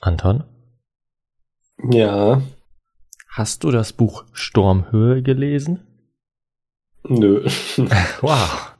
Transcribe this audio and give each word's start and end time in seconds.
Anton, 0.00 0.44
Ja, 1.90 2.40
hast 3.28 3.64
du 3.64 3.70
das 3.70 3.92
Buch 3.92 4.24
Sturmhöhe 4.32 5.22
gelesen? 5.22 5.84
nö. 7.02 7.44
Wow, 8.20 8.76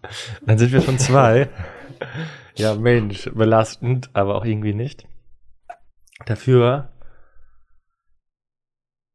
dann 0.46 0.58
sind 0.58 0.72
wir 0.72 0.80
schon 0.80 0.98
zwei. 0.98 1.48
ja, 2.54 2.74
Mensch, 2.74 3.30
belastend, 3.34 4.10
aber 4.12 4.36
auch 4.36 4.44
irgendwie 4.44 4.74
nicht. 4.74 5.06
Dafür, 6.26 6.92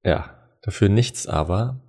ja, 0.03 0.57
dafür 0.61 0.89
nichts 0.89 1.27
aber. 1.27 1.79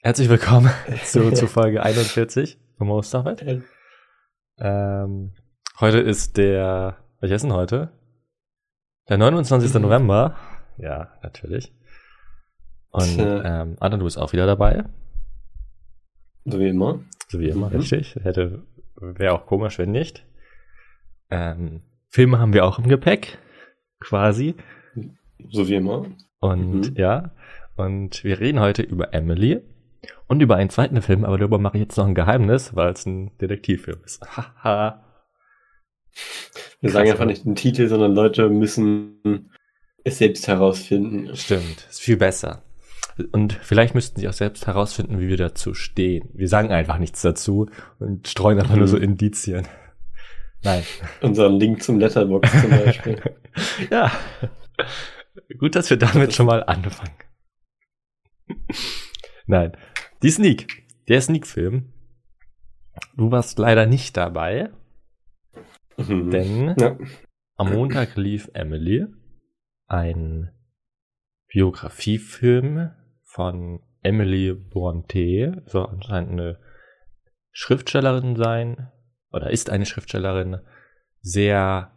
Herzlich 0.00 0.28
willkommen 0.28 0.70
zu, 1.04 1.30
zu 1.32 1.46
Folge 1.46 1.82
41 1.82 2.58
vom 2.78 2.90
Osterfest. 2.90 3.44
Ähm, 4.58 5.34
heute 5.80 5.98
ist 5.98 6.36
der, 6.36 7.04
welcher 7.20 7.36
ist 7.36 7.42
denn 7.42 7.52
heute? 7.52 7.95
Der 9.08 9.18
29. 9.18 9.74
Mhm. 9.74 9.82
November. 9.82 10.36
Ja, 10.78 11.10
natürlich. 11.22 11.72
Und 12.90 13.14
Tja. 13.14 13.62
ähm, 13.62 13.76
Anton, 13.80 14.00
du 14.00 14.04
bist 14.04 14.18
auch 14.18 14.32
wieder 14.32 14.46
dabei. 14.46 14.84
So 16.44 16.58
wie 16.58 16.68
immer. 16.68 17.00
So 17.28 17.40
wie 17.40 17.48
immer, 17.48 17.70
Mhm. 17.70 17.76
richtig. 17.76 18.16
Hätte, 18.22 18.62
wäre 18.96 19.32
auch 19.34 19.46
komisch, 19.46 19.78
wenn 19.78 19.90
nicht. 19.92 20.24
Ähm, 21.30 21.82
Filme 22.08 22.38
haben 22.38 22.52
wir 22.52 22.64
auch 22.64 22.78
im 22.78 22.88
Gepäck, 22.88 23.38
quasi. 24.00 24.54
So 25.50 25.68
wie 25.68 25.74
immer. 25.74 26.06
Und 26.40 26.90
Mhm. 26.90 26.94
ja, 26.96 27.32
und 27.76 28.22
wir 28.24 28.38
reden 28.40 28.60
heute 28.60 28.82
über 28.82 29.12
Emily 29.12 29.60
und 30.28 30.40
über 30.40 30.56
einen 30.56 30.70
zweiten 30.70 31.02
Film, 31.02 31.24
aber 31.24 31.36
darüber 31.38 31.58
mache 31.58 31.76
ich 31.78 31.82
jetzt 31.82 31.96
noch 31.96 32.06
ein 32.06 32.14
Geheimnis, 32.14 32.74
weil 32.76 32.92
es 32.92 33.04
ein 33.06 33.36
Detektivfilm 33.38 33.98
ist. 34.04 34.22
Haha. 34.64 35.02
Wir 36.80 36.90
Krass, 36.90 36.92
sagen 36.92 37.10
einfach 37.10 37.24
nicht 37.26 37.44
den 37.44 37.54
Titel, 37.56 37.88
sondern 37.88 38.14
Leute 38.14 38.48
müssen 38.48 39.50
es 40.04 40.18
selbst 40.18 40.46
herausfinden. 40.48 41.34
Stimmt, 41.36 41.86
ist 41.88 42.00
viel 42.00 42.16
besser. 42.16 42.62
Und 43.32 43.54
vielleicht 43.62 43.94
müssten 43.94 44.20
sie 44.20 44.28
auch 44.28 44.32
selbst 44.34 44.66
herausfinden, 44.66 45.18
wie 45.20 45.28
wir 45.28 45.38
dazu 45.38 45.72
stehen. 45.74 46.28
Wir 46.34 46.48
sagen 46.48 46.70
einfach 46.70 46.98
nichts 46.98 47.22
dazu 47.22 47.68
und 47.98 48.28
streuen 48.28 48.58
einfach 48.60 48.76
nur 48.76 48.84
Mhm. 48.84 48.90
so 48.90 48.96
Indizien. 48.98 49.66
Nein. 50.62 50.82
Unseren 51.22 51.58
Link 51.58 51.82
zum 51.82 51.98
Letterbox 51.98 52.50
zum 52.60 52.70
Beispiel. 52.70 53.20
Ja. 53.90 54.12
Gut, 55.58 55.74
dass 55.76 55.88
wir 55.88 55.96
damit 55.96 56.34
schon 56.34 56.44
mal 56.46 56.62
anfangen. 56.64 57.14
Nein. 59.46 59.72
Die 60.22 60.30
Sneak. 60.30 60.84
Der 61.08 61.20
Sneak-Film. 61.22 61.92
Du 63.16 63.30
warst 63.30 63.58
leider 63.58 63.86
nicht 63.86 64.16
dabei, 64.16 64.70
Mhm. 65.96 66.30
denn 66.30 66.74
Ja. 66.78 66.98
am 67.56 67.70
Montag 67.70 68.16
lief 68.16 68.50
Emily, 68.54 69.06
ein 69.86 70.50
Biografiefilm 71.48 72.90
von 73.22 73.80
Emily 74.02 74.52
Bronte, 74.54 75.62
soll 75.66 75.86
anscheinend 75.86 76.32
eine 76.32 76.58
Schriftstellerin 77.52 78.36
sein, 78.36 78.92
oder 79.32 79.50
ist 79.50 79.70
eine 79.70 79.86
Schriftstellerin, 79.86 80.60
sehr 81.20 81.92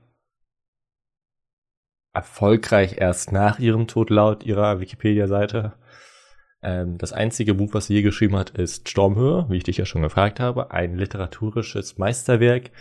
erfolgreich 2.13 2.97
erst 2.97 3.31
nach 3.31 3.59
ihrem 3.59 3.87
Tod 3.87 4.09
laut 4.09 4.43
ihrer 4.43 4.79
Wikipedia-Seite. 4.79 5.73
Ähm, 6.61 6.97
das 6.97 7.13
einzige 7.13 7.53
Buch, 7.53 7.73
was 7.73 7.87
sie 7.87 7.95
je 7.95 8.01
geschrieben 8.01 8.35
hat, 8.35 8.51
ist 8.51 8.89
Stormhöhe, 8.89 9.45
wie 9.49 9.57
ich 9.57 9.63
dich 9.63 9.77
ja 9.77 9.85
schon 9.85 10.01
gefragt 10.01 10.39
habe, 10.39 10.71
ein 10.71 10.95
literaturisches 10.95 11.97
Meisterwerk 11.97 12.71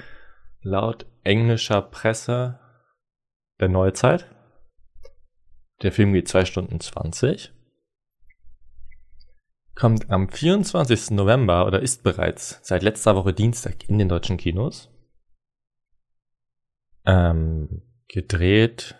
laut 0.62 1.06
englischer 1.24 1.82
Presse 1.82 2.58
der 3.60 3.68
Neuzeit. 3.68 4.26
Der 5.82 5.92
Film 5.92 6.12
geht 6.12 6.28
2 6.28 6.44
Stunden 6.44 6.80
20. 6.80 7.52
Kommt 9.74 10.10
am 10.10 10.28
24. 10.28 11.12
November 11.12 11.66
oder 11.66 11.80
ist 11.80 12.02
bereits 12.02 12.58
seit 12.62 12.82
letzter 12.82 13.14
Woche 13.14 13.32
Dienstag 13.32 13.88
in 13.88 13.98
den 13.98 14.08
deutschen 14.08 14.36
Kinos. 14.36 14.90
Ähm, 17.06 17.82
gedreht 18.08 18.96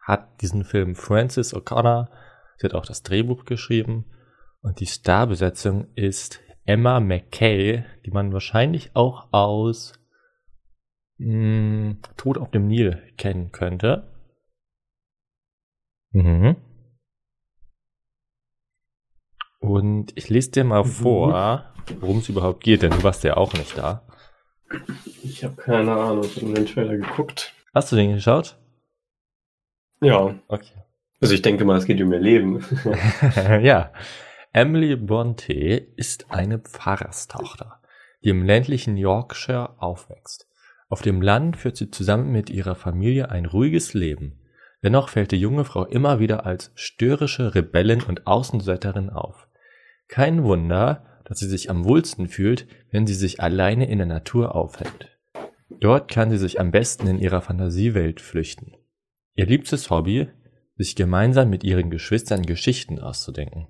hat 0.00 0.42
diesen 0.42 0.64
Film 0.64 0.96
Frances 0.96 1.54
O'Connor. 1.54 2.08
Sie 2.56 2.66
hat 2.66 2.74
auch 2.74 2.86
das 2.86 3.04
Drehbuch 3.04 3.44
geschrieben. 3.44 4.06
Und 4.62 4.80
die 4.80 4.86
Starbesetzung 4.86 5.94
ist 5.94 6.40
Emma 6.64 6.98
McKay, 6.98 7.84
die 8.04 8.10
man 8.10 8.32
wahrscheinlich 8.32 8.94
auch 8.94 9.32
aus 9.32 9.99
mh, 11.20 11.96
Tod 12.16 12.38
auf 12.38 12.50
dem 12.50 12.66
Nil 12.66 13.02
kennen 13.16 13.52
könnte. 13.52 14.10
Mhm. 16.12 16.56
Und 19.60 20.16
ich 20.16 20.28
lese 20.28 20.50
dir 20.52 20.64
mal 20.64 20.82
Mhm. 20.84 20.88
vor, 20.88 21.64
worum 22.00 22.18
es 22.18 22.28
überhaupt 22.28 22.62
geht, 22.64 22.82
denn 22.82 22.90
du 22.90 23.02
warst 23.02 23.24
ja 23.24 23.36
auch 23.36 23.52
nicht 23.54 23.76
da. 23.76 24.06
Ich 25.22 25.44
habe 25.44 25.56
keine 25.56 25.92
Ahnung. 25.92 26.24
Ich 26.24 26.36
habe 26.42 26.52
den 26.54 26.66
Trailer 26.66 26.96
geguckt. 26.96 27.54
Hast 27.74 27.92
du 27.92 27.96
den 27.96 28.14
geschaut? 28.14 28.56
Ja. 30.00 30.34
Okay. 30.48 30.82
Also 31.20 31.34
ich 31.34 31.42
denke 31.42 31.64
mal, 31.64 31.76
es 31.76 31.84
geht 31.84 32.00
um 32.00 32.12
ihr 32.12 32.20
Leben. 32.20 32.64
ja. 33.62 33.92
Emily 34.52 34.96
Bronte 34.96 35.52
ist 35.52 36.30
eine 36.32 36.58
Pfarrerstochter, 36.58 37.80
die 38.24 38.30
im 38.30 38.44
ländlichen 38.44 38.96
Yorkshire 38.96 39.74
aufwächst. 39.80 40.48
Auf 40.90 41.02
dem 41.02 41.22
Land 41.22 41.56
führt 41.56 41.76
sie 41.76 41.90
zusammen 41.90 42.32
mit 42.32 42.50
ihrer 42.50 42.74
Familie 42.74 43.30
ein 43.30 43.46
ruhiges 43.46 43.94
Leben. 43.94 44.40
Dennoch 44.82 45.08
fällt 45.08 45.30
die 45.30 45.40
junge 45.40 45.64
Frau 45.64 45.86
immer 45.86 46.18
wieder 46.18 46.44
als 46.44 46.72
störrische 46.74 47.54
Rebellin 47.54 48.02
und 48.02 48.26
Außenseiterin 48.26 49.08
auf. 49.08 49.46
Kein 50.08 50.42
Wunder, 50.42 51.22
dass 51.24 51.38
sie 51.38 51.48
sich 51.48 51.70
am 51.70 51.84
wohlsten 51.84 52.26
fühlt, 52.26 52.66
wenn 52.90 53.06
sie 53.06 53.14
sich 53.14 53.40
alleine 53.40 53.88
in 53.88 53.98
der 53.98 54.06
Natur 54.08 54.56
aufhält. 54.56 55.16
Dort 55.78 56.10
kann 56.10 56.28
sie 56.28 56.38
sich 56.38 56.58
am 56.58 56.72
besten 56.72 57.06
in 57.06 57.20
ihrer 57.20 57.40
Fantasiewelt 57.40 58.20
flüchten. 58.20 58.74
Ihr 59.36 59.46
liebstes 59.46 59.90
Hobby, 59.90 60.28
sich 60.76 60.96
gemeinsam 60.96 61.50
mit 61.50 61.62
ihren 61.62 61.90
Geschwistern 61.90 62.42
Geschichten 62.42 62.98
auszudenken. 62.98 63.68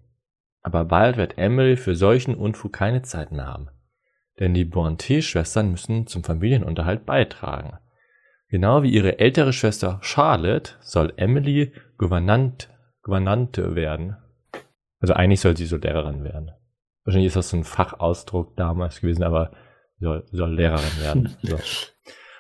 Aber 0.63 0.87
bald 0.87 1.19
wird 1.19 1.37
Emily 1.37 1.77
für 1.77 1.95
solchen 1.95 2.35
Unfug 2.35 2.73
keine 2.73 3.03
Zeit 3.03 3.31
mehr 3.31 3.47
haben. 3.47 3.69
Denn 4.41 4.55
die 4.55 4.65
Bonte-Schwestern 4.65 5.71
müssen 5.71 6.07
zum 6.07 6.25
Familienunterhalt 6.25 7.07
beitragen. 7.07 7.79
Genau 8.49 8.83
wie 8.83 8.91
ihre 8.91 9.19
ältere 9.21 9.53
Schwester 9.53 9.99
Charlotte 10.03 10.73
soll 10.81 11.13
Emily 11.17 11.73
Gouvernant, 11.99 12.69
Gouvernante 13.03 13.77
werden. 13.77 14.17
Also 14.99 15.15
eigentlich 15.15 15.41
soll 15.41 15.57
sie 15.57 15.67
so 15.67 15.77
Lehrerin 15.77 16.25
werden. 16.25 16.51
Wahrscheinlich 17.05 17.29
ist 17.29 17.37
das 17.37 17.51
so 17.51 17.57
ein 17.59 17.65
Fachausdruck 17.65 18.57
damals 18.57 19.01
gewesen, 19.01 19.23
aber 19.23 19.53
sie 19.99 20.05
soll, 20.05 20.27
soll 20.33 20.55
Lehrerin 20.55 21.01
werden. 21.01 21.37
So. 21.43 21.59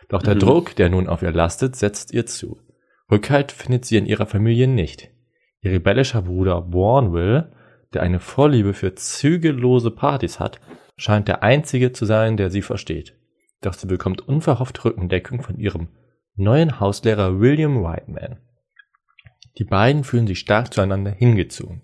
Doch 0.08 0.22
der 0.22 0.34
Mhm. 0.34 0.40
Druck, 0.40 0.74
der 0.74 0.88
nun 0.88 1.06
auf 1.08 1.22
ihr 1.22 1.30
lastet, 1.30 1.76
setzt 1.76 2.12
ihr 2.12 2.26
zu. 2.26 2.60
Rückhalt 3.10 3.52
findet 3.52 3.84
sie 3.84 3.96
in 3.96 4.06
ihrer 4.06 4.26
Familie 4.26 4.66
nicht. 4.66 5.08
Ihr 5.60 5.70
rebellischer 5.72 6.22
Bruder 6.22 6.62
Bourneville, 6.62 7.52
der 7.94 8.02
eine 8.02 8.18
Vorliebe 8.18 8.72
für 8.74 8.94
zügellose 8.94 9.90
Partys 9.92 10.40
hat, 10.40 10.60
scheint 11.00 11.28
der 11.28 11.42
einzige 11.42 11.92
zu 11.92 12.04
sein, 12.04 12.36
der 12.36 12.50
sie 12.50 12.60
versteht. 12.60 13.16
Doch 13.62 13.72
sie 13.72 13.86
bekommt 13.86 14.20
unverhofft 14.20 14.84
Rückendeckung 14.84 15.42
von 15.42 15.56
ihrem 15.58 15.88
neuen 16.36 16.78
Hauslehrer 16.78 17.40
William 17.40 17.82
Whiteman. 17.82 18.38
Die 19.58 19.64
beiden 19.64 20.04
fühlen 20.04 20.26
sich 20.26 20.38
stark 20.38 20.72
zueinander 20.72 21.10
hingezogen. 21.10 21.82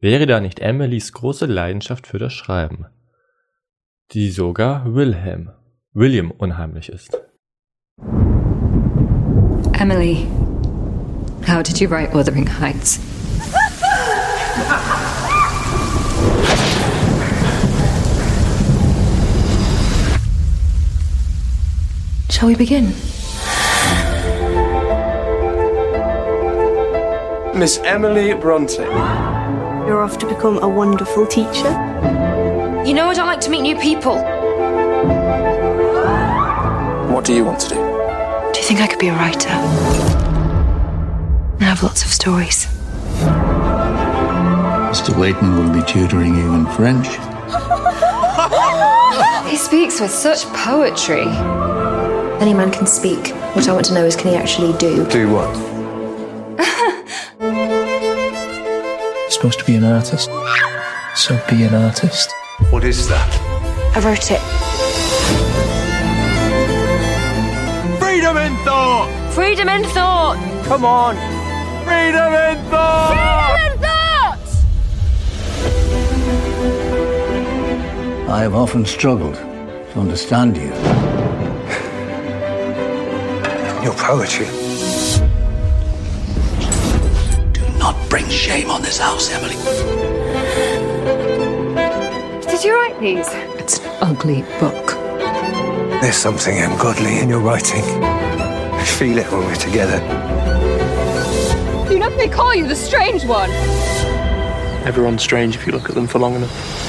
Wäre 0.00 0.26
da 0.26 0.40
nicht 0.40 0.60
Emilys 0.60 1.12
große 1.12 1.46
Leidenschaft 1.46 2.06
für 2.06 2.18
das 2.18 2.32
Schreiben, 2.32 2.86
die 4.12 4.30
sogar 4.30 4.92
Wilhelm, 4.94 5.50
William 5.92 6.30
unheimlich 6.30 6.88
ist. 6.88 7.16
Emily, 9.80 10.26
how 11.46 11.62
did 11.62 11.78
you 11.80 11.88
write 11.88 12.12
Wuthering 12.12 12.48
Heights? 12.60 13.00
Shall 22.30 22.48
we 22.48 22.54
begin? 22.54 22.88
Miss 27.58 27.78
Emily 27.78 28.34
Bronte. 28.34 28.82
You're 28.82 30.02
off 30.02 30.18
to 30.18 30.26
become 30.26 30.58
a 30.58 30.68
wonderful 30.68 31.26
teacher. 31.26 31.70
You 32.86 32.94
know 32.94 33.08
I 33.08 33.14
don't 33.14 33.26
like 33.26 33.40
to 33.40 33.50
meet 33.50 33.62
new 33.62 33.76
people. 33.78 34.16
What 37.12 37.24
do 37.24 37.34
you 37.34 37.44
want 37.44 37.60
to 37.60 37.70
do? 37.70 37.74
Do 37.74 38.60
you 38.60 38.66
think 38.66 38.80
I 38.80 38.86
could 38.86 38.98
be 38.98 39.08
a 39.08 39.14
writer? 39.14 39.48
I 41.60 41.64
have 41.64 41.82
lots 41.82 42.04
of 42.04 42.10
stories. 42.10 42.66
Mr. 44.92 45.18
Wayton 45.18 45.56
will 45.56 45.72
be 45.72 45.82
tutoring 45.90 46.36
you 46.36 46.54
in 46.54 46.66
French. 46.66 47.08
He 49.48 49.56
speaks 49.56 49.98
with 49.98 50.10
such 50.10 50.44
poetry. 50.52 51.24
Any 52.40 52.54
man 52.54 52.70
can 52.70 52.86
speak. 52.86 53.34
What 53.54 53.68
I 53.68 53.72
want 53.72 53.86
to 53.86 53.94
know 53.94 54.04
is 54.04 54.14
can 54.14 54.28
he 54.30 54.36
actually 54.36 54.72
do? 54.78 55.04
Do 55.08 55.28
what? 55.28 55.52
Supposed 59.28 59.58
to 59.58 59.64
be 59.64 59.74
an 59.74 59.82
artist. 59.84 60.30
So 61.16 61.36
be 61.50 61.64
an 61.64 61.74
artist. 61.74 62.32
What 62.70 62.84
is 62.84 63.08
that? 63.08 63.28
I 63.96 64.00
wrote 64.00 64.30
it. 64.30 64.40
Freedom 67.98 68.36
in 68.36 68.56
thought! 68.64 69.08
Freedom 69.32 69.68
in 69.68 69.82
thought! 69.84 70.38
Come 70.66 70.84
on! 70.84 71.16
Freedom 71.84 72.32
in 72.34 72.58
thought! 72.70 73.10
Freedom 73.10 73.72
in 73.72 73.78
thought! 73.80 74.38
I 78.30 78.42
have 78.42 78.54
often 78.54 78.84
struggled 78.86 79.34
to 79.34 79.98
understand 79.98 80.56
you. 80.56 80.72
Your 83.88 83.96
poetry. 83.96 84.44
Do 87.54 87.78
not 87.78 87.96
bring 88.10 88.28
shame 88.28 88.70
on 88.70 88.82
this 88.82 88.98
house, 88.98 89.30
Emily. 89.32 89.56
Did 92.42 92.64
you 92.64 92.74
write 92.74 93.00
these? 93.00 93.26
It's 93.58 93.78
an 93.78 93.86
ugly 94.02 94.42
book. 94.60 94.88
There's 96.02 96.16
something 96.16 96.58
ungodly 96.58 97.18
in 97.20 97.30
your 97.30 97.40
writing. 97.40 97.82
I 98.04 98.84
feel 98.84 99.16
it 99.16 99.32
when 99.32 99.46
we're 99.46 99.54
together. 99.54 100.02
You 101.90 101.98
know 101.98 102.10
they 102.10 102.28
call 102.28 102.54
you 102.54 102.68
the 102.68 102.76
strange 102.76 103.24
one. 103.24 103.48
Everyone's 104.84 105.22
strange 105.22 105.56
if 105.56 105.66
you 105.66 105.72
look 105.72 105.88
at 105.88 105.94
them 105.94 106.06
for 106.06 106.18
long 106.18 106.34
enough. 106.34 106.87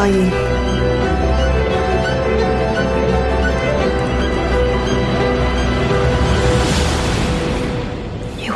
Are 0.00 0.08
you? 0.08 0.30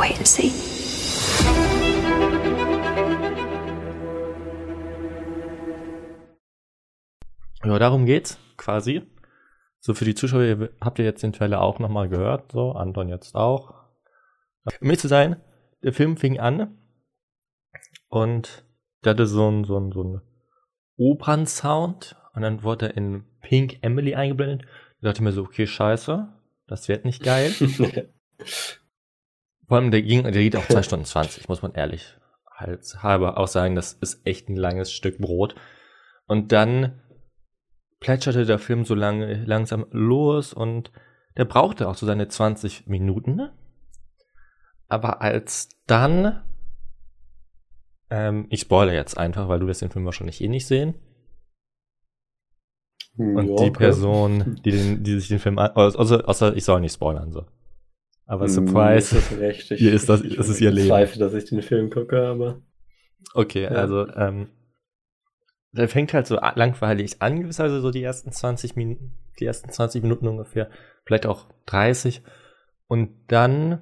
Wait 0.01 0.17
and 0.17 0.27
see. 0.27 0.51
Ja, 7.63 7.77
darum 7.77 8.07
geht's 8.07 8.39
quasi. 8.57 9.03
So 9.81 9.93
für 9.93 10.05
die 10.05 10.15
Zuschauer, 10.15 10.41
ihr 10.41 10.69
habt 10.81 10.97
ihr 10.97 11.05
jetzt 11.05 11.21
den 11.21 11.31
Trailer 11.31 11.61
auch 11.61 11.77
nochmal 11.77 12.09
gehört, 12.09 12.53
so, 12.53 12.71
Anton 12.71 13.07
jetzt 13.07 13.35
auch. 13.35 13.85
Um 14.81 14.87
ehrlich 14.87 14.99
zu 14.99 15.07
sein, 15.07 15.39
der 15.83 15.93
Film 15.93 16.17
fing 16.17 16.39
an 16.39 16.79
und 18.07 18.65
der 19.03 19.11
hatte 19.11 19.27
so 19.27 19.47
einen 19.47 19.63
so 19.63 19.77
einen, 19.77 19.91
so 19.91 20.01
einen 20.01 20.21
Opernsound 20.97 22.15
und 22.33 22.41
dann 22.41 22.63
wurde 22.63 22.87
er 22.87 22.97
in 22.97 23.25
Pink 23.41 23.77
Emily 23.81 24.15
eingeblendet. 24.15 24.67
Da 25.01 25.09
dachte 25.09 25.17
ich 25.19 25.23
mir 25.23 25.31
so, 25.31 25.43
okay, 25.43 25.67
scheiße, 25.67 26.27
das 26.67 26.87
wird 26.87 27.05
nicht 27.05 27.23
geil. 27.23 27.51
Vor 29.67 29.77
allem, 29.77 29.91
der, 29.91 30.01
ging, 30.01 30.23
der 30.23 30.31
geht 30.31 30.55
auch 30.55 30.67
2 30.67 30.83
Stunden 30.83 31.05
20, 31.05 31.47
muss 31.47 31.61
man 31.61 31.73
ehrlich 31.73 32.15
halber 32.57 33.37
auch 33.37 33.47
sagen, 33.47 33.75
das 33.75 33.93
ist 33.93 34.25
echt 34.25 34.49
ein 34.49 34.55
langes 34.55 34.91
Stück 34.91 35.17
Brot. 35.17 35.55
Und 36.27 36.51
dann 36.51 37.01
plätscherte 37.99 38.45
der 38.45 38.59
Film 38.59 38.85
so 38.85 38.95
lange 38.95 39.43
langsam 39.45 39.85
los 39.91 40.53
und 40.53 40.91
der 41.37 41.45
brauchte 41.45 41.87
auch 41.87 41.95
so 41.95 42.05
seine 42.05 42.27
20 42.27 42.87
Minuten. 42.87 43.35
ne? 43.35 43.53
Aber 44.87 45.21
als 45.21 45.69
dann, 45.87 46.41
ähm, 48.15 48.47
ich 48.49 48.61
spoilere 48.61 48.95
jetzt 48.95 49.17
einfach, 49.17 49.47
weil 49.49 49.59
du 49.59 49.67
wirst 49.67 49.81
den 49.81 49.89
Film 49.91 50.05
wahrscheinlich 50.05 50.41
eh 50.41 50.47
nicht 50.47 50.67
sehen. 50.67 50.95
Und 53.17 53.37
Ja, 53.49 53.55
die 53.55 53.69
okay. 53.69 53.71
Person, 53.71 54.55
die, 54.65 54.71
den, 54.71 55.03
die 55.03 55.19
sich 55.19 55.27
den 55.29 55.39
Film 55.39 55.57
an, 55.59 55.71
außer, 55.71 56.27
außer 56.27 56.55
ich 56.55 56.63
soll 56.65 56.81
nicht 56.81 56.93
spoilern, 56.93 57.31
so. 57.31 57.45
Aber 58.25 58.45
Hm, 58.45 58.49
Surprise. 58.53 59.17
ist 59.17 59.31
das 59.31 59.39
recht. 59.39 59.71
Ich, 59.71 59.79
Hier 59.79 59.93
ist 59.93 60.09
das- 60.09 60.21
ich, 60.21 60.35
das 60.35 60.49
ist 60.49 60.59
ihr 60.61 60.71
Leben. 60.71 60.87
zweifle, 60.87 61.19
dass 61.19 61.33
ich 61.33 61.45
den 61.49 61.61
Film 61.61 61.89
gucke, 61.89 62.25
aber. 62.27 62.61
Okay, 63.33 63.63
Ja. 63.63 63.69
also, 63.69 64.07
ähm, 64.15 64.49
der 65.71 65.89
fängt 65.89 66.13
halt 66.13 66.25
so 66.25 66.35
langweilig 66.35 67.21
an, 67.21 67.41
gewisserweise 67.41 67.81
so 67.81 67.91
die 67.91 68.01
ersten 68.03 68.31
20 68.31 68.75
Minuten, 68.75 69.17
die 69.39 69.45
ersten 69.45 69.69
20 69.69 70.01
Minuten 70.03 70.27
ungefähr, 70.27 70.69
vielleicht 71.05 71.25
auch 71.25 71.47
30. 71.65 72.23
Und 72.87 73.09
dann 73.27 73.81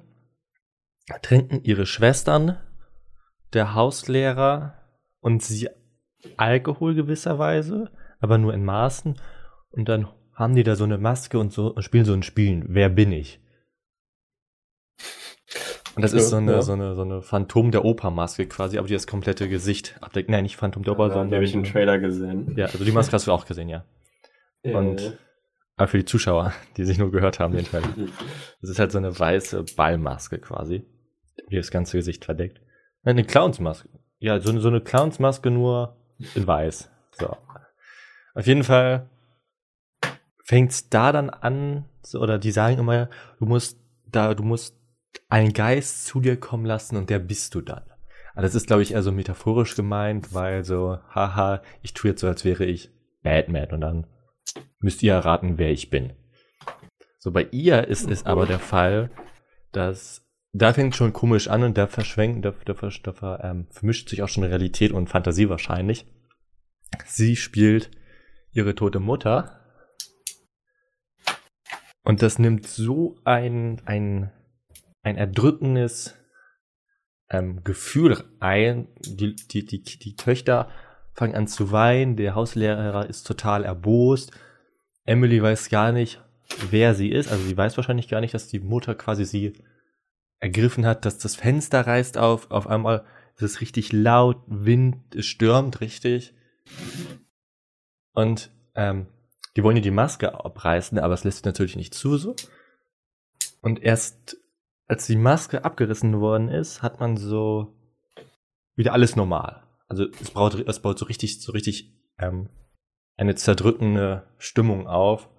trinken 1.22 1.60
ihre 1.62 1.86
Schwestern, 1.86 2.56
der 3.54 3.74
Hauslehrer 3.74 4.74
und 5.20 5.42
sie 5.42 5.68
Alkohol 6.36 6.94
gewisserweise, 6.94 7.90
aber 8.20 8.38
nur 8.38 8.54
in 8.54 8.64
Maßen. 8.64 9.20
Und 9.70 9.88
dann 9.88 10.08
haben 10.34 10.54
die 10.54 10.62
da 10.62 10.74
so 10.76 10.84
eine 10.84 10.98
Maske 10.98 11.38
und 11.38 11.52
so 11.52 11.68
und 11.74 11.82
spielen 11.82 12.04
so 12.04 12.12
ein 12.14 12.22
Spiel. 12.22 12.64
Wer 12.66 12.88
bin 12.88 13.12
ich? 13.12 13.40
Und 15.96 16.02
das 16.02 16.12
ist 16.12 16.30
so 16.30 16.36
eine, 16.36 16.52
Ja. 16.54 16.62
so 16.62 16.72
eine, 16.72 16.94
so 16.96 17.02
eine 17.02 17.22
Phantom 17.22 17.70
der 17.70 17.84
Oper-Maske 17.84 18.46
quasi, 18.48 18.78
aber 18.78 18.88
die 18.88 18.94
das 18.94 19.06
komplette 19.06 19.48
Gesicht 19.48 19.96
abdeckt. 20.00 20.28
Nein, 20.28 20.42
nicht 20.42 20.56
Phantom 20.56 20.82
der 20.82 20.94
Oper, 20.94 21.10
sondern. 21.10 21.32
habe 21.34 21.44
ich 21.44 21.54
einen 21.54 21.62
Trailer 21.64 21.98
gesehen. 21.98 22.54
Ja, 22.56 22.66
also 22.66 22.84
die 22.84 22.90
Maske 22.90 23.12
hast 23.12 23.28
du 23.28 23.32
auch 23.32 23.46
gesehen, 23.46 23.68
ja. 23.68 23.84
Ja. 24.64 24.76
Und- 24.78 25.18
Aber 25.76 25.88
für 25.88 25.98
die 25.98 26.04
Zuschauer, 26.04 26.52
die 26.76 26.84
sich 26.84 26.98
nur 26.98 27.10
gehört 27.12 27.38
haben, 27.38 27.54
den 27.54 27.64
Trailer. 27.64 27.88
Das 28.60 28.70
ist 28.70 28.78
halt 28.78 28.90
so 28.92 28.98
eine 28.98 29.16
weiße 29.16 29.64
Ballmaske 29.76 30.38
quasi, 30.38 30.84
die 31.50 31.56
das 31.56 31.70
ganze 31.70 31.96
Gesicht 31.98 32.24
verdeckt. 32.24 32.60
Eine 33.04 33.24
Clownsmaske. 33.24 33.88
Ja, 34.18 34.40
so, 34.40 34.58
so 34.58 34.68
eine 34.68 34.80
Clownsmaske 34.80 35.50
nur 35.50 35.96
in 36.34 36.46
weiß. 36.46 36.90
So. 37.12 37.36
Auf 38.34 38.46
jeden 38.46 38.64
Fall 38.64 39.10
fängt's 40.42 40.88
da 40.88 41.12
dann 41.12 41.30
an, 41.30 41.84
so, 42.02 42.20
oder 42.20 42.38
die 42.38 42.50
sagen 42.50 42.78
immer, 42.78 43.08
du 43.38 43.46
musst 43.46 43.78
da, 44.06 44.34
du 44.34 44.42
musst 44.42 44.76
einen 45.28 45.52
Geist 45.52 46.06
zu 46.06 46.20
dir 46.20 46.38
kommen 46.38 46.64
lassen 46.64 46.96
und 46.96 47.10
der 47.10 47.18
bist 47.18 47.54
du 47.54 47.60
dann. 47.60 47.84
Aber 48.32 48.42
das 48.42 48.54
ist, 48.54 48.66
glaube 48.66 48.82
ich, 48.82 48.92
eher 48.92 49.02
so 49.02 49.12
metaphorisch 49.12 49.76
gemeint, 49.76 50.34
weil 50.34 50.64
so, 50.64 50.98
haha, 51.14 51.62
ich 51.82 51.94
tue 51.94 52.10
jetzt 52.10 52.20
so, 52.20 52.26
als 52.26 52.44
wäre 52.44 52.64
ich 52.64 52.90
Batman 53.22 53.70
und 53.70 53.80
dann 53.80 54.06
müsst 54.80 55.02
ihr 55.02 55.12
erraten, 55.12 55.58
wer 55.58 55.70
ich 55.70 55.90
bin. 55.90 56.12
So, 57.18 57.30
bei 57.30 57.48
ihr 57.52 57.86
ist 57.88 58.10
es 58.10 58.26
aber 58.26 58.46
der 58.46 58.58
Fall, 58.58 59.10
dass 59.72 60.23
da 60.54 60.72
fängt 60.72 60.94
schon 60.94 61.12
komisch 61.12 61.48
an 61.48 61.64
und 61.64 61.76
da 61.76 61.88
verschwenkt, 61.88 62.44
da, 62.44 62.54
da, 62.64 62.74
da, 62.74 63.12
da 63.12 63.40
ähm, 63.42 63.66
vermischt 63.70 64.08
sich 64.08 64.22
auch 64.22 64.28
schon 64.28 64.44
Realität 64.44 64.92
und 64.92 65.08
Fantasie 65.08 65.48
wahrscheinlich. 65.48 66.06
Sie 67.04 67.34
spielt 67.34 67.90
ihre 68.52 68.76
tote 68.76 69.00
Mutter. 69.00 69.60
Und 72.04 72.22
das 72.22 72.38
nimmt 72.38 72.68
so 72.68 73.16
ein, 73.24 73.82
ein, 73.84 74.30
ein 75.02 75.16
erdrückendes 75.16 76.14
ähm, 77.30 77.64
Gefühl 77.64 78.22
ein. 78.38 78.86
Die, 79.00 79.34
die, 79.34 79.66
die, 79.66 79.82
die 79.82 80.14
Töchter 80.14 80.70
fangen 81.14 81.34
an 81.34 81.48
zu 81.48 81.72
weinen, 81.72 82.16
der 82.16 82.36
Hauslehrer 82.36 83.08
ist 83.08 83.26
total 83.26 83.64
erbost. 83.64 84.30
Emily 85.04 85.42
weiß 85.42 85.68
gar 85.68 85.90
nicht, 85.90 86.22
wer 86.70 86.94
sie 86.94 87.10
ist. 87.10 87.32
Also 87.32 87.42
sie 87.42 87.56
weiß 87.56 87.76
wahrscheinlich 87.76 88.06
gar 88.06 88.20
nicht, 88.20 88.34
dass 88.34 88.46
die 88.46 88.60
Mutter 88.60 88.94
quasi 88.94 89.24
sie 89.24 89.54
ergriffen 90.40 90.86
hat, 90.86 91.04
dass 91.04 91.18
das 91.18 91.36
Fenster 91.36 91.86
reißt 91.86 92.18
auf. 92.18 92.50
Auf 92.50 92.66
einmal 92.66 93.04
ist 93.36 93.42
es 93.42 93.60
richtig 93.60 93.92
laut, 93.92 94.42
Wind, 94.46 95.14
es 95.14 95.26
stürmt 95.26 95.80
richtig. 95.80 96.34
Und 98.12 98.50
ähm, 98.74 99.06
die 99.56 99.62
wollen 99.62 99.76
ihr 99.76 99.82
die 99.82 99.90
Maske 99.90 100.44
abreißen, 100.44 100.98
aber 100.98 101.14
es 101.14 101.24
lässt 101.24 101.38
sich 101.38 101.44
natürlich 101.44 101.76
nicht 101.76 101.94
zu 101.94 102.16
so. 102.16 102.34
Und 103.60 103.82
erst 103.82 104.36
als 104.86 105.06
die 105.06 105.16
Maske 105.16 105.64
abgerissen 105.64 106.20
worden 106.20 106.48
ist, 106.48 106.82
hat 106.82 107.00
man 107.00 107.16
so 107.16 107.74
wieder 108.76 108.92
alles 108.92 109.16
normal. 109.16 109.62
Also 109.88 110.06
es 110.20 110.30
baut, 110.30 110.54
es 110.54 110.80
baut 110.80 110.98
so 110.98 111.06
richtig, 111.06 111.40
so 111.40 111.52
richtig 111.52 111.92
ähm, 112.18 112.48
eine 113.16 113.34
zerdrückende 113.34 114.26
Stimmung 114.38 114.86
auf. 114.86 115.30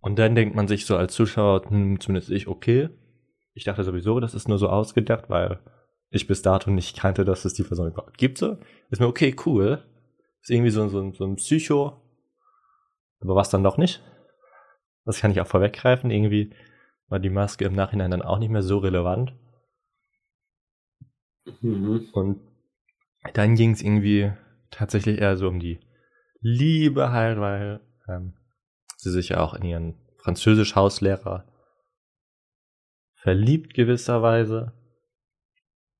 Und 0.00 0.18
dann 0.18 0.34
denkt 0.34 0.54
man 0.54 0.68
sich 0.68 0.86
so 0.86 0.96
als 0.96 1.14
Zuschauer, 1.14 1.68
hm, 1.68 2.00
zumindest 2.00 2.30
ich, 2.30 2.48
okay. 2.48 2.90
Ich 3.58 3.64
dachte 3.64 3.82
sowieso, 3.82 4.20
das 4.20 4.34
ist 4.34 4.46
nur 4.46 4.56
so 4.56 4.68
ausgedacht, 4.68 5.28
weil 5.30 5.58
ich 6.10 6.28
bis 6.28 6.42
dato 6.42 6.70
nicht 6.70 6.96
kannte, 6.96 7.24
dass 7.24 7.44
es 7.44 7.54
die 7.54 7.64
Person 7.64 7.88
überhaupt 7.88 8.16
gibt. 8.16 8.38
So. 8.38 8.56
Ist 8.88 9.00
mir 9.00 9.08
okay, 9.08 9.34
cool. 9.46 9.82
Ist 10.40 10.50
irgendwie 10.50 10.70
so, 10.70 10.86
so, 10.86 11.12
so 11.12 11.24
ein 11.24 11.34
Psycho. 11.34 12.00
Aber 13.18 13.34
was 13.34 13.50
dann 13.50 13.64
doch 13.64 13.76
nicht? 13.76 14.00
Das 15.04 15.18
kann 15.18 15.32
ich 15.32 15.40
auch 15.40 15.48
vorweggreifen. 15.48 16.12
Irgendwie 16.12 16.54
war 17.08 17.18
die 17.18 17.30
Maske 17.30 17.64
im 17.64 17.74
Nachhinein 17.74 18.12
dann 18.12 18.22
auch 18.22 18.38
nicht 18.38 18.50
mehr 18.50 18.62
so 18.62 18.78
relevant. 18.78 19.32
Mhm. 21.60 22.10
Und 22.12 22.40
dann 23.34 23.56
ging 23.56 23.72
es 23.72 23.82
irgendwie 23.82 24.30
tatsächlich 24.70 25.18
eher 25.18 25.36
so 25.36 25.48
um 25.48 25.58
die 25.58 25.80
Liebe 26.40 27.10
halt, 27.10 27.40
weil 27.40 27.80
ähm, 28.08 28.34
sie 28.98 29.10
sich 29.10 29.30
ja 29.30 29.40
auch 29.40 29.54
in 29.54 29.64
ihren 29.64 29.94
Französisch-Hauslehrer 30.18 31.44
verliebt 33.28 33.74
gewisserweise. 33.74 34.72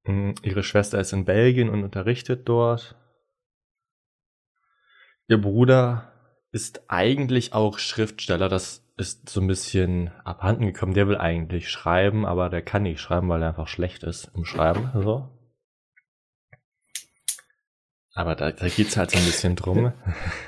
Mm, 0.05 0.31
Ihre 0.43 0.63
Schwester 0.63 0.99
ist 0.99 1.13
in 1.13 1.27
Belgien 1.27 1.69
und 1.69 1.85
unterrichtet 1.85 2.49
dort. 2.49 2.97
Ihr 5.27 5.39
Bruder 5.39 6.11
ist 6.53 6.85
eigentlich 6.89 7.53
auch 7.53 7.79
Schriftsteller. 7.79 8.49
Das 8.49 8.83
ist 8.97 9.29
so 9.29 9.43
ein 9.43 9.47
bisschen 9.47 10.09
abhanden 10.25 10.65
gekommen. 10.65 10.95
Der 10.95 11.07
will 11.07 11.19
eigentlich 11.19 11.69
schreiben, 11.69 12.25
aber 12.25 12.49
der 12.49 12.63
kann 12.63 12.85
nicht 12.85 12.99
schreiben, 12.99 13.29
weil 13.29 13.43
er 13.43 13.49
einfach 13.49 13.69
schlecht 13.69 14.05
ist 14.05 14.31
im 14.35 14.47
Schreiben. 14.47 14.91
So. 14.95 15.29
Aber 18.15 18.37
da, 18.37 18.53
da 18.53 18.69
geht's 18.69 18.97
halt 18.97 19.11
so 19.11 19.19
ein 19.19 19.27
bisschen 19.27 19.55
drum. 19.55 19.93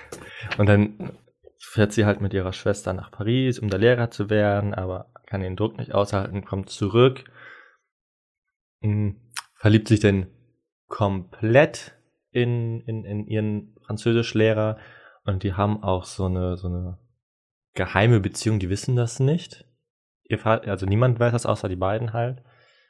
Und 0.57 0.65
dann 0.65 1.13
fährt 1.61 1.93
sie 1.93 2.07
halt 2.07 2.21
mit 2.21 2.33
ihrer 2.33 2.53
Schwester 2.53 2.93
nach 2.93 3.11
Paris, 3.11 3.59
um 3.59 3.69
da 3.69 3.77
Lehrer 3.77 4.11
zu 4.11 4.31
werden, 4.31 4.75
aber 4.75 5.13
kann 5.27 5.43
den 5.43 5.57
Druck 5.57 5.79
nicht 5.79 5.93
aushalten, 5.93 6.45
kommt 6.45 6.71
zurück, 6.71 7.31
mh, 8.81 9.15
verliebt 9.55 9.89
sich 9.89 10.01
dann 10.01 10.27
komplett 10.89 11.95
in, 12.33 12.81
in, 12.81 13.05
in 13.05 13.27
ihren 13.27 13.77
Französischlehrer 13.87 14.79
und 15.25 15.43
die 15.43 15.53
haben 15.53 15.83
auch 15.83 16.05
so 16.05 16.25
eine, 16.27 16.57
so 16.57 16.69
eine 16.69 16.99
geheime 17.75 18.21
Beziehung, 18.21 18.59
die 18.59 18.71
wissen 18.71 18.97
das 18.97 19.21
nicht. 19.21 19.65
Ihr 20.25 20.39
Vater, 20.39 20.71
also 20.71 20.87
niemand 20.87 21.21
weiß 21.21 21.33
das 21.33 21.47
außer 21.47 21.69
die 21.69 21.77
beiden 21.77 22.13
halt, 22.13 22.43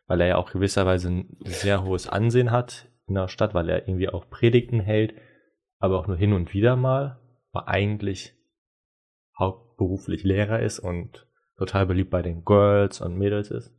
weil 0.06 0.20
er 0.20 0.28
ja 0.28 0.36
auch 0.36 0.52
gewisserweise 0.52 1.08
ein 1.08 1.36
sehr 1.44 1.82
hohes 1.82 2.08
Ansehen 2.08 2.50
hat 2.50 2.88
in 3.06 3.14
der 3.14 3.28
Stadt, 3.28 3.52
weil 3.52 3.68
er 3.68 3.88
irgendwie 3.88 4.08
auch 4.08 4.30
Predigten 4.30 4.80
hält, 4.80 5.14
aber 5.78 5.98
auch 5.98 6.06
nur 6.06 6.16
hin 6.16 6.32
und 6.32 6.54
wieder 6.54 6.76
mal, 6.76 7.20
aber 7.52 7.68
eigentlich 7.68 8.39
hauptberuflich 9.40 10.22
Lehrer 10.22 10.60
ist 10.60 10.78
und 10.78 11.26
total 11.56 11.86
beliebt 11.86 12.10
bei 12.10 12.22
den 12.22 12.44
Girls 12.44 13.00
und 13.00 13.16
Mädels 13.18 13.50
ist. 13.50 13.72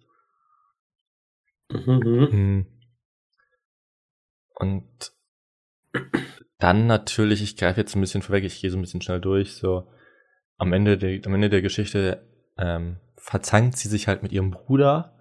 Mhm. 1.69 2.27
Mhm. 2.31 2.65
Und 4.55 5.13
dann 6.57 6.85
natürlich, 6.87 7.41
ich 7.41 7.57
greife 7.57 7.79
jetzt 7.79 7.95
ein 7.95 8.01
bisschen 8.01 8.21
vorweg, 8.21 8.43
ich 8.43 8.59
gehe 8.59 8.69
so 8.69 8.77
ein 8.77 8.81
bisschen 8.81 9.01
schnell 9.01 9.21
durch, 9.21 9.55
so 9.55 9.87
am 10.57 10.73
Ende 10.73 10.97
der, 10.97 11.25
am 11.25 11.33
Ende 11.33 11.49
der 11.49 11.61
Geschichte 11.61 12.27
ähm, 12.57 12.97
verzankt 13.15 13.77
sie 13.77 13.89
sich 13.89 14.07
halt 14.07 14.21
mit 14.21 14.31
ihrem 14.31 14.51
Bruder, 14.51 15.17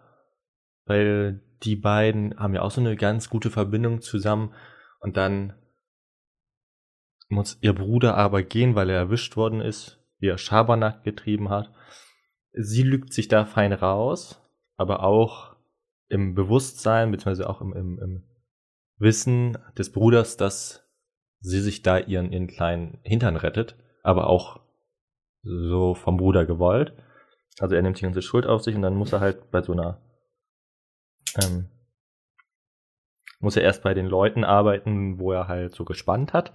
weil 0.85 1.41
die 1.63 1.77
beiden 1.77 2.39
haben 2.39 2.55
ja 2.55 2.63
auch 2.63 2.71
so 2.71 2.81
eine 2.81 2.97
ganz 2.97 3.31
gute 3.31 3.51
Verbindung 3.51 4.03
zusammen 4.03 4.53
und 5.01 5.17
dann 5.17 5.55
muss 7.29 7.59
ihr 7.61 7.73
Bruder 7.75 8.17
aber 8.17 8.43
gehen, 8.43 8.75
weil 8.75 8.91
er 8.91 8.97
erwischt 8.97 9.37
worden 9.37 9.61
ist, 9.61 10.00
er 10.29 10.39
Schabernack 10.39 11.05
getrieben 11.05 11.49
hat. 11.49 11.73
Sie 12.53 12.83
lügt 12.83 13.13
sich 13.13 13.29
da 13.29 13.45
fein 13.45 13.73
raus, 13.73 14.41
aber 14.77 15.03
auch 15.03 15.57
im 16.09 16.35
Bewusstsein, 16.35 17.11
beziehungsweise 17.11 17.49
auch 17.49 17.61
im, 17.61 17.73
im, 17.73 17.99
im 18.03 18.25
Wissen 18.99 19.57
des 19.79 19.93
Bruders, 19.93 20.37
dass 20.37 20.89
sie 21.41 21.61
sich 21.61 21.83
da 21.83 21.99
ihren, 21.99 22.33
ihren 22.33 22.49
kleinen 22.49 22.99
Hintern 23.03 23.37
rettet, 23.37 23.77
aber 24.03 24.27
auch 24.27 24.61
so 25.43 25.95
vom 25.95 26.17
Bruder 26.17 26.45
gewollt. 26.45 26.93
Also 27.59 27.75
er 27.75 27.83
nimmt 27.83 27.99
die 27.99 28.05
ganze 28.05 28.23
Schuld 28.23 28.47
auf 28.47 28.63
sich 28.63 28.75
und 28.75 28.83
dann 28.83 28.95
muss 28.95 29.13
er 29.13 29.21
halt 29.21 29.51
bei 29.51 29.63
so 29.63 29.73
einer, 29.73 30.01
ähm, 31.43 31.69
muss 33.39 33.57
er 33.57 33.63
erst 33.63 33.83
bei 33.83 33.95
den 33.95 34.07
Leuten 34.07 34.45
arbeiten, 34.45 35.19
wo 35.19 35.33
er 35.33 35.49
halt 35.49 35.75
so 35.75 35.85
gespannt 35.85 36.33
hat. 36.33 36.53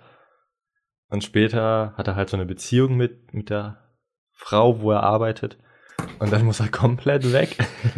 Und 1.10 1.24
später 1.24 1.94
hat 1.98 2.08
er 2.08 2.16
halt 2.16 2.30
so 2.30 2.38
eine 2.38 2.46
Beziehung 2.46 2.98
mit, 2.98 3.34
mit 3.34 3.50
der 3.50 3.86
Frau, 4.32 4.82
wo 4.82 4.92
er 4.92 5.04
arbeitet. 5.04 5.58
Und 6.20 6.32
dann 6.32 6.46
muss 6.46 6.60
er 6.60 6.70
komplett 6.70 7.32
weg. 7.32 7.58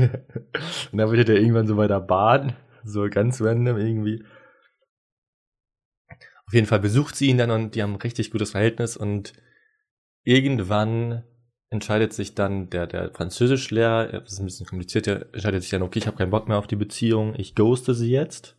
und 0.91 0.97
dann 0.97 1.11
wird 1.11 1.29
er 1.29 1.37
irgendwann 1.37 1.67
so 1.67 1.75
bei 1.75 1.87
der 1.87 1.99
Bahn, 1.99 2.55
so 2.83 3.07
ganz 3.09 3.41
random 3.41 3.77
irgendwie. 3.77 4.23
Auf 6.45 6.53
jeden 6.53 6.67
Fall 6.67 6.79
besucht 6.79 7.15
sie 7.15 7.27
ihn 7.27 7.37
dann 7.37 7.51
und 7.51 7.75
die 7.75 7.83
haben 7.83 7.93
ein 7.93 8.01
richtig 8.01 8.31
gutes 8.31 8.51
Verhältnis 8.51 8.95
und 8.95 9.33
irgendwann 10.23 11.23
entscheidet 11.69 12.13
sich 12.13 12.35
dann 12.35 12.69
der, 12.69 12.87
der 12.87 13.11
Französischlehrer, 13.11 14.21
das 14.21 14.33
ist 14.33 14.39
ein 14.39 14.45
bisschen 14.45 14.65
kompliziert, 14.65 15.05
der 15.05 15.33
entscheidet 15.33 15.61
sich 15.61 15.71
dann, 15.71 15.81
okay, 15.81 15.99
ich 15.99 16.07
habe 16.07 16.15
keinen 16.15 16.31
Bock 16.31 16.47
mehr 16.47 16.57
auf 16.57 16.67
die 16.67 16.77
Beziehung, 16.77 17.35
ich 17.35 17.55
ghoste 17.55 17.93
sie 17.93 18.11
jetzt. 18.11 18.55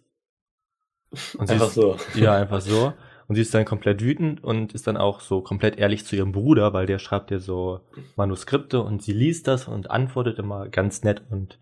Und 1.39 1.47
sie 1.47 1.55
Einfach 1.55 1.69
ist, 1.69 1.75
so. 1.75 1.97
Ja, 2.15 2.37
einfach 2.37 2.61
so. 2.61 2.93
Und 3.29 3.35
sie 3.35 3.43
ist 3.43 3.55
dann 3.55 3.67
komplett 3.67 4.03
wütend 4.03 4.43
und 4.43 4.73
ist 4.73 4.87
dann 4.87 4.97
auch 4.97 5.21
so 5.21 5.43
komplett 5.43 5.77
ehrlich 5.77 6.05
zu 6.07 6.17
ihrem 6.17 6.33
Bruder, 6.33 6.73
weil 6.73 6.87
der 6.87 6.99
schreibt 6.99 7.31
ihr 7.31 7.41
so 7.41 7.81
Manuskripte 8.17 8.81
und 8.81 9.03
sie 9.03 9.13
liest 9.13 9.47
das 9.47 9.69
und 9.69 9.91
antwortet 9.91 10.39
immer 10.39 10.69
ganz 10.71 11.03
nett 11.03 11.23
und 11.31 11.59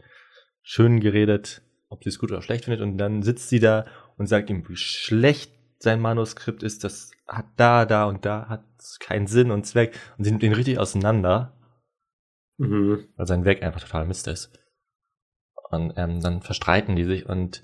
schön 0.62 1.00
geredet, 1.00 1.62
ob 1.88 2.04
sie 2.04 2.08
es 2.10 2.20
gut 2.20 2.30
oder 2.30 2.40
schlecht 2.40 2.64
findet. 2.64 2.82
Und 2.82 2.98
dann 2.98 3.22
sitzt 3.22 3.48
sie 3.48 3.58
da 3.58 3.84
und 4.16 4.26
sagt 4.28 4.48
ihm, 4.48 4.68
wie 4.68 4.76
schlecht 4.76 5.52
sein 5.78 6.00
Manuskript 6.00 6.62
ist, 6.62 6.84
das 6.84 7.10
hat 7.26 7.46
da, 7.56 7.84
da 7.84 8.04
und 8.06 8.24
da, 8.24 8.48
hat 8.48 8.64
keinen 9.00 9.26
Sinn 9.26 9.50
und 9.50 9.66
Zweck. 9.66 9.98
Und 10.16 10.24
sie 10.24 10.30
nimmt 10.30 10.44
ihn 10.44 10.54
richtig 10.54 10.78
auseinander, 10.78 11.52
Mhm. 12.58 13.08
weil 13.16 13.26
sein 13.26 13.44
Werk 13.44 13.62
einfach 13.62 13.82
total 13.82 14.06
Mist 14.06 14.28
ist. 14.28 14.50
Und 15.70 15.92
ähm, 15.96 16.20
dann 16.20 16.40
verstreiten 16.42 16.96
die 16.96 17.04
sich 17.04 17.26
und 17.28 17.62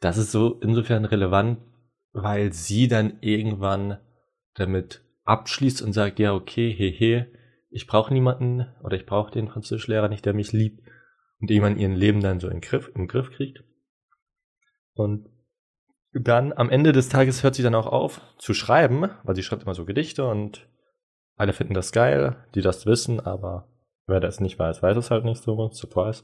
das 0.00 0.18
ist 0.18 0.32
so 0.32 0.58
insofern 0.60 1.04
relevant, 1.04 1.60
weil 2.14 2.52
sie 2.52 2.88
dann 2.88 3.18
irgendwann 3.20 3.98
damit 4.54 5.02
abschließt 5.24 5.82
und 5.82 5.92
sagt, 5.92 6.18
ja, 6.18 6.32
okay, 6.32 6.70
hehe, 6.72 7.30
ich 7.70 7.86
brauche 7.86 8.14
niemanden 8.14 8.66
oder 8.82 8.96
ich 8.96 9.04
brauche 9.04 9.32
den 9.32 9.48
Französischlehrer 9.48 10.08
nicht, 10.08 10.24
der 10.24 10.32
mich 10.32 10.52
liebt 10.52 10.80
und 11.40 11.50
irgendwann 11.50 11.78
ihren 11.78 11.96
Leben 11.96 12.20
dann 12.20 12.38
so 12.40 12.48
in 12.48 12.60
Griff, 12.60 12.90
im 12.94 13.08
Griff 13.08 13.32
kriegt. 13.32 13.64
Und 14.94 15.28
dann 16.12 16.52
am 16.52 16.70
Ende 16.70 16.92
des 16.92 17.08
Tages 17.08 17.42
hört 17.42 17.56
sie 17.56 17.64
dann 17.64 17.74
auch 17.74 17.88
auf 17.88 18.20
zu 18.38 18.54
schreiben, 18.54 19.10
weil 19.24 19.34
sie 19.34 19.42
schreibt 19.42 19.64
immer 19.64 19.74
so 19.74 19.84
Gedichte 19.84 20.24
und 20.24 20.68
alle 21.34 21.52
finden 21.52 21.74
das 21.74 21.90
geil, 21.90 22.36
die 22.54 22.60
das 22.60 22.86
wissen, 22.86 23.18
aber 23.18 23.68
wer 24.06 24.20
das 24.20 24.38
nicht 24.38 24.56
weiß, 24.56 24.84
weiß 24.84 24.96
es 24.96 25.10
halt 25.10 25.24
nicht 25.24 25.42
so, 25.42 25.68
surprise. 25.72 26.22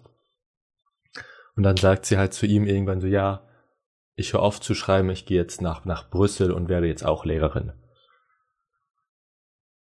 Und 1.57 1.65
dann 1.65 1.77
sagt 1.77 2.07
sie 2.07 2.17
halt 2.17 2.33
zu 2.33 2.47
ihm 2.47 2.65
irgendwann 2.65 3.01
so, 3.01 3.09
ja, 3.09 3.50
ich 4.21 4.33
höre 4.33 4.43
auf 4.43 4.61
zu 4.61 4.75
schreiben, 4.75 5.11
ich 5.11 5.27
gehe 5.27 5.39
jetzt 5.39 5.61
nach, 5.61 5.85
nach 5.85 6.11
Brüssel 6.11 6.53
und 6.53 6.69
werde 6.69 6.87
jetzt 6.87 7.05
auch 7.05 7.25
Lehrerin. 7.25 7.73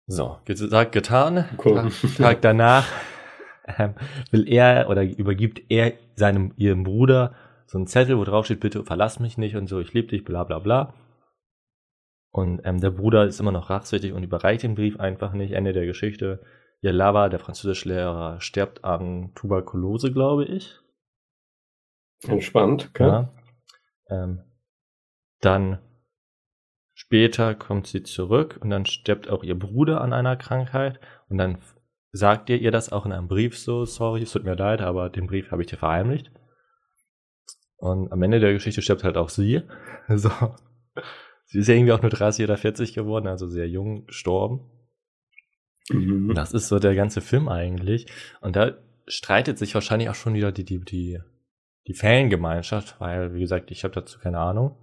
So, 0.08 0.40
gesagt, 0.46 0.92
getan. 0.92 1.46
Cool. 1.64 1.76
Tag, 1.76 2.16
Tag 2.18 2.42
danach 2.42 2.88
ähm, 3.78 3.96
will 4.32 4.48
er 4.48 4.90
oder 4.90 5.04
übergibt 5.04 5.62
er 5.70 5.94
seinem 6.16 6.54
ihrem 6.58 6.84
Bruder 6.84 7.36
so 7.68 7.78
einen 7.78 7.88
Zettel, 7.88 8.18
wo 8.18 8.24
drauf 8.24 8.46
steht, 8.46 8.60
bitte 8.60 8.84
verlass 8.84 9.20
mich 9.20 9.38
nicht 9.38 9.56
und 9.56 9.68
so, 9.68 9.80
ich 9.80 9.94
liebe 9.94 10.10
dich, 10.10 10.24
bla 10.24 10.44
bla 10.44 10.60
bla. 10.60 10.94
Und 12.32 12.62
ähm, 12.66 12.80
der 12.82 12.92
Bruder 12.92 13.26
ist 13.26 13.40
immer 13.40 13.52
noch 13.52 13.70
rachsüchtig 13.70 14.14
und 14.14 14.24
überreicht 14.24 14.64
den 14.64 14.76
Brief 14.76 15.00
einfach 15.00 15.34
nicht. 15.34 15.54
Ende 15.54 15.72
der 15.72 15.86
Geschichte. 15.86 16.42
Ihr 16.82 16.92
Lava, 16.92 17.30
der 17.30 17.40
Französischlehrer, 17.40 18.42
stirbt 18.42 18.84
an 18.84 19.32
Tuberkulose, 19.36 20.12
glaube 20.12 20.46
ich. 20.46 20.80
Entspannt, 22.28 22.90
okay. 22.90 23.08
Ja. 23.08 23.34
Ähm, 24.10 24.42
dann 25.40 25.80
später 26.94 27.56
kommt 27.56 27.88
sie 27.88 28.04
zurück 28.04 28.60
und 28.62 28.70
dann 28.70 28.86
stirbt 28.86 29.30
auch 29.30 29.44
ihr 29.44 29.58
Bruder 29.58 30.02
an 30.02 30.14
einer 30.14 30.36
Krankheit 30.36 31.00
und 31.30 31.38
dann 31.38 31.60
sagt 32.12 32.50
ihr 32.50 32.62
ihr 32.62 32.72
das 32.72 32.92
auch 32.92 33.06
in 33.06 33.12
einem 33.12 33.28
Brief 33.28 33.58
so, 33.58 33.86
sorry, 33.86 34.22
es 34.22 34.32
tut 34.32 34.44
mir 34.44 34.56
leid, 34.56 34.82
aber 34.82 35.10
den 35.10 35.28
Brief 35.28 35.52
habe 35.52 35.64
ich 35.64 35.68
dir 35.68 35.78
verheimlicht. 35.78 36.32
Und 37.78 38.12
am 38.14 38.22
Ende 38.22 38.40
der 38.40 38.54
Geschichte 38.54 38.82
stirbt 38.82 39.04
halt 39.04 39.18
auch 39.18 39.30
sie. 39.30 39.62
So. 40.10 40.30
Sie 41.46 41.60
ist 41.60 41.68
ja 41.68 41.76
irgendwie 41.76 41.94
auch 41.94 42.02
nur 42.02 42.12
30 42.12 42.44
oder 42.44 42.58
40 42.58 42.94
geworden, 42.94 43.28
also 43.28 43.48
sehr 43.48 43.70
jung 43.70 44.06
gestorben. 44.06 44.70
Mhm. 45.90 46.34
Das 46.34 46.52
ist 46.52 46.68
so 46.68 46.80
der 46.80 46.96
ganze 46.96 47.22
Film 47.22 47.48
eigentlich. 47.48 48.08
Und 48.42 48.56
da 48.56 48.78
streitet 49.08 49.58
sich 49.58 49.74
wahrscheinlich 49.74 50.10
auch 50.10 50.16
schon 50.16 50.34
wieder 50.34 50.52
die, 50.52 50.66
die, 50.66 50.80
die, 50.80 51.20
die 51.88 51.94
Fangemeinschaft, 51.94 53.00
weil, 53.00 53.34
wie 53.34 53.40
gesagt, 53.42 53.72
ich 53.72 53.84
habe 53.84 53.94
dazu 53.94 54.20
keine 54.20 54.40
Ahnung. 54.40 54.78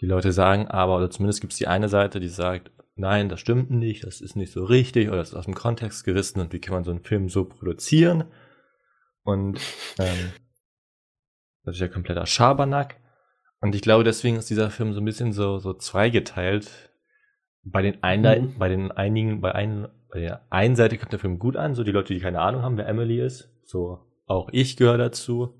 Die 0.00 0.06
Leute 0.06 0.32
sagen 0.32 0.68
aber, 0.68 0.96
oder 0.96 1.10
zumindest 1.10 1.40
gibt 1.40 1.52
es 1.52 1.58
die 1.58 1.66
eine 1.66 1.88
Seite, 1.88 2.20
die 2.20 2.28
sagt, 2.28 2.70
nein, 2.94 3.28
das 3.28 3.40
stimmt 3.40 3.70
nicht, 3.70 4.04
das 4.04 4.20
ist 4.20 4.36
nicht 4.36 4.52
so 4.52 4.64
richtig, 4.64 5.08
oder 5.08 5.18
das 5.18 5.30
ist 5.30 5.34
aus 5.34 5.44
dem 5.44 5.54
Kontext 5.54 6.04
gerissen 6.04 6.40
und 6.40 6.52
wie 6.52 6.60
kann 6.60 6.74
man 6.74 6.84
so 6.84 6.90
einen 6.90 7.02
Film 7.04 7.28
so 7.28 7.44
produzieren? 7.44 8.24
Und 9.22 9.60
ähm, 9.98 10.32
das 11.64 11.74
ist 11.76 11.80
ja 11.80 11.88
kompletter 11.88 12.26
Schabernack. 12.26 12.96
Und 13.60 13.74
ich 13.74 13.82
glaube, 13.82 14.04
deswegen 14.04 14.36
ist 14.36 14.48
dieser 14.48 14.70
Film 14.70 14.94
so 14.94 15.00
ein 15.00 15.04
bisschen 15.04 15.32
so, 15.32 15.58
so 15.58 15.74
zweigeteilt. 15.74 16.90
Bei 17.62 17.82
den, 17.82 18.02
einen, 18.02 18.54
Mhm. 18.54 18.58
bei 18.58 18.68
den 18.70 18.90
einigen, 18.90 19.42
bei, 19.42 19.54
einen, 19.54 19.88
bei 20.10 20.20
der 20.20 20.46
einen 20.50 20.76
Seite 20.76 20.96
kommt 20.96 21.12
der 21.12 21.18
Film 21.18 21.38
gut 21.38 21.56
an, 21.56 21.74
so 21.74 21.84
die 21.84 21.92
Leute, 21.92 22.14
die 22.14 22.20
keine 22.20 22.40
Ahnung 22.40 22.62
haben, 22.62 22.78
wer 22.78 22.88
Emily 22.88 23.20
ist. 23.20 23.52
So, 23.64 24.00
auch 24.24 24.48
ich 24.52 24.78
gehöre 24.78 24.96
dazu. 24.96 25.59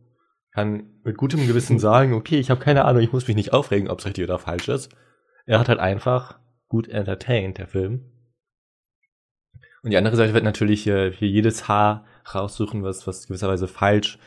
Kann 0.52 1.00
mit 1.04 1.16
gutem 1.16 1.46
Gewissen 1.46 1.78
sagen, 1.78 2.12
okay, 2.12 2.38
ich 2.38 2.50
habe 2.50 2.60
keine 2.60 2.84
Ahnung, 2.84 3.02
ich 3.02 3.12
muss 3.12 3.28
mich 3.28 3.36
nicht 3.36 3.52
aufregen, 3.52 3.88
ob 3.88 4.00
es 4.00 4.06
richtig 4.06 4.24
oder 4.24 4.38
falsch 4.38 4.68
ist. 4.68 4.90
Er 5.46 5.58
hat 5.58 5.68
halt 5.68 5.78
einfach 5.78 6.38
gut 6.68 6.88
entertained, 6.88 7.58
der 7.58 7.66
Film. 7.66 8.10
Und 9.82 9.90
die 9.90 9.96
andere 9.96 10.16
Seite 10.16 10.34
wird 10.34 10.44
natürlich 10.44 10.82
hier, 10.82 11.10
hier 11.10 11.28
jedes 11.28 11.68
Haar 11.68 12.04
raussuchen, 12.34 12.82
was, 12.82 13.06
was 13.06 13.26
gewisserweise 13.26 13.68
falsch 13.68 14.18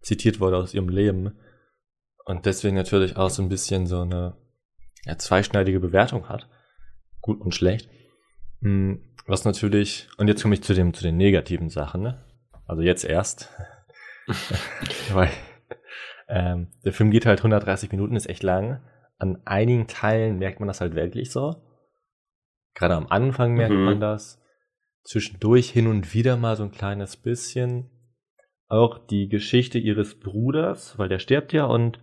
zitiert 0.00 0.40
wurde 0.40 0.56
aus 0.56 0.74
ihrem 0.74 0.88
Leben. 0.88 1.38
Und 2.24 2.44
deswegen 2.44 2.76
natürlich 2.76 3.16
auch 3.16 3.30
so 3.30 3.42
ein 3.42 3.48
bisschen 3.48 3.86
so 3.86 4.02
eine 4.02 4.36
ja, 5.04 5.16
zweischneidige 5.16 5.80
Bewertung 5.80 6.28
hat. 6.28 6.48
Gut 7.20 7.40
und 7.40 7.54
schlecht. 7.54 7.88
Hm, 8.60 9.02
Was 9.26 9.44
natürlich, 9.44 10.08
und 10.18 10.28
jetzt 10.28 10.42
komme 10.42 10.54
ich 10.54 10.62
zu, 10.62 10.74
dem, 10.74 10.92
zu 10.92 11.02
den 11.02 11.16
negativen 11.16 11.70
Sachen, 11.70 12.02
ne? 12.02 12.24
Also 12.66 12.82
jetzt 12.82 13.04
erst. 13.04 13.50
Weil 15.12 15.30
ähm, 16.28 16.68
der 16.84 16.92
Film 16.92 17.10
geht 17.10 17.26
halt 17.26 17.40
130 17.40 17.90
Minuten, 17.90 18.16
ist 18.16 18.28
echt 18.28 18.42
lang. 18.42 18.80
An 19.18 19.40
einigen 19.44 19.86
Teilen 19.86 20.38
merkt 20.38 20.60
man 20.60 20.68
das 20.68 20.80
halt 20.80 20.94
wirklich 20.94 21.30
so. 21.30 21.56
Gerade 22.74 22.94
am 22.94 23.06
Anfang 23.08 23.54
merkt 23.54 23.74
Mhm. 23.74 23.84
man 23.84 24.00
das. 24.00 24.40
Zwischendurch 25.04 25.70
hin 25.70 25.86
und 25.86 26.14
wieder 26.14 26.36
mal 26.36 26.56
so 26.56 26.64
ein 26.64 26.70
kleines 26.70 27.16
bisschen. 27.16 27.90
Auch 28.68 28.98
die 29.06 29.28
Geschichte 29.28 29.78
ihres 29.78 30.20
Bruders, 30.20 30.98
weil 30.98 31.08
der 31.08 31.18
stirbt 31.18 31.52
ja 31.52 31.64
und 31.64 32.00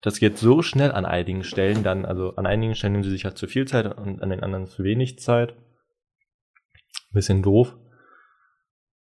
das 0.00 0.18
geht 0.18 0.38
so 0.38 0.62
schnell 0.62 0.92
an 0.92 1.04
einigen 1.06 1.44
Stellen 1.44 1.82
dann, 1.82 2.04
also 2.04 2.36
an 2.36 2.46
einigen 2.46 2.74
Stellen 2.74 2.92
nehmen 2.94 3.04
sie 3.04 3.10
sich 3.10 3.24
halt 3.24 3.38
zu 3.38 3.46
viel 3.46 3.66
Zeit 3.66 3.86
und 3.96 4.22
an 4.22 4.30
den 4.30 4.42
anderen 4.42 4.66
zu 4.66 4.82
wenig 4.84 5.18
Zeit. 5.18 5.54
Bisschen 7.12 7.42
doof. 7.42 7.76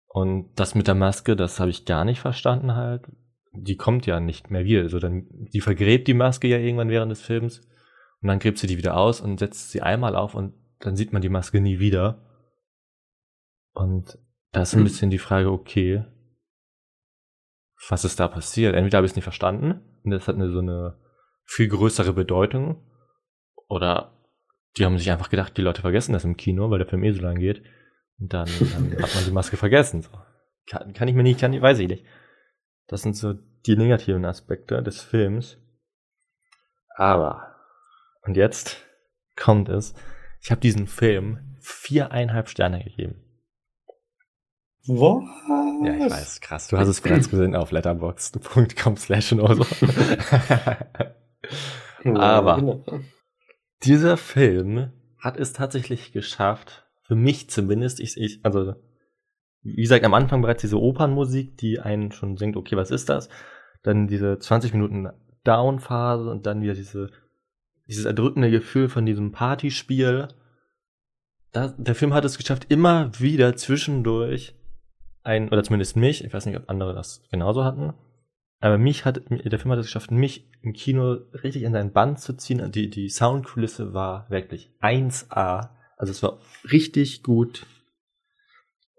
Und 0.07 0.53
das 0.55 0.75
mit 0.75 0.87
der 0.87 0.95
Maske, 0.95 1.35
das 1.35 1.59
habe 1.59 1.71
ich 1.71 1.85
gar 1.85 2.05
nicht 2.05 2.19
verstanden 2.19 2.75
halt. 2.75 3.07
Die 3.55 3.77
kommt 3.77 4.05
ja 4.05 4.19
nicht 4.19 4.49
mehr 4.49 4.65
wieder. 4.65 4.81
Also 4.81 4.99
dann, 4.99 5.27
die 5.29 5.61
vergräbt 5.61 6.07
die 6.07 6.13
Maske 6.13 6.47
ja 6.47 6.57
irgendwann 6.57 6.89
während 6.89 7.11
des 7.11 7.21
Films 7.21 7.59
und 8.21 8.27
dann 8.27 8.39
gräbt 8.39 8.57
sie 8.57 8.67
die 8.67 8.77
wieder 8.77 8.97
aus 8.97 9.21
und 9.21 9.39
setzt 9.39 9.71
sie 9.71 9.81
einmal 9.81 10.15
auf 10.15 10.33
und 10.35 10.53
dann 10.79 10.95
sieht 10.95 11.13
man 11.13 11.21
die 11.21 11.29
Maske 11.29 11.61
nie 11.61 11.79
wieder. 11.79 12.19
Und 13.73 14.17
da 14.51 14.61
ist 14.61 14.73
ein 14.73 14.79
Hm. 14.79 14.83
bisschen 14.85 15.09
die 15.11 15.19
Frage, 15.19 15.51
okay, 15.51 16.03
was 17.89 18.05
ist 18.05 18.19
da 18.19 18.27
passiert? 18.27 18.75
Entweder 18.75 18.97
habe 18.97 19.05
ich 19.05 19.11
es 19.11 19.15
nicht 19.15 19.23
verstanden 19.23 19.81
und 20.03 20.11
das 20.11 20.27
hat 20.27 20.35
eine 20.35 20.49
so 20.51 20.59
eine 20.59 20.97
viel 21.45 21.67
größere 21.67 22.13
Bedeutung 22.13 22.81
oder 23.67 24.17
die 24.77 24.85
haben 24.85 24.97
sich 24.97 25.11
einfach 25.11 25.29
gedacht, 25.29 25.55
die 25.57 25.61
Leute 25.61 25.81
vergessen 25.81 26.13
das 26.13 26.23
im 26.23 26.37
Kino, 26.37 26.69
weil 26.71 26.79
der 26.79 26.87
Film 26.87 27.03
eh 27.03 27.11
so 27.11 27.21
lang 27.21 27.37
geht 27.39 27.61
und 28.19 28.33
dann, 28.33 28.47
dann 28.59 29.01
hat 29.03 29.13
man 29.15 29.25
die 29.25 29.31
Maske 29.31 29.57
vergessen. 29.57 30.01
So. 30.01 30.09
Kann, 30.67 30.93
kann 30.93 31.07
ich 31.07 31.15
mir 31.15 31.23
nicht, 31.23 31.39
kann 31.39 31.53
ich, 31.53 31.61
weiß 31.61 31.79
ich 31.79 31.87
nicht. 31.89 32.05
Das 32.87 33.01
sind 33.01 33.15
so 33.15 33.33
die 33.65 33.75
negativen 33.75 34.25
Aspekte 34.25 34.83
des 34.83 35.01
Films. 35.01 35.57
Aber, 36.95 37.55
und 38.21 38.37
jetzt 38.37 38.77
kommt 39.35 39.69
es, 39.69 39.93
ich 40.41 40.51
habe 40.51 40.61
diesen 40.61 40.87
Film 40.87 41.57
viereinhalb 41.59 42.49
Sterne 42.49 42.83
gegeben. 42.83 43.23
Was? 44.85 45.23
Ja, 45.85 45.95
ich 46.05 46.11
weiß, 46.11 46.41
krass. 46.41 46.67
Du 46.67 46.77
hast 46.77 46.89
es 46.89 46.99
bereits 46.99 47.29
gesehen 47.29 47.55
auf 47.55 47.71
letterboxd.com 47.71 48.97
slash 48.97 49.31
oder 49.33 49.55
so. 49.55 49.65
Aber-. 52.19 52.83
Dieser 53.83 54.17
Film 54.17 54.91
hat 55.19 55.37
es 55.37 55.53
tatsächlich 55.53 56.11
geschafft, 56.11 56.85
für 57.03 57.15
mich 57.15 57.49
zumindest, 57.49 57.99
ich, 58.01 58.17
ich, 58.17 58.39
also, 58.43 58.75
wie 59.63 59.81
gesagt, 59.81 60.03
am 60.03 60.13
Anfang 60.13 60.41
bereits 60.41 60.61
diese 60.61 60.79
Opernmusik, 60.79 61.57
die 61.57 61.79
einen 61.79 62.11
schon 62.11 62.37
singt, 62.37 62.57
okay, 62.57 62.75
was 62.75 62.91
ist 62.91 63.09
das? 63.09 63.29
Dann 63.81 64.07
diese 64.07 64.37
20 64.37 64.73
Minuten 64.73 65.09
Down-Phase 65.43 66.29
und 66.29 66.45
dann 66.45 66.61
wieder 66.61 66.73
diese, 66.73 67.09
dieses 67.87 68.05
erdrückende 68.05 68.51
Gefühl 68.51 68.89
von 68.89 69.05
diesem 69.05 69.31
Partyspiel. 69.31 70.27
Da, 71.51 71.69
der 71.77 71.95
Film 71.95 72.13
hat 72.13 72.25
es 72.25 72.37
geschafft, 72.37 72.67
immer 72.69 73.11
wieder 73.19 73.55
zwischendurch 73.55 74.55
ein, 75.23 75.49
oder 75.49 75.63
zumindest 75.63 75.95
mich, 75.95 76.23
ich 76.23 76.33
weiß 76.33 76.45
nicht, 76.45 76.57
ob 76.57 76.69
andere 76.69 76.93
das 76.93 77.23
genauso 77.29 77.63
hatten, 77.63 77.93
aber 78.63 78.77
mich 78.77 79.03
hat, 79.03 79.21
der 79.29 79.59
Film 79.59 79.73
hat 79.73 79.79
es 79.79 79.87
geschafft, 79.87 80.09
mich 80.09 80.49
im 80.61 80.71
Kino 80.71 81.17
richtig 81.43 81.63
in 81.63 81.73
seinen 81.73 81.91
Bann 81.91 82.15
zu 82.15 82.31
ziehen. 82.37 82.71
Die, 82.71 82.89
die 82.89 83.09
Soundkulisse 83.09 83.93
war 83.93 84.29
wirklich 84.29 84.71
1A. 84.81 85.69
Also 85.97 86.11
es 86.11 86.23
war 86.23 86.39
richtig 86.71 87.23
gut. 87.23 87.65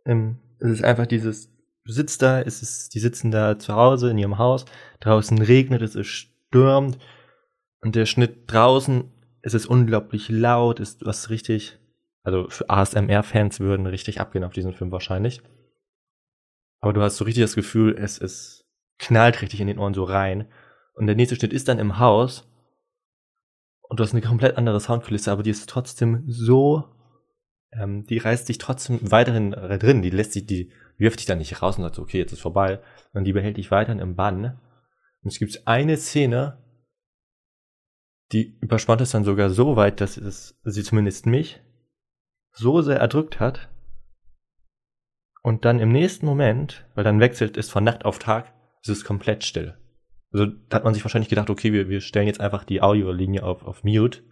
Ähm, 0.04 0.38
es 0.58 0.70
ist 0.70 0.84
einfach 0.84 1.06
dieses, 1.06 1.50
du 1.84 1.92
sitzt 1.92 2.22
da, 2.22 2.40
es 2.40 2.62
ist, 2.62 2.94
die 2.94 3.00
sitzen 3.00 3.30
da 3.30 3.58
zu 3.58 3.74
Hause 3.74 4.10
in 4.10 4.18
ihrem 4.18 4.38
Haus, 4.38 4.64
draußen 5.00 5.40
regnet 5.40 5.82
es, 5.82 5.94
es 5.94 6.06
stürmt 6.06 6.98
und 7.80 7.94
der 7.94 8.06
Schnitt 8.06 8.44
draußen, 8.46 9.10
es 9.42 9.54
ist 9.54 9.66
unglaublich 9.66 10.28
laut, 10.28 10.80
ist 10.80 11.04
was 11.04 11.30
richtig, 11.30 11.78
also 12.22 12.48
für 12.48 12.70
ASMR-Fans 12.70 13.60
würden 13.60 13.86
richtig 13.86 14.20
abgehen 14.20 14.44
auf 14.44 14.52
diesen 14.52 14.72
Film 14.72 14.90
wahrscheinlich. 14.90 15.42
Aber 16.80 16.92
du 16.92 17.02
hast 17.02 17.16
so 17.16 17.24
richtig 17.24 17.42
das 17.44 17.54
Gefühl, 17.54 17.96
es 17.98 18.18
ist 18.18 18.64
knallt 18.98 19.42
richtig 19.42 19.60
in 19.60 19.66
den 19.66 19.78
Ohren 19.78 19.94
so 19.94 20.04
rein. 20.04 20.48
Und 20.94 21.06
der 21.06 21.16
nächste 21.16 21.36
Schnitt 21.36 21.52
ist 21.52 21.68
dann 21.68 21.78
im 21.78 21.98
Haus. 21.98 22.48
Und 23.82 23.98
du 24.00 24.04
hast 24.04 24.12
eine 24.12 24.22
komplett 24.22 24.56
andere 24.56 24.80
Soundkulisse, 24.80 25.30
aber 25.30 25.42
die 25.42 25.50
ist 25.50 25.68
trotzdem 25.68 26.24
so, 26.26 26.84
ähm, 27.78 28.06
die 28.06 28.18
reißt 28.18 28.48
dich 28.48 28.58
trotzdem 28.58 28.98
weiterhin 29.10 29.52
äh, 29.52 29.78
drin. 29.78 30.02
Die 30.02 30.10
lässt 30.10 30.34
dich, 30.34 30.46
die 30.46 30.72
wirft 30.96 31.20
dich 31.20 31.26
dann 31.26 31.38
nicht 31.38 31.62
raus 31.62 31.76
und 31.76 31.84
sagt, 31.84 31.98
okay, 31.98 32.18
jetzt 32.18 32.32
ist 32.32 32.40
vorbei. 32.40 32.80
Und 33.12 33.24
die 33.24 33.32
behält 33.32 33.56
dich 33.56 33.70
weiterhin 33.70 34.00
im 34.00 34.16
Bann. 34.16 34.60
Und 35.22 35.32
es 35.32 35.38
gibt 35.38 35.66
eine 35.66 35.96
Szene, 35.96 36.62
die 38.32 38.58
überspannt 38.60 39.00
es 39.00 39.10
dann 39.10 39.24
sogar 39.24 39.50
so 39.50 39.76
weit, 39.76 40.00
dass 40.00 40.16
es 40.16 40.58
sie 40.64 40.82
zumindest 40.82 41.26
mich 41.26 41.60
so 42.52 42.82
sehr 42.82 42.98
erdrückt 42.98 43.40
hat. 43.40 43.68
Und 45.42 45.64
dann 45.64 45.78
im 45.78 45.92
nächsten 45.92 46.26
Moment, 46.26 46.86
weil 46.94 47.04
dann 47.04 47.20
wechselt 47.20 47.56
es 47.56 47.68
von 47.68 47.84
Nacht 47.84 48.04
auf 48.04 48.18
Tag, 48.18 48.52
ist 48.82 48.88
es 48.88 49.04
komplett 49.04 49.44
still. 49.44 49.76
Also 50.32 50.46
da 50.46 50.76
hat 50.76 50.84
man 50.84 50.94
sich 50.94 51.04
wahrscheinlich 51.04 51.28
gedacht, 51.28 51.50
okay, 51.50 51.72
wir, 51.72 51.88
wir 51.88 52.00
stellen 52.00 52.26
jetzt 52.26 52.40
einfach 52.40 52.64
die 52.64 52.82
Audiolinie 52.82 53.44
auf, 53.44 53.62
auf 53.62 53.84
Mute 53.84 54.22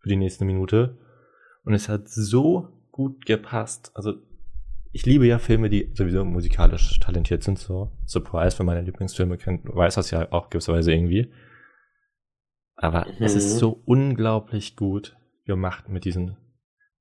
für 0.00 0.08
die 0.08 0.16
nächste 0.16 0.44
Minute. 0.44 0.98
Und 1.64 1.74
es 1.74 1.88
hat 1.88 2.08
so 2.08 2.81
gut 2.92 3.26
gepasst. 3.26 3.90
Also 3.94 4.14
ich 4.92 5.06
liebe 5.06 5.26
ja 5.26 5.38
Filme, 5.38 5.70
die 5.70 5.90
sowieso 5.94 6.24
musikalisch 6.24 7.00
talentiert 7.00 7.42
sind, 7.42 7.58
so. 7.58 7.90
Surprise, 8.06 8.58
wenn 8.58 8.66
meine 8.66 8.82
Lieblingsfilme 8.82 9.38
kennt, 9.38 9.64
weiß 9.64 9.94
das 9.96 10.10
ja 10.10 10.30
auch 10.30 10.50
gewisserweise 10.50 10.92
irgendwie. 10.92 11.32
Aber 12.76 13.06
es 13.20 13.34
ist 13.34 13.54
Mhm. 13.54 13.58
so 13.58 13.82
unglaublich 13.86 14.76
gut 14.76 15.16
gemacht 15.46 15.88
mit 15.88 16.04
diesen, 16.04 16.36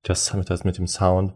das, 0.04 0.34
mit, 0.34 0.50
das 0.50 0.64
mit 0.64 0.78
dem 0.78 0.88
Sound. 0.88 1.34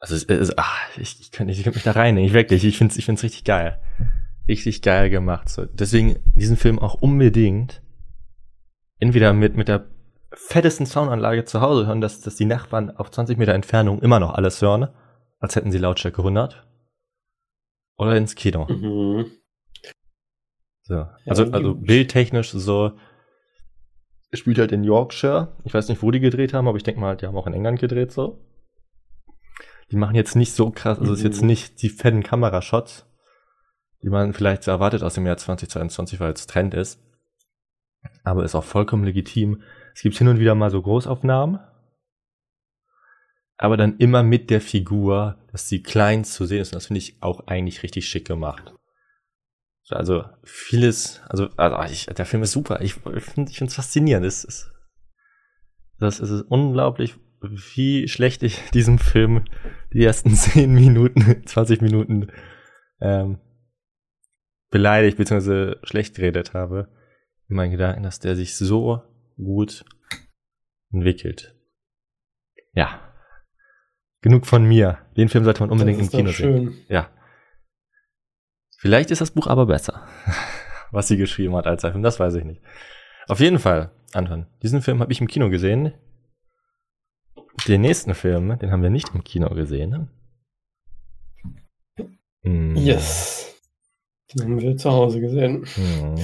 Also 0.00 0.14
es, 0.14 0.24
es, 0.24 0.56
ach, 0.58 0.96
ich, 0.98 1.18
ich 1.20 1.32
könnte 1.32 1.52
ich 1.52 1.62
könnte 1.64 1.76
mich 1.78 1.84
da 1.84 1.92
rein, 1.92 2.16
ich 2.18 2.32
wirklich, 2.32 2.64
ich 2.64 2.78
finde 2.78 2.92
es 2.92 2.98
ich 2.98 3.06
find's 3.06 3.22
richtig 3.24 3.44
geil. 3.44 3.80
Richtig 4.46 4.82
geil 4.82 5.10
gemacht. 5.10 5.48
So. 5.48 5.64
Deswegen 5.66 6.16
diesen 6.36 6.56
Film 6.56 6.78
auch 6.78 6.94
unbedingt 6.94 7.82
entweder 8.98 9.32
mit, 9.32 9.56
mit 9.56 9.68
der 9.68 9.88
fettesten 10.32 10.86
Soundanlage 10.86 11.44
zu 11.44 11.60
Hause 11.60 11.86
hören, 11.86 12.00
dass, 12.00 12.20
dass 12.20 12.36
die 12.36 12.44
Nachbarn 12.44 12.90
auf 12.90 13.10
20 13.10 13.38
Meter 13.38 13.54
Entfernung 13.54 14.00
immer 14.00 14.20
noch 14.20 14.34
alles 14.34 14.60
hören, 14.60 14.88
als 15.38 15.56
hätten 15.56 15.72
sie 15.72 15.78
Lautstärke 15.78 16.18
100. 16.18 16.66
Oder 17.96 18.16
ins 18.16 18.34
Kino. 18.34 18.66
Mhm. 18.66 19.26
So. 20.82 21.06
Also, 21.26 21.44
gut. 21.44 21.54
also 21.54 21.74
bildtechnisch 21.74 22.50
so 22.50 22.92
spielt 24.32 24.58
halt 24.58 24.72
in 24.72 24.84
Yorkshire. 24.84 25.56
Ich 25.64 25.72
weiß 25.72 25.88
nicht, 25.88 26.02
wo 26.02 26.10
die 26.10 26.20
gedreht 26.20 26.52
haben, 26.52 26.68
aber 26.68 26.76
ich 26.76 26.82
denke 26.82 27.00
mal, 27.00 27.16
die 27.16 27.26
haben 27.26 27.36
auch 27.36 27.46
in 27.46 27.54
England 27.54 27.80
gedreht 27.80 28.12
so. 28.12 28.44
Die 29.90 29.96
machen 29.96 30.14
jetzt 30.14 30.36
nicht 30.36 30.52
so 30.52 30.70
krass, 30.70 30.98
also 30.98 31.12
es 31.12 31.20
ist 31.20 31.24
jetzt 31.24 31.40
Mhm. 31.40 31.46
nicht 31.46 31.82
die 31.82 31.88
fetten 31.88 32.22
Kamerashots, 32.22 33.06
die 34.02 34.10
man 34.10 34.34
vielleicht 34.34 34.62
so 34.64 34.70
erwartet 34.70 35.02
aus 35.02 35.14
dem 35.14 35.26
Jahr 35.26 35.38
2022, 35.38 36.20
weil 36.20 36.32
es 36.32 36.46
Trend 36.46 36.74
ist. 36.74 37.00
Aber 38.22 38.44
ist 38.44 38.54
auch 38.54 38.64
vollkommen 38.64 39.04
legitim. 39.04 39.62
Es 39.98 40.02
gibt 40.02 40.16
hin 40.16 40.28
und 40.28 40.38
wieder 40.38 40.54
mal 40.54 40.70
so 40.70 40.80
Großaufnahmen, 40.80 41.58
aber 43.56 43.76
dann 43.76 43.96
immer 43.96 44.22
mit 44.22 44.48
der 44.48 44.60
Figur, 44.60 45.44
dass 45.50 45.68
sie 45.68 45.82
klein 45.82 46.22
zu 46.22 46.46
sehen 46.46 46.60
ist. 46.60 46.68
Und 46.68 46.76
das 46.76 46.86
finde 46.86 46.98
ich 46.98 47.20
auch 47.20 47.48
eigentlich 47.48 47.82
richtig 47.82 48.06
schick 48.06 48.24
gemacht. 48.24 48.72
So, 49.82 49.96
Also 49.96 50.24
vieles, 50.44 51.20
also, 51.28 51.48
also 51.56 51.92
ich, 51.92 52.06
der 52.06 52.26
Film 52.26 52.44
ist 52.44 52.52
super. 52.52 52.80
Ich, 52.80 52.94
ich 53.16 53.24
finde 53.24 53.50
es 53.50 53.74
faszinierend. 53.74 54.24
Es 54.24 54.44
ist, 54.44 54.70
das 55.98 56.20
ist 56.20 56.42
unglaublich, 56.42 57.16
wie 57.40 58.06
schlecht 58.06 58.44
ich 58.44 58.70
diesem 58.74 59.00
Film 59.00 59.46
die 59.92 60.04
ersten 60.04 60.30
10 60.36 60.72
Minuten, 60.72 61.42
20 61.44 61.82
Minuten 61.82 62.30
ähm, 63.00 63.40
beleidigt 64.70 65.18
bzw. 65.18 65.74
schlecht 65.82 66.14
geredet 66.14 66.54
habe. 66.54 66.86
In 67.48 67.56
meinen 67.56 67.72
Gedanken, 67.72 68.04
dass 68.04 68.20
der 68.20 68.36
sich 68.36 68.56
so 68.56 69.02
gut 69.38 69.84
entwickelt. 70.92 71.54
Ja. 72.74 73.12
Genug 74.20 74.46
von 74.46 74.64
mir. 74.64 74.98
Den 75.16 75.28
Film 75.28 75.44
sollte 75.44 75.60
man 75.60 75.70
unbedingt 75.70 76.00
im 76.00 76.10
Kino 76.10 76.30
sehen. 76.30 76.84
Ja. 76.88 77.10
Vielleicht 78.78 79.10
ist 79.10 79.20
das 79.20 79.30
Buch 79.30 79.46
aber 79.46 79.66
besser, 79.66 80.06
was 80.92 81.08
sie 81.08 81.16
geschrieben 81.16 81.56
hat 81.56 81.66
als 81.66 81.82
der 81.82 81.92
Film, 81.92 82.02
das 82.02 82.20
weiß 82.20 82.34
ich 82.34 82.44
nicht. 82.44 82.62
Auf 83.26 83.40
jeden 83.40 83.58
Fall, 83.58 83.90
Anton, 84.12 84.46
diesen 84.62 84.82
Film 84.82 85.00
habe 85.00 85.12
ich 85.12 85.20
im 85.20 85.26
Kino 85.26 85.50
gesehen. 85.50 85.94
Den 87.66 87.80
nächsten 87.80 88.14
Film, 88.14 88.56
den 88.58 88.70
haben 88.70 88.82
wir 88.82 88.90
nicht 88.90 89.12
im 89.14 89.24
Kino 89.24 89.48
gesehen. 89.50 90.10
Hm. 92.42 92.76
Yes. 92.76 93.60
Den 94.32 94.42
haben 94.42 94.60
wir 94.60 94.76
zu 94.76 94.90
Hause 94.90 95.20
gesehen. 95.20 95.66
Hm. 95.66 96.16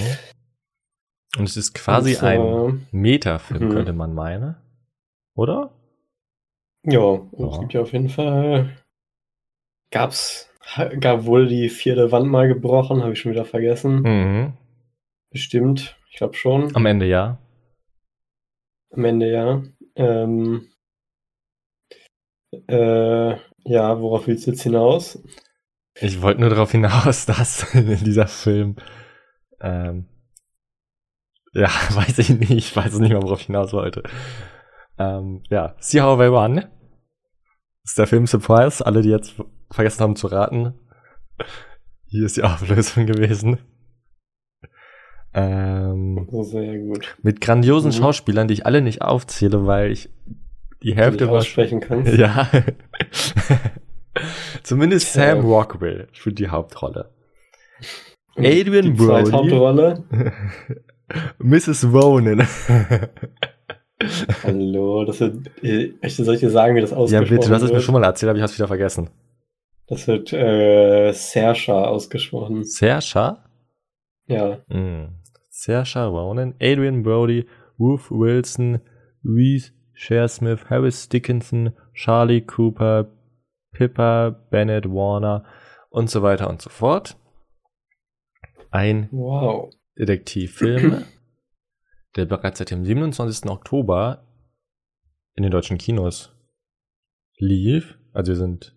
Und 1.39 1.45
es 1.49 1.57
ist 1.57 1.75
quasi 1.75 2.15
zwar- 2.15 2.31
ein 2.31 2.87
Metafilm, 2.93 3.65
Mhm. 3.69 3.71
könnte 3.73 3.93
man 3.93 4.15
meinen. 4.15 4.57
Oder? 5.35 5.71
Ja, 6.85 7.01
und 7.01 7.33
Ja. 7.39 7.49
es 7.53 7.61
gibt 7.61 7.73
ja 7.75 7.81
auf 7.81 7.93
jeden 7.93 8.09
Fall. 8.09 8.77
Gab's. 9.91 10.51
Gab 11.01 11.27
wohl 11.27 11.47
die 11.47 11.69
vierte 11.69 12.11
Wand 12.13 12.27
mal 12.29 12.49
gebrochen, 12.49 13.03
habe 13.03 13.13
ich 13.13 13.21
schon 13.21 13.33
wieder 13.33 13.45
vergessen. 13.45 14.01
Mhm. 14.03 14.53
Bestimmt, 15.31 15.97
ich 16.11 16.17
glaube 16.17 16.35
schon. 16.35 16.75
Am 16.75 16.87
Ende 16.87 17.07
ja. 17.07 17.39
Am 18.91 19.05
Ende 19.05 19.31
ja. 19.31 19.63
Ähm, 19.97 20.69
äh, 22.69 23.31
ja, 23.67 24.01
worauf 24.01 24.27
willst 24.27 24.47
du 24.47 24.53
jetzt 24.53 24.63
hinaus? 24.63 25.23
Ich 26.01 26.23
wollte 26.23 26.41
nur 26.41 26.51
darauf 26.51 26.73
hinaus, 26.73 27.27
dass 27.27 27.67
dieser 27.73 28.27
Film, 28.27 28.77
ähm, 29.61 30.07
ja, 31.55 31.69
weiß 31.95 32.19
ich 32.19 32.31
nicht, 32.31 32.51
ich 32.51 32.77
weiß 32.77 32.93
es 32.95 32.99
nicht 33.01 33.11
mehr, 33.13 33.23
worauf 33.23 33.41
ich 33.41 33.47
hinaus 33.47 33.73
wollte. 33.73 34.03
Ähm, 34.99 35.43
ja, 35.51 35.75
See 35.79 36.01
How 36.01 36.19
They 36.19 36.29
Run 36.29 36.65
ist 37.85 37.99
der 37.99 38.07
Film 38.07 38.27
Surprise. 38.27 38.85
Alle, 38.85 39.03
die 39.03 39.11
jetzt 39.11 39.35
vergessen 39.71 40.01
haben 40.03 40.17
zu 40.17 40.27
raten, 40.29 40.75
hier 42.07 42.25
ist 42.27 42.37
die 42.37 42.43
Auflösung 42.45 43.07
gewesen. 43.07 43.59
Ähm, 45.37 46.29
So, 46.31 46.45
sehr 46.45 46.79
gut. 46.79 47.17
mit 47.23 47.41
grandiosen 47.41 47.89
Mhm. 47.91 47.95
Schauspielern, 47.97 48.47
die 48.49 48.55
ich 48.55 48.67
alle 48.67 48.83
nicht 48.83 49.03
aufzähle, 49.03 49.67
weil 49.67 49.91
ich 49.91 50.09
die 50.85 50.95
Hälfte 50.95 51.25
die 51.25 51.31
war 51.31 51.39
aussprechen 51.39 51.81
kannst. 51.81 52.13
ja. 52.15 52.49
Zumindest 54.63 55.13
Sam 55.13 55.39
Ähm. 55.39 55.45
Rockwell 55.45 56.09
spielt 56.13 56.39
die 56.39 56.49
Hauptrolle. 56.49 57.11
Adrian 58.37 58.85
die 58.85 58.91
Brody. 58.93 59.25
Zweithauptrolle. 59.25 60.05
Mrs. 61.39 61.85
Ronan. 61.93 62.47
Hallo, 64.43 65.05
das 65.05 65.21
wird. 65.21 65.51
äh, 65.63 65.95
Ich 66.03 66.17
soll 66.17 66.35
ich 66.35 66.41
dir 66.41 66.51
sagen, 66.51 66.75
wie 66.77 66.81
das 66.81 66.91
ja, 66.91 66.97
ausgesprochen 66.97 67.29
bitte, 67.37 67.49
du 67.49 67.55
hast 67.55 67.63
es 67.63 67.73
mir 67.73 67.81
schon 67.81 67.95
mal 67.95 68.05
erzählt, 68.05 68.31
aber 68.31 68.37
ich 68.39 68.43
hab's 68.43 68.57
wieder 68.59 68.67
vergessen. 68.69 69.11
Das 69.87 70.07
wird 70.09 70.33
äh, 70.33 71.13
Sersha 71.13 71.85
ausgesprochen. 71.85 72.65
Saoirse? 72.65 73.39
Ja. 74.27 74.59
Mm. 74.69 75.15
Saoirse 75.51 76.07
Ronan, 76.07 76.55
Adrian 76.61 77.03
Brody, 77.03 77.47
Ruth 77.79 78.11
Wilson, 78.11 78.81
Reese 79.25 79.73
Shearsmith, 79.93 80.69
Harris 80.69 81.09
Dickinson, 81.09 81.73
Charlie 81.95 82.41
Cooper, 82.41 83.07
Pippa 83.73 84.31
Bennett 84.51 84.87
Warner 84.87 85.45
und 85.91 86.11
so 86.11 86.23
weiter 86.23 86.49
und 86.51 86.61
so 86.61 86.71
fort. 86.71 87.17
Ein 88.71 89.09
Wow. 89.13 89.71
Detektivfilm, 89.99 91.05
der 92.17 92.25
bereits 92.27 92.59
seit 92.59 92.71
dem 92.71 92.85
27. 92.85 93.51
Oktober 93.51 94.27
in 95.35 95.43
den 95.43 95.53
deutschen 95.53 95.79
Kinos 95.79 96.33
lief. 97.39 97.99
Also 98.13 98.33
wir 98.33 98.37
sind 98.37 98.77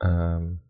ähm, 0.00 0.60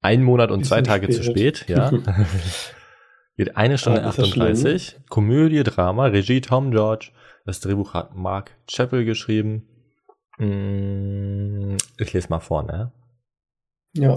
ein 0.00 0.22
Monat 0.22 0.50
und 0.50 0.64
zwei 0.64 0.82
Tage 0.82 1.08
zu 1.08 1.22
spät. 1.22 1.58
spät, 1.58 1.68
ja. 1.76 1.90
Geht 3.36 3.56
eine 3.56 3.78
Stunde 3.78 4.02
Ah, 4.04 4.08
ist 4.08 4.18
das 4.18 4.28
38. 4.30 4.96
Komödie, 5.08 5.62
Drama, 5.62 6.06
Regie 6.06 6.40
Tom 6.40 6.72
George. 6.72 7.12
Das 7.44 7.60
Drehbuch 7.60 7.94
hat 7.94 8.14
Mark 8.16 8.50
Chappell 8.66 9.04
geschrieben. 9.04 9.68
Mm, 10.38 11.76
Ich 11.98 12.12
lese 12.12 12.28
mal 12.30 12.40
vor, 12.40 12.64
ne? 12.64 12.92
Ja. 13.94 14.14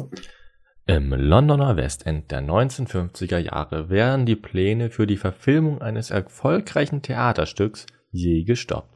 Im 0.93 1.13
Londoner 1.13 1.77
Westend 1.77 2.31
der 2.31 2.41
1950er 2.41 3.37
Jahre 3.37 3.89
wären 3.89 4.25
die 4.25 4.35
Pläne 4.35 4.89
für 4.89 5.07
die 5.07 5.15
Verfilmung 5.15 5.81
eines 5.81 6.11
erfolgreichen 6.11 7.01
Theaterstücks 7.01 7.85
je 8.11 8.43
gestoppt, 8.43 8.93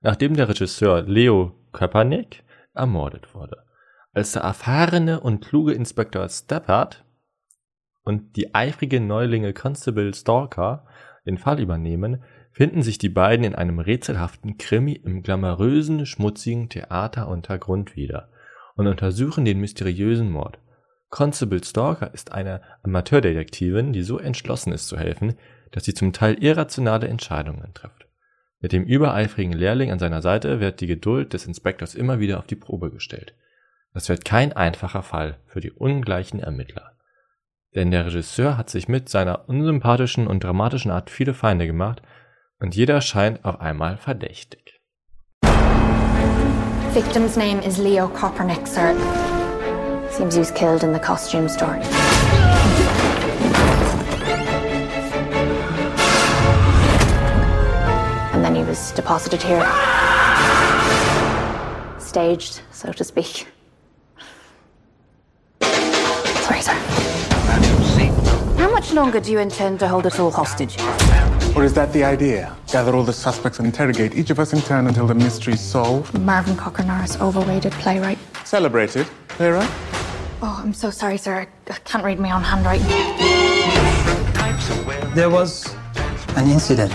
nachdem 0.00 0.34
der 0.34 0.48
Regisseur 0.48 1.02
Leo 1.02 1.54
Köpernick 1.70 2.42
ermordet 2.74 3.32
wurde. 3.32 3.58
Als 4.12 4.32
der 4.32 4.42
erfahrene 4.42 5.20
und 5.20 5.40
kluge 5.40 5.72
Inspektor 5.72 6.28
Steppard 6.28 7.04
und 8.02 8.34
die 8.34 8.52
eifrige 8.52 8.98
Neulinge 8.98 9.52
Constable 9.52 10.12
Stalker 10.14 10.84
den 11.26 11.38
Fall 11.38 11.60
übernehmen, 11.60 12.24
finden 12.50 12.82
sich 12.82 12.98
die 12.98 13.08
beiden 13.08 13.44
in 13.44 13.54
einem 13.54 13.78
rätselhaften 13.78 14.58
Krimi 14.58 14.94
im 14.94 15.22
glamourösen, 15.22 16.06
schmutzigen 16.06 16.68
Theateruntergrund 16.70 17.94
wieder 17.94 18.30
und 18.74 18.88
untersuchen 18.88 19.44
den 19.44 19.60
mysteriösen 19.60 20.28
Mord. 20.28 20.58
Constable 21.16 21.64
Stalker 21.64 22.12
ist 22.12 22.32
eine 22.32 22.60
Amateurdetektivin, 22.82 23.94
die 23.94 24.02
so 24.02 24.18
entschlossen 24.18 24.70
ist 24.74 24.86
zu 24.86 24.98
helfen, 24.98 25.38
dass 25.72 25.86
sie 25.86 25.94
zum 25.94 26.12
Teil 26.12 26.34
irrationale 26.44 27.08
Entscheidungen 27.08 27.72
trifft. 27.72 28.06
Mit 28.60 28.72
dem 28.72 28.84
übereifrigen 28.84 29.54
Lehrling 29.54 29.90
an 29.90 29.98
seiner 29.98 30.20
Seite 30.20 30.60
wird 30.60 30.82
die 30.82 30.86
Geduld 30.86 31.32
des 31.32 31.46
Inspektors 31.46 31.94
immer 31.94 32.20
wieder 32.20 32.38
auf 32.38 32.46
die 32.46 32.54
Probe 32.54 32.90
gestellt. 32.90 33.34
Das 33.94 34.10
wird 34.10 34.26
kein 34.26 34.52
einfacher 34.52 35.02
Fall 35.02 35.38
für 35.46 35.60
die 35.60 35.72
ungleichen 35.72 36.40
Ermittler. 36.40 36.92
Denn 37.74 37.90
der 37.90 38.04
Regisseur 38.04 38.58
hat 38.58 38.68
sich 38.68 38.86
mit 38.86 39.08
seiner 39.08 39.48
unsympathischen 39.48 40.26
und 40.26 40.44
dramatischen 40.44 40.90
Art 40.90 41.08
viele 41.08 41.32
Feinde 41.32 41.66
gemacht 41.66 42.02
und 42.58 42.76
jeder 42.76 43.00
scheint 43.00 43.42
auf 43.42 43.58
einmal 43.62 43.96
verdächtig. 43.96 44.82
Victim's 46.92 47.38
name 47.38 47.64
is 47.64 47.78
Leo 47.78 48.06
Kopernik, 48.08 48.66
sir. 48.66 48.94
Seems 50.16 50.32
he 50.32 50.38
was 50.38 50.50
killed 50.50 50.82
in 50.82 50.94
the 50.94 50.98
costume 50.98 51.46
store. 51.46 51.74
And 58.32 58.42
then 58.42 58.54
he 58.54 58.62
was 58.62 58.92
deposited 58.92 59.42
here. 59.42 59.60
Staged, 61.98 62.62
so 62.70 62.92
to 62.92 63.04
speak. 63.04 63.46
Sorry, 65.60 66.62
sir. 66.62 66.72
How 68.56 68.70
much 68.70 68.94
longer 68.94 69.20
do 69.20 69.30
you 69.30 69.38
intend 69.38 69.80
to 69.80 69.88
hold 69.88 70.06
us 70.06 70.18
all 70.18 70.30
hostage? 70.30 70.78
Or 71.54 71.62
is 71.62 71.74
that 71.74 71.92
the 71.92 72.04
idea? 72.04 72.56
Gather 72.72 72.96
all 72.96 73.04
the 73.04 73.12
suspects 73.12 73.58
and 73.58 73.66
interrogate 73.66 74.14
each 74.14 74.30
of 74.30 74.40
us 74.40 74.54
in 74.54 74.62
turn 74.62 74.86
until 74.86 75.06
the 75.06 75.14
mystery's 75.14 75.60
solved? 75.60 76.18
Marvin 76.18 76.56
Cocker 76.56 76.84
Norris, 76.84 77.20
overrated 77.20 77.72
playwright. 77.72 78.18
Celebrated, 78.46 79.06
playwright? 79.28 79.70
Oh, 80.48 80.60
I'm 80.62 80.72
so 80.72 80.90
sorry, 80.90 81.18
sir. 81.18 81.40
I 81.40 81.72
I 81.72 81.78
can't 81.78 82.04
read 82.04 82.20
my 82.20 82.30
own 82.30 82.44
handwriting. 82.44 82.86
There 85.12 85.28
was 85.28 85.74
an 86.36 86.48
incident. 86.48 86.92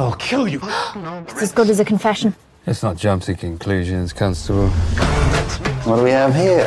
I'll 0.00 0.16
kill 0.18 0.48
you. 0.48 0.60
It's 1.28 1.42
as 1.42 1.52
good 1.52 1.70
as 1.70 1.78
a 1.78 1.84
confession. 1.84 2.34
Let's 2.66 2.82
not 2.82 2.96
jump 2.96 3.22
to 3.24 3.34
conclusions, 3.34 4.12
Constable. 4.12 4.70
What 5.86 5.96
do 5.98 6.02
we 6.02 6.10
have 6.10 6.34
here? 6.34 6.66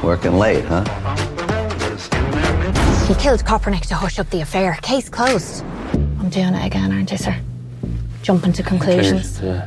Working 0.04 0.38
late, 0.38 0.64
huh? 0.64 0.84
He 3.08 3.14
killed 3.16 3.42
Kopernik 3.44 3.86
to 3.88 3.96
hush 3.96 4.20
up 4.20 4.30
the 4.30 4.42
affair. 4.42 4.78
Case 4.82 5.08
closed. 5.08 5.64
I'm 6.20 6.30
doing 6.30 6.54
it 6.54 6.64
again, 6.64 6.92
aren't 6.92 7.12
I, 7.12 7.16
sir? 7.16 7.36
Jumping 8.22 8.52
to 8.52 8.62
conclusions. 8.62 9.40
Yeah. 9.40 9.66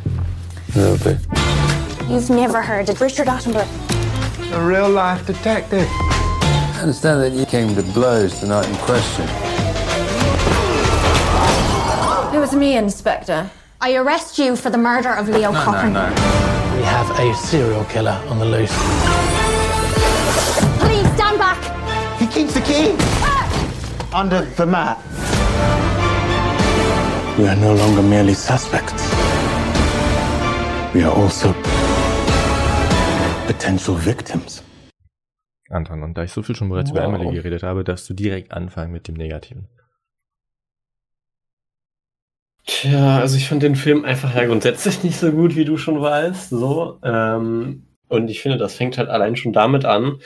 A 0.75 0.79
little 0.79 0.97
bit. 1.03 1.62
You've 2.09 2.29
never 2.29 2.61
heard 2.61 2.89
of 2.89 2.99
Richard 2.99 3.27
Attenborough. 3.27 4.51
A 4.53 4.65
real 4.65 4.89
life 4.89 5.25
detective. 5.25 5.87
I 5.89 6.79
understand 6.81 7.21
that 7.21 7.31
you 7.31 7.45
came 7.45 7.73
to 7.75 7.81
blows 7.81 8.41
the 8.41 8.47
night 8.47 8.67
in 8.67 8.75
question. 8.75 9.23
It 12.35 12.39
was 12.39 12.53
me, 12.53 12.75
Inspector. 12.75 13.49
I 13.79 13.95
arrest 13.95 14.37
you 14.37 14.55
for 14.57 14.69
the 14.69 14.77
murder 14.77 15.09
of 15.13 15.29
Leo 15.29 15.53
Kopernik. 15.53 16.09
We 16.75 16.83
have 16.83 17.09
a 17.17 17.33
serial 17.35 17.85
killer 17.85 18.21
on 18.27 18.37
the 18.37 18.45
loose. 18.45 18.73
Please 20.79 21.07
stand 21.15 21.39
back. 21.39 22.19
He 22.19 22.27
keeps 22.27 22.53
the 22.53 22.61
key 22.61 22.95
ah! 22.99 24.11
under 24.13 24.41
the 24.41 24.65
mat. 24.65 24.97
We 27.39 27.47
are 27.47 27.55
no 27.55 27.73
longer 27.73 28.03
merely 28.03 28.33
suspects. 28.33 29.03
We 30.93 31.01
are 31.01 31.15
also 31.15 31.53
potential 33.47 33.95
victims. 34.05 34.63
Anton, 35.69 36.03
und 36.03 36.17
da 36.17 36.23
ich 36.23 36.31
so 36.31 36.43
viel 36.43 36.55
schon 36.55 36.69
bereits 36.69 36.91
über 36.91 37.05
Wow. 37.05 37.15
Emily 37.15 37.35
geredet 37.35 37.63
habe, 37.63 37.83
darfst 37.83 38.09
du 38.09 38.13
direkt 38.13 38.51
anfangen 38.51 38.91
mit 38.91 39.07
dem 39.07 39.15
Negativen. 39.15 39.67
Tja, 42.65 43.19
also 43.19 43.35
ich 43.35 43.49
fand 43.49 43.63
den 43.63 43.75
Film 43.75 44.05
einfach 44.05 44.33
ja 44.35 44.45
grundsätzlich 44.45 45.03
nicht 45.03 45.17
so 45.17 45.31
gut, 45.31 45.55
wie 45.55 45.65
du 45.65 45.77
schon 45.77 45.99
weißt. 45.99 46.49
So. 46.49 46.99
Ähm, 47.03 47.87
und 48.07 48.29
ich 48.29 48.41
finde, 48.41 48.57
das 48.57 48.75
fängt 48.75 48.97
halt 48.97 49.09
allein 49.09 49.35
schon 49.35 49.51
damit 49.51 49.83
an, 49.83 50.19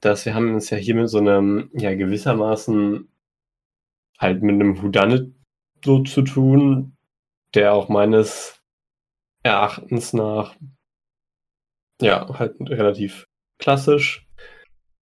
dass 0.00 0.24
wir 0.24 0.34
haben 0.34 0.56
es 0.56 0.70
ja 0.70 0.78
hier 0.78 0.94
mit 0.94 1.08
so 1.08 1.18
einem, 1.18 1.70
ja, 1.74 1.94
gewissermaßen 1.94 3.08
halt 4.18 4.42
mit 4.42 4.54
einem 4.54 4.80
Whodunit 4.80 5.34
so 5.84 6.02
zu 6.02 6.22
tun, 6.22 6.96
der 7.54 7.74
auch 7.74 7.88
meines 7.88 8.60
Erachtens 9.42 10.12
nach 10.12 10.54
ja, 12.00 12.38
halt 12.38 12.54
relativ 12.60 13.26
klassisch 13.58 14.26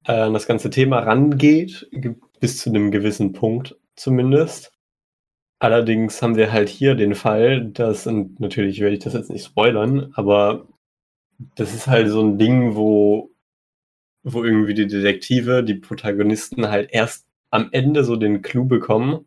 äh, 0.07 0.13
an 0.13 0.35
das 0.35 0.47
ganze 0.47 0.71
Thema 0.71 1.01
rangeht, 1.01 1.89
ge- 1.93 2.17
bis 2.41 2.59
zu 2.59 2.71
einem 2.71 2.91
gewissen 2.91 3.33
Punkt 3.33 3.77
zumindest. 3.97 4.73
Allerdings 5.61 6.21
haben 6.23 6.37
wir 6.37 6.53
halt 6.53 6.69
hier 6.69 6.95
den 6.95 7.15
Fall, 7.15 7.67
dass, 7.71 8.07
und 8.07 8.41
natürlich 8.41 8.81
werde 8.81 8.97
ich 8.97 9.05
das 9.05 9.15
jetzt 9.15 9.31
nicht 9.31 9.45
spoilern, 9.45 10.13
aber 10.15 10.69
das 11.57 11.75
ist 11.75 11.87
halt 11.87 12.09
so 12.09 12.23
ein 12.23 12.39
Ding, 12.39 12.77
wo, 12.77 13.31
wo 14.23 14.45
irgendwie 14.45 14.75
die 14.75 14.87
Detektive, 14.87 15.65
die 15.65 15.75
Protagonisten 15.77 16.69
halt 16.69 16.91
erst 16.93 17.27
am 17.51 17.69
Ende 17.73 18.05
so 18.05 18.17
den 18.17 18.43
Clou 18.43 18.65
bekommen, 18.67 19.27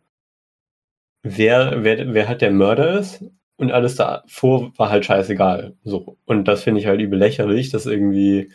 wer, 1.24 1.84
wer, 1.84 2.14
wer 2.14 2.28
halt 2.28 2.42
der 2.42 2.52
Mörder 2.52 3.00
ist 3.00 3.24
und 3.58 3.72
alles 3.72 3.96
davor 3.96 4.72
war 4.78 4.90
halt 4.90 5.06
scheißegal. 5.06 5.76
So. 5.84 6.18
Und 6.26 6.48
das 6.48 6.64
finde 6.64 6.80
ich 6.80 6.88
halt 6.88 7.02
übel 7.02 7.20
lächerlich, 7.20 7.70
dass 7.70 7.86
irgendwie 7.86 8.52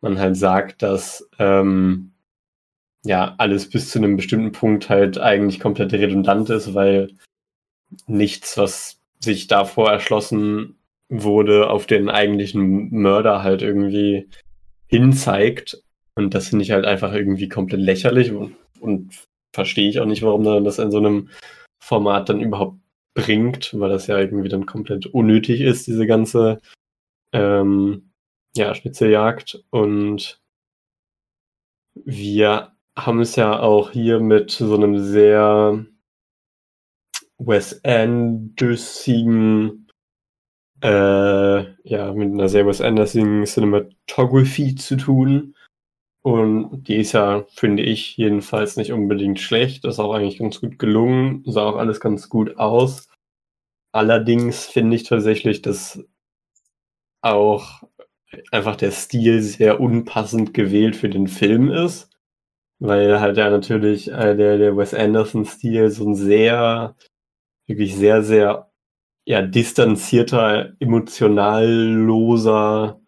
man 0.00 0.18
halt 0.18 0.36
sagt, 0.36 0.82
dass 0.82 1.28
ähm, 1.38 2.12
ja 3.04 3.34
alles 3.38 3.68
bis 3.68 3.90
zu 3.90 3.98
einem 3.98 4.16
bestimmten 4.16 4.52
Punkt 4.52 4.88
halt 4.88 5.18
eigentlich 5.18 5.60
komplett 5.60 5.92
redundant 5.92 6.50
ist, 6.50 6.74
weil 6.74 7.12
nichts, 8.06 8.56
was 8.56 9.00
sich 9.20 9.48
davor 9.48 9.90
erschlossen 9.90 10.78
wurde, 11.08 11.70
auf 11.70 11.86
den 11.86 12.08
eigentlichen 12.08 12.90
Mörder 12.90 13.42
halt 13.42 13.62
irgendwie 13.62 14.28
hinzeigt. 14.86 15.82
Und 16.14 16.34
das 16.34 16.48
finde 16.48 16.64
ich 16.64 16.70
halt 16.70 16.84
einfach 16.84 17.12
irgendwie 17.12 17.48
komplett 17.48 17.80
lächerlich 17.80 18.32
und, 18.32 18.56
und 18.80 19.12
verstehe 19.52 19.88
ich 19.88 20.00
auch 20.00 20.06
nicht, 20.06 20.22
warum 20.22 20.44
das 20.64 20.78
in 20.78 20.90
so 20.90 20.98
einem 20.98 21.28
Format 21.82 22.28
dann 22.28 22.40
überhaupt 22.40 22.78
bringt, 23.18 23.78
weil 23.78 23.90
das 23.90 24.06
ja 24.06 24.18
irgendwie 24.18 24.48
dann 24.48 24.64
komplett 24.66 25.06
unnötig 25.06 25.60
ist, 25.60 25.88
diese 25.88 26.06
ganze 26.06 26.60
ähm, 27.32 28.12
ja, 28.56 28.74
Schnitzeljagd. 28.74 29.64
Und 29.70 30.40
wir 31.94 32.72
haben 32.96 33.20
es 33.20 33.36
ja 33.36 33.58
auch 33.58 33.90
hier 33.90 34.20
mit 34.20 34.50
so 34.52 34.74
einem 34.74 34.98
sehr 34.98 35.84
Wes 37.38 37.84
Andersigen, 37.84 39.08
äh, 40.82 41.62
ja, 41.88 42.12
mit 42.12 42.32
einer 42.32 42.48
sehr 42.48 42.66
Wes 42.66 42.80
Andersigen 42.80 43.44
Cinematography 43.44 44.76
zu 44.76 44.96
tun. 44.96 45.54
Und 46.22 46.84
die 46.88 46.96
ist 46.96 47.12
ja, 47.12 47.44
finde 47.48 47.82
ich, 47.82 48.16
jedenfalls 48.16 48.76
nicht 48.76 48.92
unbedingt 48.92 49.40
schlecht. 49.40 49.84
Ist 49.84 49.98
auch 49.98 50.14
eigentlich 50.14 50.38
ganz 50.38 50.60
gut 50.60 50.78
gelungen. 50.78 51.42
Sah 51.46 51.64
auch 51.64 51.76
alles 51.76 52.00
ganz 52.00 52.28
gut 52.28 52.58
aus. 52.58 53.07
Allerdings 53.92 54.66
finde 54.66 54.96
ich 54.96 55.04
tatsächlich, 55.04 55.62
dass 55.62 56.04
auch 57.22 57.82
einfach 58.50 58.76
der 58.76 58.90
Stil 58.90 59.40
sehr 59.42 59.80
unpassend 59.80 60.52
gewählt 60.54 60.96
für 60.96 61.08
den 61.08 61.28
Film 61.28 61.70
ist. 61.70 62.10
Weil 62.80 63.20
halt 63.20 63.36
ja 63.36 63.50
natürlich 63.50 64.08
äh, 64.10 64.36
der, 64.36 64.58
der 64.58 64.76
Wes 64.76 64.94
Anderson-Stil 64.94 65.90
so 65.90 66.08
ein 66.08 66.14
sehr, 66.14 66.96
wirklich 67.66 67.96
sehr, 67.96 68.22
sehr 68.22 68.70
ja, 69.26 69.42
distanzierter, 69.42 70.74
emotionalloser 70.80 73.00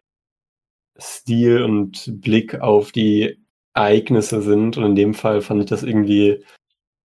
Stil 0.99 1.63
und 1.63 2.21
Blick 2.21 2.61
auf 2.61 2.93
die 2.93 3.39
Ereignisse 3.75 4.43
sind. 4.43 4.77
Und 4.77 4.85
in 4.85 4.95
dem 4.97 5.15
Fall 5.15 5.41
fand 5.41 5.63
ich 5.63 5.71
das 5.71 5.83
irgendwie 5.83 6.45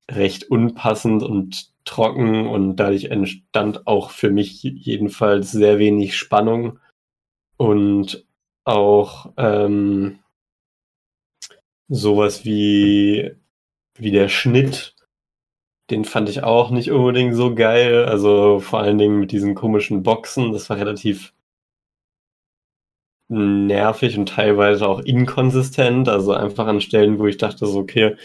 recht 0.10 0.50
unpassend 0.50 1.24
und 1.24 1.72
trocken 1.86 2.48
und 2.48 2.78
dadurch 2.78 3.06
entstand 3.06 3.88
auch 3.88 4.10
für 4.10 4.32
mich 4.32 4.64
jedenfalls 4.64 5.52
sehr 5.52 5.80
wenig 5.80 6.18
Spannung 6.18 6.80
und 7.58 8.26
auch 8.66 9.32
ähm, 9.38 10.20
sowas 11.88 12.46
wie, 12.46 13.32
wie 13.98 14.12
der 14.12 14.30
Schnitt, 14.30 14.96
den 15.92 16.04
fand 16.06 16.30
ich 16.30 16.44
auch 16.44 16.72
nicht 16.72 16.92
unbedingt 16.92 17.36
so 17.36 17.54
geil. 17.54 18.06
Also 18.06 18.60
vor 18.60 18.80
allen 18.80 18.98
Dingen 18.98 19.20
mit 19.20 19.32
diesen 19.32 19.56
komischen 19.56 20.04
Boxen, 20.04 20.52
das 20.52 20.70
war 20.70 20.78
relativ 20.78 21.34
nervig 23.28 24.18
und 24.18 24.30
teilweise 24.30 24.88
auch 24.88 25.00
inkonsistent. 25.00 26.10
Also 26.10 26.34
einfach 26.34 26.68
an 26.68 26.82
Stellen, 26.82 27.20
wo 27.20 27.28
ich 27.28 27.38
dachte 27.38 27.66
so, 27.68 27.80
okay, 27.80 28.16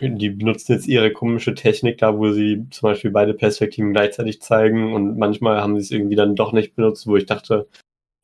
die 0.00 0.30
benutzen 0.30 0.72
jetzt 0.72 0.86
ihre 0.86 1.12
komische 1.12 1.54
Technik 1.54 1.98
da, 1.98 2.16
wo 2.16 2.30
sie 2.30 2.66
zum 2.70 2.88
Beispiel 2.88 3.10
beide 3.10 3.34
Perspektiven 3.34 3.92
gleichzeitig 3.92 4.40
zeigen 4.40 4.94
und 4.94 5.18
manchmal 5.18 5.60
haben 5.60 5.76
sie 5.76 5.82
es 5.82 5.90
irgendwie 5.90 6.16
dann 6.16 6.36
doch 6.36 6.52
nicht 6.52 6.74
benutzt, 6.74 7.06
wo 7.06 7.16
ich 7.16 7.26
dachte, 7.26 7.68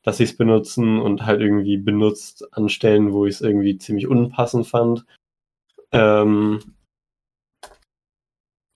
dass 0.03 0.19
sie 0.19 0.25
es 0.25 0.37
benutzen 0.37 1.01
und 1.01 1.27
halt 1.27 1.41
irgendwie 1.41 1.79
benutzt 1.79 2.47
an 2.53 2.69
Stellen, 2.69 3.13
wo 3.13 3.27
ich 3.27 3.37
es 3.37 3.41
irgendwie 3.41 3.79
ziemlich 3.79 4.07
unpassend 4.07 4.67
fand. 4.67 5.05
Ähm 5.93 6.61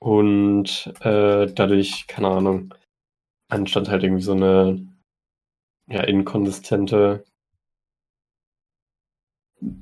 und 0.01 0.93
äh, 1.01 1.47
dadurch, 1.53 2.07
keine 2.07 2.29
Ahnung, 2.29 2.75
anstand 3.49 3.89
halt 3.89 4.03
irgendwie 4.05 4.23
so 4.23 4.33
eine 4.33 4.87
ja, 5.91 6.03
inkonsistente 6.03 7.25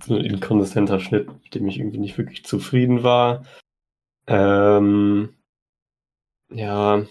so 0.02 0.14
ein 0.14 0.24
inkonsistenter 0.24 1.00
Schnitt, 1.00 1.28
mit 1.28 1.54
dem 1.54 1.68
ich 1.68 1.78
irgendwie 1.78 1.98
nicht 1.98 2.18
wirklich 2.18 2.44
zufrieden 2.44 3.02
war. 3.02 3.44
Ähm, 4.26 5.34
ja, 6.50 7.04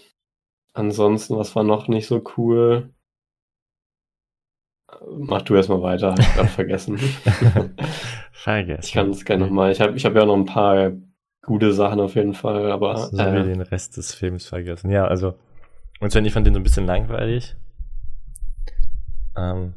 ansonsten, 0.74 1.36
was 1.36 1.54
war 1.54 1.62
noch 1.62 1.88
nicht 1.88 2.06
so 2.06 2.22
cool? 2.36 2.90
Mach 5.18 5.42
du 5.42 5.54
erstmal 5.54 5.82
weiter, 5.82 6.12
hab 6.12 6.18
ich 6.18 6.34
gerade 6.34 6.48
vergessen. 6.48 6.98
vergessen. 8.32 8.80
Ich 8.82 8.92
kann 8.92 9.10
es 9.10 9.24
gerne 9.24 9.44
nochmal. 9.44 9.72
Ich 9.72 9.80
habe 9.80 9.96
ich 9.96 10.04
hab 10.04 10.14
ja 10.14 10.24
noch 10.24 10.36
ein 10.36 10.46
paar 10.46 10.92
gute 11.42 11.72
Sachen 11.72 12.00
auf 12.00 12.14
jeden 12.14 12.34
Fall, 12.34 12.70
aber. 12.70 12.96
So 12.96 13.18
äh, 13.18 13.32
wir 13.32 13.44
den 13.44 13.60
Rest 13.62 13.96
des 13.96 14.14
Films 14.14 14.46
vergessen. 14.46 14.90
Ja, 14.90 15.06
also. 15.06 15.34
Und 16.00 16.14
ich 16.14 16.32
fand 16.32 16.46
den 16.46 16.54
so 16.54 16.60
ein 16.60 16.62
bisschen 16.62 16.86
langweilig. 16.86 17.56
Ähm, 19.36 19.74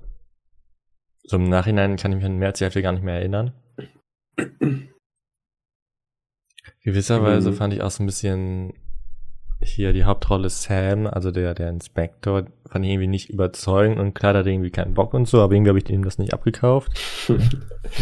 so 1.30 1.38
im 1.38 1.44
Nachhinein 1.44 1.96
kann 1.96 2.12
ich 2.12 2.18
mich 2.18 2.26
an 2.26 2.38
mehr 2.38 2.48
als 2.48 2.58
die 2.58 2.63
Hälfte 2.63 2.82
gar 2.82 2.92
nicht 2.92 3.04
mehr 3.04 3.20
erinnern. 3.20 3.54
Gewisserweise 6.84 7.52
mhm. 7.52 7.56
fand 7.56 7.74
ich 7.74 7.84
auch 7.84 7.92
so 7.92 8.02
ein 8.02 8.08
bisschen 8.08 8.74
hier 9.62 9.94
die 9.94 10.06
Hauptrolle 10.06 10.50
Sam, 10.50 11.06
also 11.06 11.30
der, 11.30 11.54
der 11.54 11.70
Inspektor, 11.70 12.46
fand 12.65 12.84
ich 12.84 12.92
irgendwie 12.92 13.08
nicht 13.08 13.30
überzeugend 13.30 14.00
und 14.00 14.15
klar, 14.15 14.34
da 14.34 14.39
hat 14.39 14.48
er 14.48 14.54
irgendwie 14.54 14.72
keinen 14.72 14.96
Bock 14.96 15.13
und 15.13 15.28
so, 15.28 15.42
aber 15.42 15.54
irgendwie 15.54 15.70
habe 15.70 15.78
ich 15.78 15.89
ihm 15.92 16.04
das 16.04 16.18
nicht 16.18 16.34
abgekauft. 16.34 16.98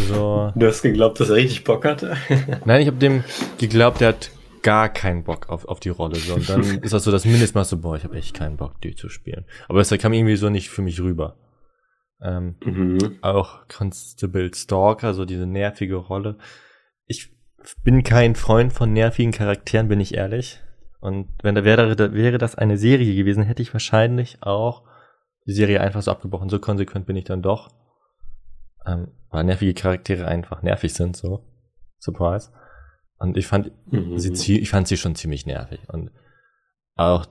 so. 0.08 0.54
Du 0.56 0.66
hast 0.66 0.82
geglaubt, 0.82 1.20
dass 1.20 1.30
er 1.30 1.36
richtig 1.36 1.66
Bock 1.66 1.84
hatte? 1.84 2.16
Nein, 2.66 2.80
ich 2.80 2.88
habe 2.88 2.98
dem 2.98 3.26
geglaubt, 3.58 4.00
der 4.00 4.10
hat 4.10 4.32
gar 4.62 4.88
keinen 4.88 5.26
Bock 5.26 5.50
auf, 5.50 5.66
auf 5.66 5.82
die 5.82 5.90
Rolle. 5.90 6.16
So. 6.16 6.36
Und 6.36 6.48
dann 6.48 6.62
ist 6.82 6.94
das 6.94 7.04
so 7.04 7.12
das 7.12 7.26
Mindestmaß 7.26 7.72
so, 7.72 7.78
boah, 7.78 7.98
ich 7.98 8.06
habe 8.06 8.16
echt 8.16 8.34
keinen 8.34 8.56
Bock, 8.56 8.80
die 8.80 8.96
zu 8.96 9.10
spielen. 9.10 9.44
Aber 9.68 9.82
es 9.82 9.90
kam 9.90 10.14
irgendwie 10.14 10.38
so 10.38 10.50
nicht 10.50 10.70
für 10.70 10.82
mich 10.82 11.02
rüber. 11.02 11.36
Ähm, 12.22 12.56
mhm. 12.64 13.20
Auch 13.22 13.68
Constable 13.68 14.54
Stalker, 14.54 15.14
so 15.14 15.26
diese 15.26 15.46
nervige 15.46 15.96
Rolle. 15.96 16.38
Ich 17.06 17.36
bin 17.84 18.04
kein 18.04 18.36
Freund 18.36 18.74
von 18.74 18.94
nervigen 18.94 19.32
Charakteren, 19.32 19.88
bin 19.88 20.00
ich 20.00 20.16
ehrlich. 20.16 20.62
Und 21.00 21.28
wenn 21.44 21.56
da 21.56 21.64
wäre, 21.64 21.98
wäre 22.14 22.38
das 22.38 22.56
eine 22.56 22.78
Serie 22.78 23.16
gewesen, 23.16 23.44
hätte 23.44 23.62
ich 23.62 23.74
wahrscheinlich 23.74 24.42
auch 24.42 24.84
die 25.46 25.54
Serie 25.54 25.82
einfach 25.82 26.02
so 26.02 26.12
abgebrochen. 26.12 26.50
So 26.50 26.60
konsequent 26.60 27.06
bin 27.06 27.16
ich 27.16 27.26
dann 27.26 27.42
doch. 27.42 27.70
Ähm, 28.86 29.10
weil 29.30 29.44
nervige 29.44 29.74
Charaktere 29.74 30.28
einfach 30.28 30.64
nervig 30.64 30.94
sind, 30.94 31.16
so. 31.16 31.46
Surprise. 32.00 32.52
Und 33.20 33.38
ich 33.38 33.48
fand 33.48 33.72
mhm. 33.92 34.18
sie, 34.18 34.60
ich 34.60 34.70
fand 34.70 34.88
sie 34.88 34.98
schon 34.98 35.16
ziemlich 35.16 35.46
nervig. 35.46 35.82
Und 35.88 36.12
auch 36.96 37.26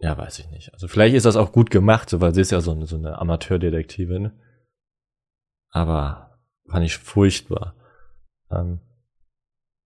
ja, 0.00 0.16
weiß 0.16 0.38
ich 0.38 0.50
nicht. 0.50 0.72
Also 0.72 0.88
vielleicht 0.88 1.14
ist 1.14 1.26
das 1.26 1.36
auch 1.36 1.52
gut 1.52 1.70
gemacht, 1.70 2.08
so, 2.08 2.20
weil 2.20 2.34
sie 2.34 2.40
ist 2.40 2.50
ja 2.50 2.60
so 2.60 2.84
so 2.86 2.96
eine 2.96 3.18
Amateurdetektivin. 3.18 4.32
Aber 5.70 6.38
fand 6.68 6.86
ich 6.86 6.96
furchtbar. 6.96 7.74
Ähm, 8.50 8.80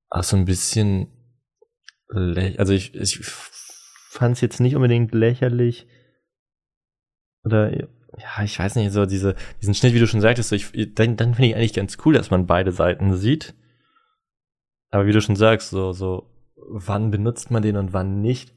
auch 0.08 0.22
so 0.22 0.36
ein 0.36 0.44
bisschen, 0.44 1.08
also 2.08 2.72
ich, 2.72 2.94
ich 2.94 3.18
fand 3.24 4.36
es 4.36 4.40
jetzt 4.40 4.60
nicht 4.60 4.76
unbedingt 4.76 5.12
lächerlich. 5.12 5.88
Oder, 7.42 7.76
ja, 7.76 8.42
ich 8.44 8.56
weiß 8.56 8.76
nicht, 8.76 8.92
so 8.92 9.06
diese, 9.06 9.34
diesen 9.60 9.74
Schnitt, 9.74 9.94
wie 9.94 9.98
du 9.98 10.06
schon 10.06 10.20
sagtest, 10.20 10.50
so 10.50 10.54
ich, 10.54 10.94
dann, 10.94 11.16
dann 11.16 11.34
finde 11.34 11.48
ich 11.48 11.56
eigentlich 11.56 11.72
ganz 11.72 11.98
cool, 12.04 12.14
dass 12.14 12.30
man 12.30 12.46
beide 12.46 12.70
Seiten 12.70 13.16
sieht. 13.16 13.54
Aber 14.90 15.06
wie 15.06 15.12
du 15.12 15.20
schon 15.20 15.34
sagst, 15.34 15.70
so, 15.70 15.92
so, 15.92 16.30
wann 16.54 17.10
benutzt 17.10 17.50
man 17.50 17.64
den 17.64 17.76
und 17.76 17.92
wann 17.92 18.20
nicht? 18.20 18.54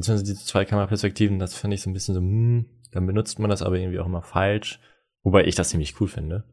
Beziehungsweise 0.00 0.32
diese 0.32 0.44
zwei 0.44 0.64
Kameraperspektiven, 0.64 1.38
das 1.38 1.54
finde 1.54 1.74
ich 1.74 1.82
so 1.82 1.90
ein 1.90 1.92
bisschen 1.92 2.14
so, 2.14 2.20
hm, 2.20 2.66
dann 2.92 3.06
benutzt 3.06 3.38
man 3.38 3.50
das 3.50 3.62
aber 3.62 3.78
irgendwie 3.78 3.98
auch 3.98 4.06
immer 4.06 4.22
falsch. 4.22 4.80
Wobei 5.22 5.44
ich 5.44 5.54
das 5.54 5.68
ziemlich 5.68 6.00
cool 6.00 6.08
finde. 6.08 6.44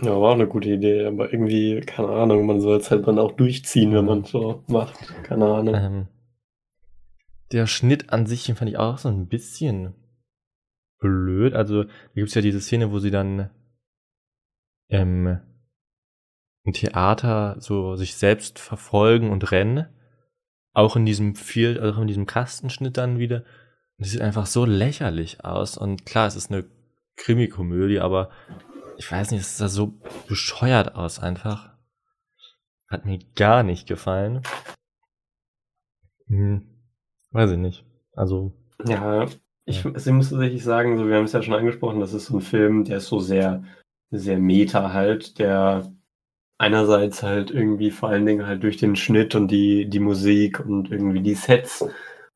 Ja, 0.00 0.10
war 0.20 0.30
auch 0.30 0.34
eine 0.34 0.46
gute 0.46 0.70
Idee, 0.70 1.06
aber 1.06 1.32
irgendwie, 1.32 1.80
keine 1.80 2.08
Ahnung, 2.08 2.46
man 2.46 2.60
soll 2.60 2.76
es 2.76 2.90
halt 2.90 3.06
dann 3.06 3.18
auch 3.18 3.32
durchziehen, 3.32 3.92
wenn 3.92 4.04
man 4.04 4.24
so 4.24 4.62
macht. 4.68 4.94
Keine 5.24 5.46
Ahnung. 5.46 5.74
Ähm, 5.74 6.08
der 7.52 7.66
Schnitt 7.66 8.10
an 8.12 8.26
sich, 8.26 8.52
fand 8.54 8.70
ich 8.70 8.76
auch 8.76 8.98
so 8.98 9.08
ein 9.08 9.26
bisschen 9.26 9.94
blöd. 11.00 11.54
Also, 11.54 11.84
da 11.84 11.90
gibt 12.14 12.28
es 12.28 12.34
ja 12.34 12.42
diese 12.42 12.60
Szene, 12.60 12.92
wo 12.92 12.98
sie 12.98 13.10
dann 13.10 13.50
ähm, 14.90 15.40
im 16.64 16.72
Theater 16.72 17.56
so 17.58 17.96
sich 17.96 18.14
selbst 18.14 18.58
verfolgen 18.58 19.30
und 19.30 19.50
rennen. 19.50 19.86
Auch 20.72 20.96
in 20.96 21.06
diesem 21.06 21.34
viel, 21.34 21.80
auch 21.80 21.98
in 21.98 22.06
diesem 22.06 22.26
Kastenschnitt 22.26 22.96
dann 22.96 23.18
wieder. 23.18 23.44
Das 23.98 24.10
sieht 24.10 24.20
einfach 24.20 24.46
so 24.46 24.64
lächerlich 24.64 25.44
aus. 25.44 25.76
Und 25.76 26.06
klar, 26.06 26.26
es 26.26 26.36
ist 26.36 26.50
eine 26.50 26.64
Krimikomödie, 27.16 28.00
aber 28.00 28.30
ich 28.96 29.10
weiß 29.10 29.30
nicht, 29.30 29.40
es 29.40 29.58
sah 29.58 29.68
so 29.68 29.98
bescheuert 30.28 30.94
aus 30.94 31.18
einfach. 31.18 31.70
Hat 32.88 33.04
mir 33.04 33.18
gar 33.34 33.62
nicht 33.62 33.86
gefallen. 33.86 34.42
Hm, 36.26 36.62
weiß 37.30 37.52
ich 37.52 37.58
nicht. 37.58 37.84
Also. 38.14 38.52
Ja, 38.86 39.26
ich, 39.64 39.84
ich 39.84 40.06
muss 40.06 40.30
tatsächlich 40.30 40.64
sagen, 40.64 40.96
so, 40.96 41.06
wir 41.06 41.16
haben 41.16 41.24
es 41.24 41.32
ja 41.32 41.42
schon 41.42 41.54
angesprochen, 41.54 42.00
das 42.00 42.14
ist 42.14 42.26
so 42.26 42.38
ein 42.38 42.40
Film, 42.40 42.84
der 42.84 42.98
ist 42.98 43.08
so 43.08 43.20
sehr, 43.20 43.64
sehr 44.10 44.38
meta 44.38 44.92
halt, 44.92 45.38
der 45.38 45.92
einerseits 46.58 47.22
halt 47.22 47.50
irgendwie 47.50 47.90
vor 47.90 48.08
allen 48.08 48.26
Dingen 48.26 48.46
halt 48.46 48.62
durch 48.62 48.76
den 48.76 48.96
Schnitt 48.96 49.34
und 49.34 49.48
die, 49.48 49.88
die 49.88 50.00
Musik 50.00 50.60
und 50.60 50.90
irgendwie 50.90 51.20
die 51.20 51.34
Sets 51.34 51.82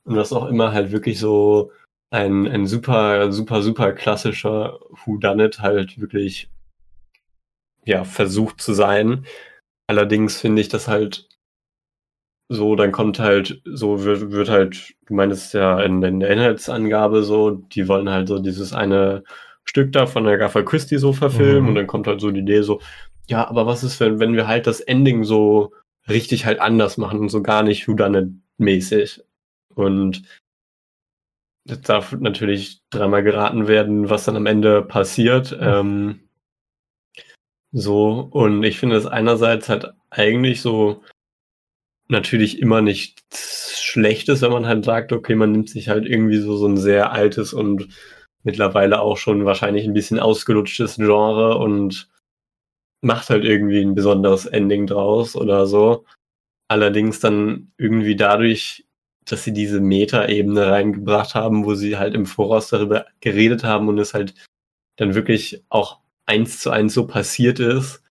und 0.05 0.17
was 0.17 0.33
auch 0.33 0.47
immer 0.47 0.73
halt 0.73 0.93
wirklich 0.93 1.19
so 1.19 1.73
ein, 2.11 2.47
ein 2.47 2.67
super, 2.67 3.33
super, 3.33 3.63
super 3.63 3.93
klassischer 3.93 4.79
Whodunit 5.05 5.61
halt 5.61 6.01
wirklich 6.01 6.49
ja, 7.85 8.05
versucht 8.05 8.61
zu 8.61 8.75
sein. 8.75 9.27
Allerdings 9.89 10.41
finde 10.41 10.63
ich 10.63 10.69
das 10.69 10.89
halt 10.89 11.29
so, 12.49 12.77
dann 12.77 12.93
kommt 12.93 13.19
halt, 13.19 13.63
so 13.65 14.05
wird, 14.05 14.31
wird 14.31 14.49
halt, 14.51 14.95
du 15.07 15.15
meinst 15.15 15.55
ja 15.55 15.81
in, 15.81 16.03
in 16.03 16.21
der 16.21 16.31
Inhaltsangabe 16.31 17.23
so, 17.23 17.51
die 17.51 17.89
wollen 17.89 18.11
halt 18.11 18.29
so 18.29 18.39
dieses 18.39 18.73
eine 18.73 19.25
Stück 19.65 19.93
da 19.93 20.07
von 20.07 20.25
der 20.25 20.39
Gaffer 20.39 20.65
Christie 20.65 20.99
so 20.99 21.13
verfilmen 21.13 21.63
mhm. 21.63 21.69
und 21.71 21.75
dann 21.77 21.87
kommt 21.87 22.07
halt 22.07 22.21
so 22.21 22.31
die 22.31 22.41
Idee 22.41 22.63
so, 22.63 22.81
ja, 23.29 23.49
aber 23.49 23.67
was 23.67 23.85
ist, 23.85 24.01
wenn, 24.01 24.21
wenn 24.21 24.35
wir 24.35 24.47
halt 24.47 24.67
das 24.67 24.81
Ending 24.81 25.25
so 25.25 25.73
richtig 26.09 26.47
halt 26.47 26.61
anders 26.61 26.97
machen 26.97 27.21
und 27.21 27.29
so 27.29 27.43
gar 27.43 27.63
nicht 27.63 27.87
Whodunit-mäßig? 27.87 29.23
Und 29.75 30.23
es 31.65 31.81
darf 31.81 32.13
natürlich 32.13 32.83
dreimal 32.91 33.23
geraten 33.23 33.69
werden, 33.69 34.11
was 34.11 34.25
dann 34.25 34.37
am 34.37 34.47
Ende 34.47 34.83
passiert. 34.83 35.53
Mhm. 35.53 35.59
Ähm, 35.63 36.21
so, 37.73 38.29
und 38.31 38.63
ich 38.65 38.79
finde 38.79 38.97
es 38.97 39.07
einerseits 39.07 39.69
halt 39.69 39.93
eigentlich 40.11 40.61
so 40.61 41.03
natürlich 42.09 42.61
immer 42.61 42.83
nichts 42.83 43.81
Schlechtes, 43.83 44.43
wenn 44.43 44.53
man 44.53 44.67
halt 44.67 44.85
sagt, 44.85 45.13
okay, 45.13 45.35
man 45.35 45.53
nimmt 45.53 45.71
sich 45.71 45.89
halt 45.89 46.07
irgendwie 46.07 46.37
so, 46.39 46.57
so 46.57 46.67
ein 46.67 46.77
sehr 46.77 47.13
altes 47.13 47.55
und 47.55 47.89
mittlerweile 48.43 49.01
auch 49.01 49.17
schon 49.17 49.45
wahrscheinlich 49.47 49.87
ein 49.87 49.95
bisschen 49.95 50.21
ausgelutschtes 50.21 50.97
Genre 50.97 51.57
und 51.57 52.09
macht 53.03 53.31
halt 53.31 53.45
irgendwie 53.45 53.81
ein 53.81 53.95
besonderes 53.95 54.47
Ending 54.47 54.87
draus 54.87 55.37
oder 55.37 55.67
so. 55.67 56.07
Allerdings 56.69 57.21
dann 57.21 57.73
irgendwie 57.77 58.17
dadurch, 58.17 58.87
dass 59.25 59.45
sie 59.45 59.53
diese 59.53 59.81
Meta-Ebene 59.81 60.69
reingebracht 60.69 61.35
haben, 61.35 61.65
wo 61.65 61.75
sie 61.75 61.99
halt 61.99 62.15
im 62.15 62.27
Voraus 62.27 62.69
darüber 62.69 63.07
geredet 63.21 63.65
haben 63.65 63.89
und 63.89 63.99
es 63.99 64.15
halt 64.15 64.35
dann 64.97 65.15
wirklich 65.15 65.65
auch 65.69 66.01
eins 66.27 66.61
zu 66.61 66.71
eins 66.71 66.95
so 66.95 67.07
passiert 67.07 67.61
ist, 67.61 68.03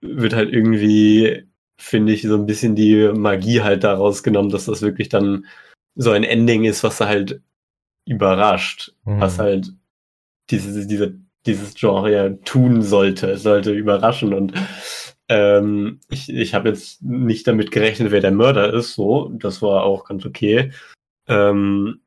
wird 0.00 0.34
halt 0.34 0.52
irgendwie, 0.52 1.46
finde 1.78 2.12
ich, 2.12 2.22
so 2.22 2.34
ein 2.34 2.46
bisschen 2.46 2.74
die 2.74 3.10
Magie 3.14 3.62
halt 3.62 3.84
daraus 3.84 4.22
genommen, 4.22 4.50
dass 4.50 4.66
das 4.66 4.82
wirklich 4.82 5.08
dann 5.08 5.46
so 5.94 6.10
ein 6.10 6.24
Ending 6.24 6.64
ist, 6.64 6.84
was 6.84 7.00
halt 7.00 7.42
überrascht, 8.06 8.92
mhm. 9.04 9.20
was 9.20 9.38
halt 9.38 9.72
diese, 10.50 10.86
diese 10.86 11.20
dieses 11.46 11.74
Genre 11.74 12.12
ja 12.12 12.30
tun 12.30 12.82
sollte. 12.82 13.30
Es 13.30 13.42
sollte 13.42 13.72
überraschen 13.72 14.34
und 14.34 14.52
ähm, 15.28 16.00
ich, 16.10 16.28
ich 16.28 16.54
habe 16.54 16.68
jetzt 16.68 17.02
nicht 17.02 17.46
damit 17.46 17.70
gerechnet, 17.70 18.10
wer 18.10 18.20
der 18.20 18.32
Mörder 18.32 18.74
ist, 18.74 18.94
so, 18.94 19.30
das 19.34 19.62
war 19.62 19.84
auch 19.84 20.04
ganz 20.04 20.26
okay. 20.26 20.72
Ähm, 21.28 22.02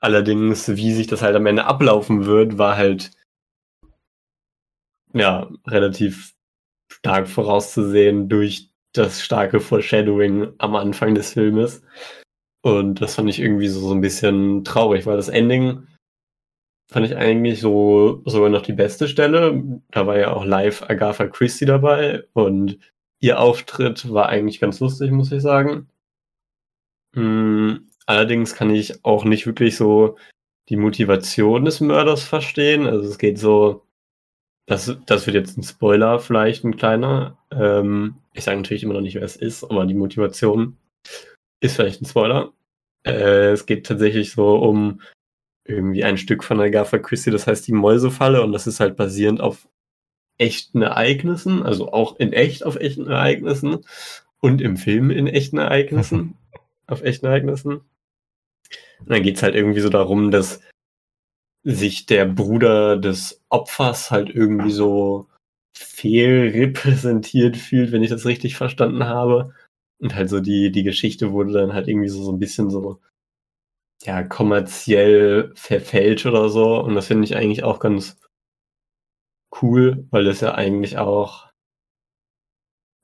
allerdings, 0.00 0.68
wie 0.76 0.92
sich 0.92 1.06
das 1.06 1.22
halt 1.22 1.36
am 1.36 1.46
Ende 1.46 1.64
ablaufen 1.64 2.26
wird, 2.26 2.58
war 2.58 2.76
halt 2.76 3.12
ja 5.14 5.50
relativ 5.66 6.34
stark 6.92 7.28
vorauszusehen 7.28 8.28
durch 8.28 8.70
das 8.92 9.22
starke 9.22 9.60
Foreshadowing 9.60 10.52
am 10.58 10.76
Anfang 10.76 11.14
des 11.14 11.32
Filmes. 11.32 11.82
Und 12.62 13.00
das 13.00 13.14
fand 13.14 13.30
ich 13.30 13.40
irgendwie 13.40 13.68
so, 13.68 13.80
so 13.80 13.94
ein 13.94 14.00
bisschen 14.00 14.64
traurig, 14.64 15.06
weil 15.06 15.16
das 15.16 15.28
Ending 15.28 15.86
fand 16.90 17.06
ich 17.06 17.16
eigentlich 17.16 17.60
so 17.60 18.22
sogar 18.24 18.50
noch 18.50 18.62
die 18.62 18.72
beste 18.72 19.08
Stelle. 19.08 19.80
Da 19.90 20.06
war 20.06 20.18
ja 20.18 20.32
auch 20.32 20.44
live 20.44 20.82
Agatha 20.82 21.26
Christie 21.26 21.66
dabei 21.66 22.24
und 22.32 22.78
ihr 23.20 23.40
Auftritt 23.40 24.12
war 24.12 24.28
eigentlich 24.28 24.60
ganz 24.60 24.80
lustig, 24.80 25.10
muss 25.10 25.32
ich 25.32 25.42
sagen. 25.42 25.88
Hm, 27.14 27.88
allerdings 28.06 28.54
kann 28.54 28.70
ich 28.70 29.04
auch 29.04 29.24
nicht 29.24 29.46
wirklich 29.46 29.76
so 29.76 30.16
die 30.68 30.76
Motivation 30.76 31.64
des 31.64 31.80
Mörders 31.80 32.24
verstehen. 32.24 32.86
Also 32.86 33.08
es 33.08 33.18
geht 33.18 33.38
so, 33.38 33.82
das, 34.66 34.96
das 35.06 35.26
wird 35.26 35.36
jetzt 35.36 35.58
ein 35.58 35.62
Spoiler, 35.62 36.18
vielleicht 36.18 36.64
ein 36.64 36.76
kleiner. 36.76 37.38
Ähm, 37.50 38.16
ich 38.32 38.44
sage 38.44 38.56
natürlich 38.56 38.82
immer 38.82 38.94
noch 38.94 39.00
nicht, 39.00 39.14
wer 39.16 39.22
es 39.22 39.36
ist, 39.36 39.64
aber 39.64 39.86
die 39.86 39.94
Motivation 39.94 40.76
ist 41.60 41.76
vielleicht 41.76 42.02
ein 42.02 42.06
Spoiler. 42.06 42.52
Äh, 43.06 43.52
es 43.52 43.66
geht 43.66 43.86
tatsächlich 43.86 44.32
so 44.32 44.56
um 44.56 45.00
irgendwie 45.64 46.04
ein 46.04 46.18
Stück 46.18 46.44
von 46.44 46.60
Agatha 46.60 46.98
Christie, 46.98 47.30
das 47.30 47.46
heißt 47.46 47.66
die 47.66 47.72
Mäusefalle 47.72 48.42
und 48.42 48.52
das 48.52 48.66
ist 48.66 48.80
halt 48.80 48.96
basierend 48.96 49.40
auf 49.40 49.68
echten 50.38 50.82
Ereignissen, 50.82 51.62
also 51.62 51.92
auch 51.92 52.16
in 52.18 52.32
echt 52.32 52.64
auf 52.64 52.76
echten 52.76 53.06
Ereignissen 53.06 53.84
und 54.40 54.60
im 54.60 54.76
Film 54.76 55.10
in 55.10 55.26
echten 55.26 55.58
Ereignissen, 55.58 56.36
auf 56.86 57.02
echten 57.02 57.26
Ereignissen. 57.26 57.80
Und 59.00 59.10
dann 59.10 59.22
geht's 59.22 59.42
halt 59.42 59.54
irgendwie 59.54 59.80
so 59.80 59.88
darum, 59.88 60.30
dass 60.30 60.60
sich 61.62 62.06
der 62.06 62.26
Bruder 62.26 62.98
des 62.98 63.42
Opfers 63.48 64.10
halt 64.10 64.28
irgendwie 64.28 64.70
so 64.70 65.28
fehlrepräsentiert 65.76 67.56
fühlt, 67.56 67.90
wenn 67.90 68.02
ich 68.02 68.10
das 68.10 68.26
richtig 68.26 68.56
verstanden 68.56 69.04
habe. 69.04 69.54
Und 69.98 70.14
halt 70.14 70.28
so 70.28 70.40
die, 70.40 70.70
die 70.70 70.82
Geschichte 70.82 71.32
wurde 71.32 71.52
dann 71.52 71.72
halt 71.72 71.88
irgendwie 71.88 72.08
so, 72.08 72.22
so 72.22 72.32
ein 72.32 72.38
bisschen 72.38 72.70
so 72.70 73.00
ja, 74.04 74.22
kommerziell 74.22 75.52
verfälscht 75.54 76.26
oder 76.26 76.48
so. 76.48 76.80
Und 76.80 76.94
das 76.94 77.06
finde 77.06 77.24
ich 77.24 77.36
eigentlich 77.36 77.64
auch 77.64 77.80
ganz 77.80 78.18
cool, 79.62 80.06
weil 80.10 80.24
das 80.24 80.40
ja 80.40 80.54
eigentlich 80.54 80.98
auch 80.98 81.46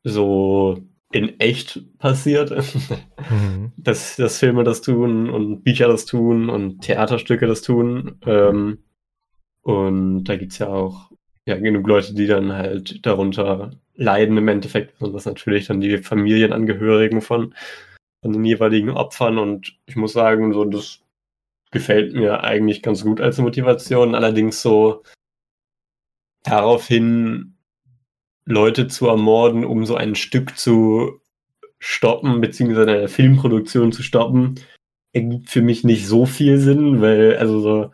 so 0.03 0.79
in 1.13 1.41
echt 1.41 1.81
passiert, 1.99 2.51
mhm. 2.51 3.73
dass, 3.77 4.17
dass 4.17 4.39
Filme 4.39 4.65
das 4.65 4.81
tun 4.81 5.29
und 5.31 5.63
Bücher 5.63 5.89
das 5.89 6.07
tun 6.07 6.49
und 6.49 6.83
Theaterstücke 6.83 7.47
das 7.47 7.63
tun. 7.63 8.19
Ähm, 8.27 8.85
und 9.63 10.25
da 10.25 10.37
gibt's 10.37 10.59
ja 10.59 10.69
auch 10.69 11.11
ja, 11.47 11.57
genug 11.57 11.87
Leute, 11.87 12.15
die 12.15 12.27
dann 12.27 12.53
halt 12.53 13.05
darunter 13.05 13.73
leiden 13.95 14.37
im 14.37 14.49
Endeffekt. 14.49 15.01
Und 15.01 15.13
das 15.13 15.27
natürlich 15.27 15.67
dann 15.67 15.81
die 15.81 15.99
Familienangehörigen 15.99 17.21
von 17.21 17.55
von 18.23 18.33
den 18.33 18.45
jeweiligen 18.45 18.91
Opfern 18.91 19.39
und 19.39 19.79
ich 19.87 19.97
muss 19.97 20.13
sagen, 20.13 20.53
so 20.53 20.65
das 20.65 21.01
gefällt 21.71 22.15
mir 22.15 22.43
eigentlich 22.43 22.83
ganz 22.83 23.05
gut 23.05 23.21
als 23.21 23.39
Motivation. 23.39 24.15
Allerdings 24.15 24.61
so 24.61 25.03
daraufhin 26.43 27.55
Leute 28.45 28.89
zu 28.89 29.07
ermorden, 29.07 29.65
um 29.65 29.87
so 29.87 29.95
ein 29.95 30.15
Stück 30.15 30.59
zu 30.59 31.21
stoppen, 31.79 32.41
beziehungsweise 32.41 32.91
eine 32.91 33.09
Filmproduktion 33.09 33.93
zu 33.93 34.03
stoppen, 34.03 34.57
ergibt 35.13 35.51
für 35.51 35.63
mich 35.63 35.85
nicht 35.85 36.07
so 36.07 36.27
viel 36.27 36.59
Sinn, 36.59 37.01
weil, 37.01 37.37
also 37.37 37.61
so, 37.61 37.93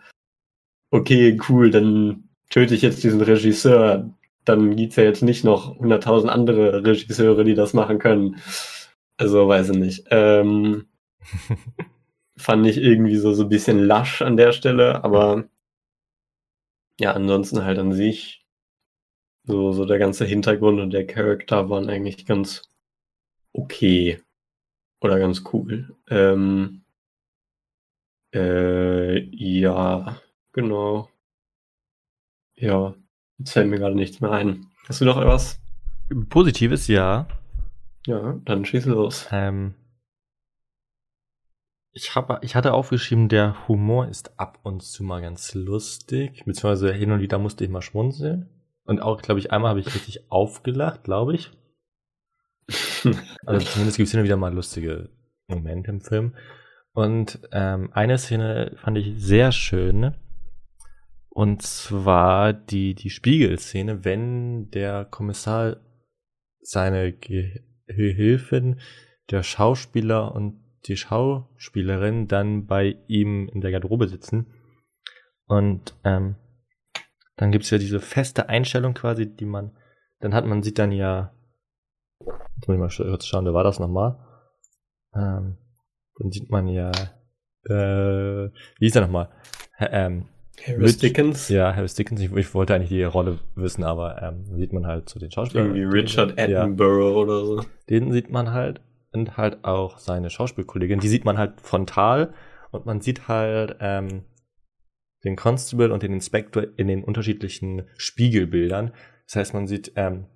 okay, 0.91 1.39
cool, 1.49 1.71
dann 1.71 2.29
töte 2.51 2.75
ich 2.75 2.83
jetzt 2.83 3.05
diesen 3.05 3.21
Regisseur, 3.21 4.11
dann 4.45 4.77
gibt's 4.77 4.97
ja 4.97 5.05
jetzt 5.05 5.23
nicht 5.23 5.45
noch 5.45 5.79
100.000 5.81 6.29
andere 6.29 6.85
Regisseure, 6.85 7.45
die 7.45 7.55
das 7.55 7.75
machen 7.75 7.99
können. 7.99 8.37
Also 9.17 9.49
weiß 9.49 9.71
ich 9.71 9.77
nicht. 9.79 10.05
Ähm, 10.11 10.89
fand 12.37 12.67
ich 12.67 12.79
irgendwie 12.79 13.17
so, 13.17 13.33
so 13.33 13.45
ein 13.45 13.49
bisschen 13.49 13.79
lasch 13.79 14.23
an 14.23 14.37
der 14.37 14.53
Stelle, 14.53 15.03
aber 15.05 15.49
ja, 17.01 17.13
ansonsten 17.13 17.65
halt 17.65 17.79
an 17.79 17.93
sich 17.93 18.47
so, 19.45 19.73
so 19.73 19.85
der 19.85 19.99
ganze 19.99 20.25
Hintergrund 20.25 20.81
und 20.81 20.91
der 20.91 21.07
Charakter 21.07 21.71
waren 21.71 21.89
eigentlich 21.89 22.27
ganz 22.27 22.63
okay 23.53 24.21
oder 25.01 25.19
ganz 25.19 25.45
cool. 25.53 25.97
Ähm, 26.09 26.83
äh, 28.35 29.21
ja, 29.35 30.21
genau. 30.53 31.09
Ja, 32.57 32.95
jetzt 33.39 33.53
fällt 33.53 33.69
mir 33.69 33.79
gerade 33.79 33.95
nichts 33.95 34.21
mehr 34.21 34.33
ein. 34.33 34.67
Hast 34.89 35.01
du 35.01 35.05
noch 35.05 35.19
etwas? 35.19 35.61
Positives, 36.29 36.89
ja. 36.89 37.27
Ja, 38.07 38.41
dann 38.45 38.65
schieß 38.65 38.87
los. 38.87 39.29
Ähm, 39.33 39.75
ich, 41.93 42.15
hab, 42.15 42.45
ich 42.45 42.55
hatte 42.55 42.73
aufgeschrieben, 42.73 43.29
der 43.29 43.69
Humor 43.69 44.07
ist 44.09 44.39
ab 44.39 44.61
und 44.63 44.83
zu 44.83 45.03
mal 45.03 45.21
ganz 45.21 45.55
lustig, 45.55 46.45
beziehungsweise 46.45 46.93
hin 46.93 47.11
und 47.11 47.21
wieder 47.21 47.39
musste 47.39 47.65
ich 47.65 47.71
mal 47.71 47.83
schmunzeln. 47.83 48.49
Und 48.85 49.01
auch, 49.01 49.21
glaube 49.21 49.41
ich, 49.41 49.51
einmal 49.51 49.71
habe 49.71 49.81
ich 49.81 49.93
richtig 49.93 50.31
aufgelacht, 50.31 51.05
glaube 51.05 51.35
ich. 51.35 51.51
Also 53.45 53.65
zumindest 53.65 53.97
gibt 53.97 54.07
es 54.07 54.11
hin 54.11 54.21
und 54.21 54.25
wieder 54.25 54.37
mal 54.37 54.53
lustige 54.53 55.11
Momente 55.47 55.91
im 55.91 56.01
Film. 56.01 56.35
Und 56.93 57.41
ähm, 57.53 57.91
eine 57.93 58.19
Szene 58.19 58.77
fand 58.79 58.99
ich 58.99 59.15
sehr 59.23 59.53
schön. 59.53 60.15
Und 61.29 61.63
zwar 61.63 62.53
die, 62.53 62.95
die 62.95 63.11
Spiegelszene, 63.11 64.05
wenn 64.05 64.71
der 64.71 65.05
Kommissar 65.05 65.77
seine 66.61 67.13
Gehilfin, 67.87 68.81
der 69.31 69.43
Schauspieler 69.43 70.35
und 70.35 70.63
die 70.87 70.97
Schauspielerin 70.97 72.29
dann 72.29 72.67
bei 72.67 72.97
ihm 73.09 73.49
in 73.49 73.61
der 73.61 73.71
Garderobe 73.71 74.09
sitzen. 74.09 74.47
Und 75.47 75.95
ähm, 76.05 76.37
dann 77.37 77.53
gibt's 77.53 77.71
ja 77.71 77.79
diese 77.79 78.01
feste 78.01 78.49
Einstellung 78.49 78.95
quasi, 78.95 79.27
die 79.27 79.45
man, 79.45 79.77
dann 80.21 80.35
hat 80.35 80.47
man 80.47 80.63
sieht 80.63 80.79
dann 80.79 80.93
ja, 80.93 81.33
jetzt 82.21 82.69
muss 82.69 82.75
ich 82.75 83.01
mal 83.01 83.11
kurz 83.11 83.27
schauen, 83.27 83.45
wer 83.45 83.55
war 83.55 83.65
das 83.65 83.79
nochmal? 83.79 84.19
Ähm, 85.15 85.59
dann 86.19 86.31
sieht 86.31 86.51
man 86.51 86.69
ja, 86.69 86.91
äh, 87.65 88.51
wie 88.79 88.87
ist 88.87 88.97
er 88.97 89.03
nochmal? 89.03 89.31
Ähm, 89.79 90.29
Harris 90.65 90.99
Dickens? 90.99 91.49
Ja, 91.49 91.75
Harris 91.75 91.95
Dickens. 91.95 92.21
Ich, 92.21 92.33
ich, 92.33 92.55
wollte 92.55 92.75
eigentlich 92.75 92.89
die 92.89 93.03
Rolle 93.03 93.39
wissen, 93.55 93.85
aber 93.85 94.23
ähm, 94.23 94.57
sieht 94.57 94.73
man 94.73 94.87
halt 94.87 95.09
zu 95.09 95.15
so 95.15 95.21
den 95.21 95.31
Schauspielern. 95.31 95.75
Irgendwie 95.75 95.99
Richard 95.99 96.39
Attenborough 96.39 97.11
ja. 97.11 97.23
oder 97.23 97.45
so. 97.45 97.65
Den 97.91 98.13
sieht 98.13 98.31
man 98.31 98.53
halt 98.53 98.81
und 99.13 99.37
halt 99.37 99.65
auch 99.65 99.99
seine 99.99 100.31
Schauspielkollegin. 100.31 101.01
Die 101.01 101.09
sieht 101.09 101.25
man 101.25 101.39
halt 101.39 101.61
frontal 101.61 102.33
und 102.71 102.87
man 102.87 103.01
sieht 103.01 103.29
halt 103.29 103.77
ähm, 103.81 104.25
den 105.25 105.37
Constable 105.37 105.93
und 105.93 106.03
den 106.03 106.13
Inspector 106.13 106.65
in 106.77 106.89
den 106.89 107.05
unterschiedlichen 107.05 107.83
Spiegelbildern. 107.97 108.93
Das 109.27 109.37
heißt, 109.37 109.55
man 109.55 109.67
sieht, 109.67 109.93
ähm, 109.97 110.27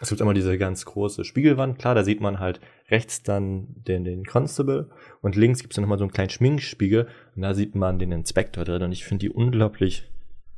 es 0.00 0.10
gibt 0.10 0.20
immer 0.20 0.34
diese 0.34 0.58
ganz 0.58 0.84
große 0.84 1.24
Spiegelwand, 1.24 1.78
klar, 1.78 1.94
da 1.94 2.04
sieht 2.04 2.20
man 2.20 2.38
halt 2.38 2.60
rechts 2.88 3.22
dann 3.22 3.66
den, 3.86 4.04
den 4.04 4.24
Constable 4.24 4.90
und 5.20 5.36
links 5.36 5.60
gibt 5.60 5.72
es 5.72 5.76
dann 5.76 5.82
nochmal 5.82 5.98
so 5.98 6.04
einen 6.04 6.12
kleinen 6.12 6.30
Schminkspiegel 6.30 7.08
und 7.34 7.42
da 7.42 7.54
sieht 7.54 7.74
man 7.74 7.98
den 7.98 8.12
Inspector 8.12 8.64
drin 8.64 8.82
und 8.82 8.92
ich 8.92 9.04
finde 9.04 9.26
die 9.26 9.30
unglaublich 9.30 10.08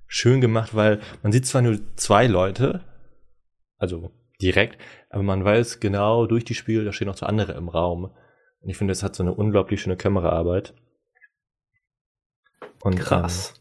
schön 0.07 0.41
gemacht, 0.41 0.75
weil 0.75 1.01
man 1.23 1.33
sieht 1.33 1.47
zwar 1.47 1.63
nur 1.63 1.79
zwei 1.97 2.27
Leute, 2.27 2.85
also 3.79 4.11
direkt, 4.43 4.79
aber 5.09 5.23
man 5.23 5.45
weiß 5.45 5.81
genau 5.81 6.27
durch 6.27 6.45
die 6.45 6.55
Spiegel, 6.55 6.85
da 6.85 6.93
stehen 6.93 7.09
noch 7.09 7.15
zwei 7.15 7.27
andere 7.27 7.53
im 7.53 7.69
Raum. 7.69 8.11
Und 8.61 8.69
ich 8.69 8.77
finde, 8.77 8.93
es 8.93 9.03
hat 9.03 9.15
so 9.15 9.23
eine 9.23 9.35
unglaublich 9.35 9.81
schöne 9.81 9.97
Kameraarbeit. 9.97 10.75
Und, 12.83 12.99
Krass. 12.99 13.55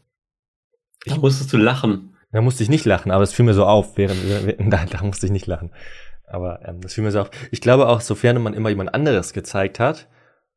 Ähm, 1.06 1.14
da 1.14 1.20
musstest 1.20 1.52
du 1.52 1.56
lachen. 1.56 2.09
Da 2.32 2.40
musste 2.40 2.62
ich 2.62 2.68
nicht 2.68 2.84
lachen, 2.84 3.10
aber 3.10 3.24
es 3.24 3.32
fiel 3.32 3.44
mir 3.44 3.54
so 3.54 3.66
auf, 3.66 3.96
während, 3.96 4.72
da, 4.72 4.84
da 4.90 5.02
musste 5.02 5.26
ich 5.26 5.32
nicht 5.32 5.46
lachen. 5.46 5.72
Aber 6.26 6.66
ähm, 6.66 6.80
das 6.80 6.94
fiel 6.94 7.02
mir 7.04 7.10
so 7.10 7.20
auf. 7.20 7.30
Ich 7.50 7.60
glaube 7.60 7.88
auch, 7.88 8.00
sofern 8.00 8.40
man 8.40 8.54
immer 8.54 8.68
jemand 8.68 8.94
anderes 8.94 9.32
gezeigt 9.32 9.80
hat, 9.80 10.08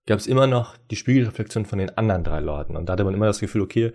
gab 0.06 0.20
es 0.20 0.28
immer 0.28 0.48
noch 0.48 0.78
die 0.78 0.96
Spiegelreflexion 0.96 1.66
von 1.66 1.80
den 1.80 1.98
anderen 1.98 2.24
drei 2.24 2.40
Leuten. 2.40 2.76
Und 2.76 2.88
da 2.88 2.94
hatte 2.94 3.04
man 3.04 3.14
immer 3.14 3.26
das 3.26 3.40
Gefühl, 3.40 3.62
okay, 3.62 3.92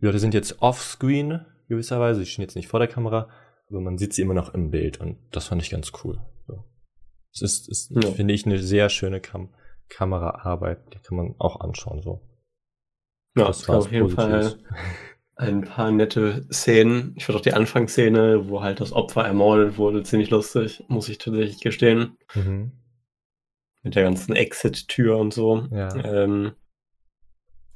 die 0.00 0.06
Leute 0.06 0.18
sind 0.18 0.34
jetzt 0.34 0.60
offscreen 0.60 1.46
gewisserweise, 1.68 2.20
die 2.20 2.26
stehen 2.26 2.42
jetzt 2.42 2.56
nicht 2.56 2.68
vor 2.68 2.80
der 2.80 2.88
Kamera, 2.88 3.30
aber 3.70 3.80
man 3.80 3.96
sieht 3.96 4.12
sie 4.12 4.22
immer 4.22 4.34
noch 4.34 4.52
im 4.52 4.70
Bild 4.70 5.00
und 5.00 5.16
das 5.30 5.46
fand 5.46 5.62
ich 5.62 5.70
ganz 5.70 5.92
cool. 6.04 6.20
So. 6.46 6.64
Es 7.32 7.40
ist, 7.40 7.68
ist 7.68 7.90
ja. 7.92 8.10
finde 8.10 8.34
ich, 8.34 8.44
eine 8.44 8.58
sehr 8.58 8.88
schöne 8.88 9.20
Kam 9.20 9.54
Kameraarbeit, 9.88 10.94
die 10.94 10.98
kann 11.00 11.16
man 11.16 11.34
auch 11.38 11.60
anschauen. 11.60 12.02
So. 12.02 12.22
Ja, 13.36 13.46
das 13.46 13.68
war 13.68 13.78
auf 13.78 13.92
jeden 13.92 14.08
Fall 14.08 14.58
ein 15.36 15.62
paar 15.62 15.90
nette 15.90 16.46
Szenen. 16.52 17.14
Ich 17.16 17.24
fand 17.24 17.38
auch 17.38 17.42
die 17.42 17.54
Anfangsszene, 17.54 18.48
wo 18.48 18.62
halt 18.62 18.80
das 18.80 18.92
Opfer 18.92 19.24
ermordet 19.24 19.78
wurde, 19.78 20.02
ziemlich 20.02 20.30
lustig, 20.30 20.84
muss 20.88 21.08
ich 21.08 21.18
tatsächlich 21.18 21.60
gestehen. 21.60 22.16
Mhm. 22.34 22.72
Mit 23.82 23.96
der 23.96 24.04
ganzen 24.04 24.36
Exit-Tür 24.36 25.18
und 25.18 25.34
so. 25.34 25.66
Ja. 25.70 25.94
Ähm, 26.04 26.52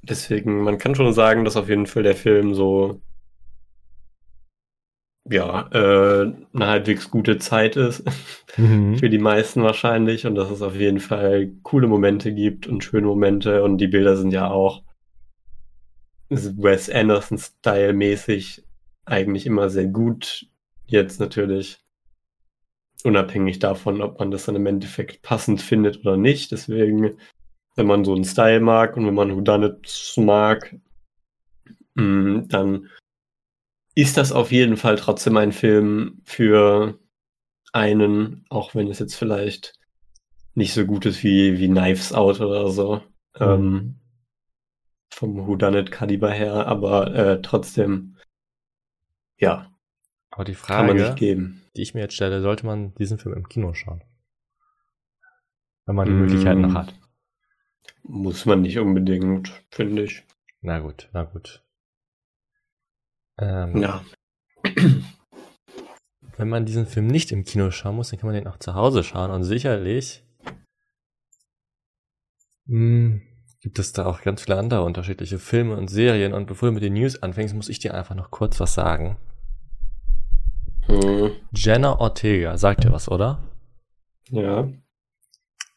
deswegen, 0.03 0.63
man 0.63 0.79
kann 0.79 0.95
schon 0.95 1.13
sagen, 1.13 1.45
dass 1.45 1.57
auf 1.57 1.69
jeden 1.69 1.87
Fall 1.87 2.05
der 2.05 2.15
Film 2.15 2.55
so 2.55 3.01
ja, 5.29 5.69
äh, 5.73 6.33
eine 6.53 6.67
halbwegs 6.67 7.11
gute 7.11 7.39
Zeit 7.39 7.77
ist. 7.77 8.05
Mhm. 8.57 8.97
Für 8.99 9.11
die 9.11 9.19
meisten 9.19 9.63
wahrscheinlich. 9.63 10.27
Und 10.27 10.35
dass 10.37 10.51
es 10.51 10.63
auf 10.63 10.77
jeden 10.77 11.01
Fall 11.01 11.51
coole 11.63 11.89
Momente 11.89 12.33
gibt 12.33 12.67
und 12.67 12.85
schöne 12.85 13.07
Momente. 13.07 13.63
Und 13.65 13.79
die 13.79 13.89
Bilder 13.89 14.17
sind 14.17 14.31
ja 14.31 14.49
auch 14.51 14.83
Wes 16.29 16.91
Anderson-Style 16.91 17.93
mäßig 17.93 18.65
eigentlich 19.05 19.47
immer 19.47 19.71
sehr 19.71 19.87
gut. 19.87 20.47
Jetzt 20.87 21.21
natürlich 21.21 21.79
unabhängig 23.05 23.59
davon, 23.59 24.03
ob 24.03 24.19
man 24.19 24.31
das 24.31 24.47
dann 24.47 24.57
im 24.57 24.67
Endeffekt 24.67 25.23
passend 25.23 25.63
findet 25.63 26.01
oder 26.01 26.17
nicht. 26.17 26.51
Deswegen, 26.51 27.19
wenn 27.77 27.87
man 27.87 28.05
so 28.05 28.15
einen 28.15 28.25
Style 28.25 28.61
mag 28.61 28.97
und 28.97 29.07
wenn 29.07 29.15
man 29.15 29.35
Whodunits 29.35 30.17
mag, 30.17 30.75
mm, 31.95 32.49
dann 32.49 32.89
ist 33.95 34.17
das 34.17 34.33
auf 34.33 34.53
jeden 34.53 34.77
Fall 34.77 34.97
trotzdem 34.97 35.37
ein 35.37 35.53
Film 35.53 36.21
für 36.25 36.99
einen, 37.73 38.45
auch 38.51 38.75
wenn 38.75 38.89
es 38.89 38.99
jetzt 38.99 39.15
vielleicht 39.15 39.79
nicht 40.55 40.75
so 40.75 40.85
gut 40.85 41.07
ist 41.07 41.23
wie, 41.23 41.59
wie 41.59 41.69
Knives 41.69 42.13
Out 42.13 42.41
oder 42.41 42.71
so. 42.71 43.03
Mhm. 43.39 43.41
Ähm, 43.41 43.95
vom 45.17 45.47
Whodunit 45.47 45.91
Kaliber 45.91 46.31
her, 46.31 46.67
aber 46.67 47.15
äh, 47.15 47.41
trotzdem, 47.41 48.17
ja. 49.39 49.73
Aber 50.31 50.45
die 50.45 50.55
Frage, 50.55 51.15
die 51.15 51.59
ich 51.75 51.95
mir 51.95 52.01
jetzt 52.01 52.15
stelle, 52.15 52.43
sollte 52.43 52.67
man 52.67 52.95
diesen 52.97 53.19
Film 53.19 53.35
im 53.35 53.49
Kino 53.49 53.73
schauen? 53.73 54.05
Wenn 55.87 55.95
man 55.95 56.07
die 56.07 56.13
mm. 56.13 56.21
Möglichkeit 56.21 56.59
noch 56.59 56.75
hat. 56.75 56.95
Muss 58.03 58.45
man 58.45 58.61
nicht 58.61 58.79
unbedingt, 58.79 59.65
finde 59.71 60.03
ich. 60.03 60.23
Na 60.61 60.81
gut, 60.81 61.09
na 61.15 61.25
gut. 61.25 61.65
Ähm, 63.39 63.81
ja. 63.81 64.05
Wenn 66.37 66.49
man 66.51 66.67
diesen 66.67 66.87
Film 66.87 67.07
nicht 67.07 67.33
im 67.33 67.45
Kino 67.45 67.71
schauen 67.71 67.97
muss, 67.97 68.11
dann 68.11 68.21
kann 68.21 68.27
man 68.27 68.35
den 68.35 68.49
auch 68.49 68.59
zu 68.59 68.75
Hause 68.75 69.03
schauen 69.03 69.31
und 69.31 69.45
sicherlich 69.45 70.23
mh, 72.67 72.77
hm, 72.77 73.36
gibt 73.67 73.81
es 73.81 73.93
da 73.93 74.07
auch 74.07 74.23
ganz 74.23 74.43
viele 74.43 74.59
andere 74.59 74.85
unterschiedliche 74.85 75.41
Filme 75.41 75.77
und 75.77 75.89
Serien 75.89 76.33
und 76.35 76.47
bevor 76.47 76.69
du 76.69 76.75
mit 76.75 76.85
den 76.85 76.93
News 76.93 77.21
anfängst, 77.21 77.53
muss 77.53 77.69
ich 77.69 77.81
dir 77.81 77.95
einfach 77.95 78.15
noch 78.15 78.31
kurz 78.31 78.61
was 78.61 78.75
sagen. 78.75 79.17
Hm. 80.83 81.33
Jenna 81.51 81.99
Ortega, 81.99 82.57
sagt 82.59 82.85
dir 82.85 82.93
was, 82.93 83.11
oder? 83.11 83.43
Ja. 84.31 84.69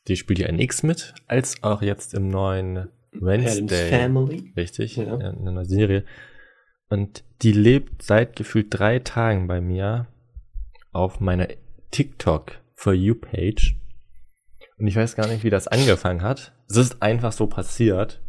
Die 0.08 0.18
spielt 0.18 0.38
ja 0.38 0.46
in 0.46 0.60
X 0.60 0.84
mit, 0.84 1.16
als 1.26 1.64
auch 1.64 1.82
jetzt 1.82 2.14
im 2.14 2.28
neuen 2.28 2.90
Wednesday. 3.12 3.90
Family. 3.90 4.54
Richtig, 4.56 4.98
ja. 4.98 5.16
in 5.16 5.48
einer 5.48 5.66
Serie. 5.66 6.06
Und 6.90 7.24
die 7.42 7.54
lebt 7.54 8.04
seit 8.04 8.36
gefühlt 8.36 8.68
drei 8.70 9.00
Tagen 9.00 9.48
bei 9.48 9.62
mir 9.62 10.06
auf 10.92 11.20
meiner 11.20 11.48
TikTok 11.90 12.52
For 12.76 12.94
You 12.94 13.16
Page. 13.16 13.82
Und 14.78 14.86
ich 14.86 14.96
weiß 14.96 15.16
gar 15.16 15.26
nicht, 15.26 15.44
wie 15.44 15.50
das 15.50 15.68
angefangen 15.68 16.22
hat. 16.22 16.54
Es 16.70 16.78
ist 16.78 17.02
einfach 17.02 17.32
so 17.32 17.48
passiert. 17.48 18.22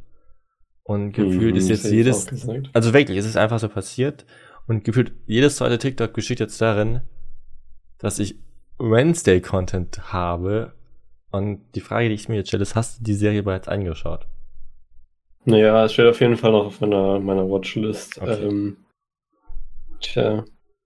Und 0.82 1.12
gefühlt 1.12 1.54
mhm, 1.54 1.58
ist 1.58 1.68
jetzt 1.68 1.90
jedes, 1.90 2.26
also 2.72 2.92
wirklich, 2.92 3.18
es 3.18 3.26
ist 3.26 3.36
einfach 3.36 3.58
so 3.58 3.68
passiert. 3.68 4.24
Und 4.66 4.84
gefühlt 4.84 5.12
jedes 5.26 5.56
zweite 5.56 5.78
TikTok 5.78 6.14
geschieht 6.14 6.40
jetzt 6.40 6.60
darin, 6.60 7.02
dass 7.98 8.18
ich 8.18 8.36
Wednesday 8.78 9.40
Content 9.40 10.12
habe. 10.12 10.72
Und 11.30 11.60
die 11.74 11.80
Frage, 11.80 12.08
die 12.08 12.14
ich 12.14 12.28
mir 12.28 12.36
jetzt 12.36 12.48
stelle, 12.48 12.62
ist, 12.62 12.74
hast 12.74 13.00
du 13.00 13.04
die 13.04 13.14
Serie 13.14 13.42
bereits 13.42 13.68
angeschaut? 13.68 14.26
Naja, 15.44 15.84
es 15.84 15.92
steht 15.92 16.06
auf 16.06 16.20
jeden 16.20 16.36
Fall 16.36 16.52
noch 16.52 16.66
auf 16.66 16.80
meiner, 16.80 17.20
meiner 17.20 17.48
Watchlist. 17.48 18.20
Okay. 18.20 18.44
Ähm, 18.44 18.76
tja. 20.00 20.44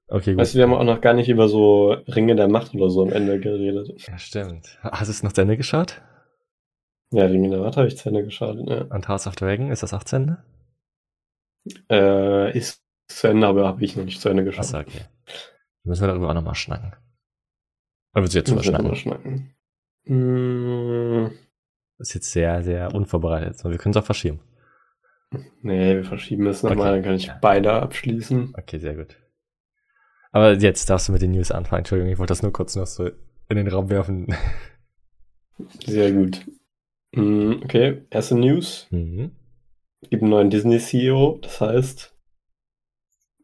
Okay, 0.09 0.33
gut. 0.33 0.41
Weißt 0.41 0.55
du, 0.55 0.59
wir 0.59 0.65
haben 0.65 0.75
auch 0.75 0.85
noch 0.85 1.01
gar 1.01 1.15
nicht 1.15 1.29
über 1.29 1.49
so 1.49 1.93
Ringe 2.09 2.37
der 2.37 2.49
Macht 2.49 2.75
oder 2.75 2.91
so 2.91 3.03
am 3.03 3.11
Ende 3.11 3.41
geredet. 3.41 3.91
Ja, 4.07 4.19
stimmt. 4.19 4.79
Hast 4.83 5.09
du 5.09 5.13
es 5.13 5.23
noch 5.23 5.33
zu 5.33 5.41
Ende 5.41 5.57
geschaut? 5.57 6.03
Ja, 7.15 7.29
der 7.29 7.59
Macht 7.61 7.77
habe 7.77 7.87
ich 7.87 7.97
zu 7.97 8.09
Ende 8.09 8.25
geschaut, 8.25 8.59
ja. 8.69 8.83
Und 8.83 9.09
House 9.09 9.29
of 9.29 9.37
Dragon, 9.37 9.71
ist 9.71 9.85
das 9.85 9.95
auch 9.95 10.03
zu 10.03 10.17
Ende? 10.17 10.43
Äh, 11.89 12.57
ist 12.59 12.83
zu 13.07 13.29
Ende, 13.29 13.47
aber 13.47 13.69
habe 13.69 13.85
ich 13.85 13.97
noch 13.97 14.05
nicht 14.05 14.21
zu 14.21 14.29
Ende 14.29 14.43
geschaut. 14.43 14.65
Achso, 14.65 14.79
okay. 14.79 15.03
Müssen 15.85 16.03
wir 16.03 16.09
darüber 16.09 16.31
auch 16.31 16.35
nochmal 16.35 16.57
schnacken. 16.57 16.93
Oder 18.13 18.23
willst 18.23 18.35
du 18.35 18.39
jetzt 18.39 18.51
drüber 18.51 18.65
schnacken? 18.65 18.97
schnacken? 18.97 19.55
Das 21.99 22.09
ist 22.09 22.15
jetzt 22.15 22.33
sehr, 22.33 22.65
sehr 22.65 22.93
unvorbereitet. 22.93 23.63
Wir 23.65 23.79
können 23.79 23.95
es 23.95 23.97
auch 23.97 24.05
verschieben. 24.05 24.41
Nee, 25.63 25.95
wir 25.95 26.05
verschieben 26.05 26.49
es 26.49 26.65
nochmal, 26.65 26.89
okay. 26.89 26.95
dann 26.95 27.03
kann 27.05 27.15
ich 27.15 27.27
ja. 27.27 27.39
beide 27.41 27.73
abschließen. 27.75 28.55
Okay, 28.59 28.79
sehr 28.79 28.97
gut. 28.97 29.17
Aber 30.33 30.55
jetzt 30.55 30.91
darfst 30.91 31.07
du 31.07 31.13
mit 31.13 31.23
den 31.23 31.31
News 31.31 31.53
anfangen. 31.53 31.81
Entschuldigung, 31.81 32.13
ich 32.13 32.19
wollte 32.19 32.33
das 32.33 32.43
nur 32.43 32.53
kurz 32.53 32.75
noch 32.75 32.87
so 32.87 33.09
in 33.49 33.57
den 33.57 33.69
Raum 33.69 33.89
werfen. 33.89 34.35
Sehr 35.85 36.11
gut. 36.11 36.45
Mm, 37.15 37.63
okay, 37.65 38.03
erste 38.11 38.37
News. 38.37 38.87
Mhm. 38.91 39.33
Es 40.03 40.11
gibt 40.11 40.23
einen 40.23 40.31
neuen 40.31 40.51
Disney-CEO, 40.51 41.39
das 41.43 41.61
heißt, 41.61 42.15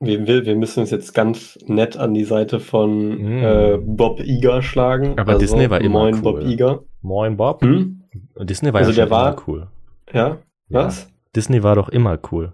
wir, 0.01 0.27
wir 0.27 0.57
müssen 0.57 0.81
uns 0.81 0.91
jetzt 0.91 1.13
ganz 1.15 1.59
nett 1.67 1.97
an 1.97 2.15
die 2.15 2.25
Seite 2.25 2.59
von 2.59 3.19
mhm. 3.19 3.45
äh, 3.45 3.79
Bob 3.79 4.21
Iger 4.21 4.63
schlagen. 4.63 5.19
Aber 5.19 5.33
also, 5.33 5.41
Disney 5.41 5.69
war 5.71 5.81
immer 5.81 6.01
Moin 6.01 6.15
cool. 6.17 6.23
Bob 6.23 6.41
Iger. 6.43 6.85
Moin 7.03 7.37
Bob. 7.37 7.63
Hm? 7.63 8.03
Disney 8.41 8.73
war 8.73 8.81
Also 8.81 8.93
ja 8.93 9.05
der 9.05 9.11
war- 9.11 9.33
immer 9.33 9.43
cool. 9.47 9.67
Ja? 10.13 10.39
Was? 10.69 11.11
Disney 11.37 11.63
war 11.63 11.75
doch 11.77 11.89
immer 11.91 12.19
cool. 12.33 12.53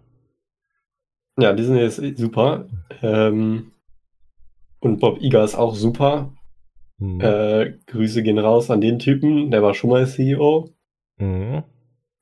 Ja, 1.39 1.53
Disney 1.53 1.81
ist 1.83 1.97
super. 2.19 2.67
Ähm, 3.03 3.73
und 4.81 5.01
Bob 5.01 5.21
Iger 5.23 5.45
ist 5.45 5.55
auch 5.55 5.75
super. 5.75 6.33
Mhm. 6.99 7.21
Äh, 7.21 7.75
Grüße 7.87 8.23
gehen 8.23 8.39
raus 8.39 8.71
an 8.71 8.81
den 8.81 8.99
Typen, 8.99 9.51
der 9.51 9.63
war 9.63 9.75
schon 9.75 9.91
mal 9.91 10.07
CEO 10.07 10.71
Mhm. 11.19 11.65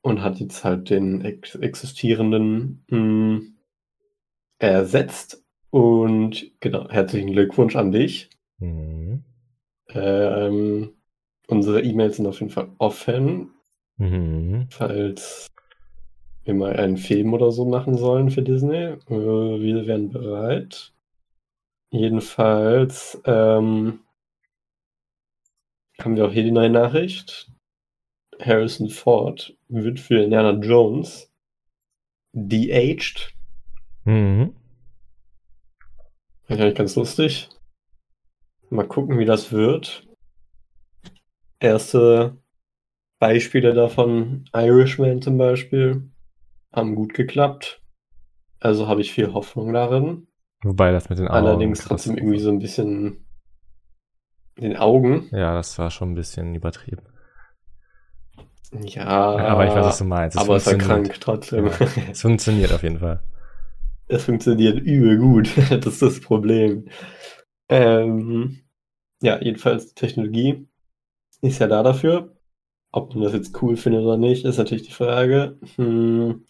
und 0.02 0.22
hat 0.22 0.38
jetzt 0.40 0.64
halt 0.64 0.90
den 0.90 1.22
ex 1.22 1.54
existierenden 1.54 2.84
mh, 2.88 3.40
ersetzt. 4.58 5.42
Und 5.70 6.52
genau, 6.60 6.88
herzlichen 6.88 7.32
Glückwunsch 7.32 7.74
an 7.76 7.90
dich. 7.90 8.30
Mhm. 8.58 9.24
Ähm, 9.88 10.92
unsere 11.48 11.82
E-Mails 11.82 12.16
sind 12.16 12.26
auf 12.26 12.40
jeden 12.40 12.52
Fall 12.52 12.70
offen, 12.78 13.50
Mhm. 13.96 14.66
falls 14.70 15.46
wir 16.44 16.54
mal 16.54 16.76
einen 16.76 16.96
Film 16.96 17.32
oder 17.32 17.50
so 17.52 17.64
machen 17.64 17.96
sollen 17.96 18.30
für 18.30 18.42
Disney. 18.42 18.76
Äh, 18.76 19.00
wir 19.08 19.86
wären 19.86 20.10
bereit. 20.10 20.92
Jedenfalls 21.90 23.20
ähm, 23.24 24.00
haben 26.00 26.16
wir 26.16 26.26
auch 26.26 26.32
hier 26.32 26.42
die 26.42 26.50
neue 26.50 26.70
Nachricht. 26.70 27.50
Harrison 28.40 28.88
Ford 28.88 29.56
wird 29.68 30.00
für 30.00 30.22
Indiana 30.22 30.52
Jones 30.52 31.30
de-aged. 32.32 33.34
Mhm. 34.04 34.54
Eigentlich 36.48 36.74
ganz 36.74 36.96
lustig. 36.96 37.48
Mal 38.70 38.86
gucken, 38.86 39.18
wie 39.18 39.24
das 39.24 39.52
wird. 39.52 40.06
Erste 41.60 42.36
Beispiele 43.18 43.72
davon, 43.72 44.48
Irishman 44.52 45.22
zum 45.22 45.38
Beispiel, 45.38 46.10
haben 46.72 46.94
gut 46.94 47.14
geklappt. 47.14 47.80
Also 48.60 48.88
habe 48.88 49.00
ich 49.00 49.12
viel 49.12 49.32
Hoffnung 49.32 49.72
darin. 49.72 50.26
Wobei 50.62 50.92
das 50.92 51.08
mit 51.08 51.18
den 51.18 51.28
Augen. 51.28 51.46
Allerdings 51.46 51.84
trotzdem 51.84 52.16
irgendwie 52.16 52.38
so 52.38 52.50
ein 52.50 52.58
bisschen 52.58 53.24
den 54.58 54.76
Augen. 54.76 55.28
Ja, 55.30 55.54
das 55.54 55.78
war 55.78 55.90
schon 55.90 56.12
ein 56.12 56.14
bisschen 56.14 56.54
übertrieben. 56.54 57.02
Ja, 58.82 59.06
aber 59.06 59.66
ich 59.66 59.72
weiß, 59.72 59.86
was 59.86 59.98
du 59.98 60.04
meinst. 60.04 60.36
Es 60.36 60.42
aber 60.42 60.56
es 60.56 60.66
war 60.66 60.74
krank 60.74 61.14
trotzdem. 61.20 61.66
Ja, 61.66 61.72
es 62.10 62.20
funktioniert 62.20 62.72
auf 62.72 62.82
jeden 62.82 62.98
Fall. 62.98 63.20
Es 64.08 64.24
funktioniert 64.24 64.78
übel 64.78 65.18
gut. 65.18 65.50
das 65.70 65.86
ist 65.86 66.02
das 66.02 66.20
Problem. 66.20 66.88
Ähm, 67.68 68.60
ja, 69.22 69.40
jedenfalls 69.40 69.94
Technologie 69.94 70.66
ist 71.40 71.60
ja 71.60 71.66
da 71.66 71.82
dafür. 71.82 72.36
Ob 72.92 73.14
man 73.14 73.24
das 73.24 73.32
jetzt 73.32 73.60
cool 73.62 73.76
findet 73.76 74.02
oder 74.02 74.16
nicht, 74.16 74.44
ist 74.44 74.58
natürlich 74.58 74.86
die 74.86 74.92
Frage. 74.92 75.58
Hm. 75.76 76.44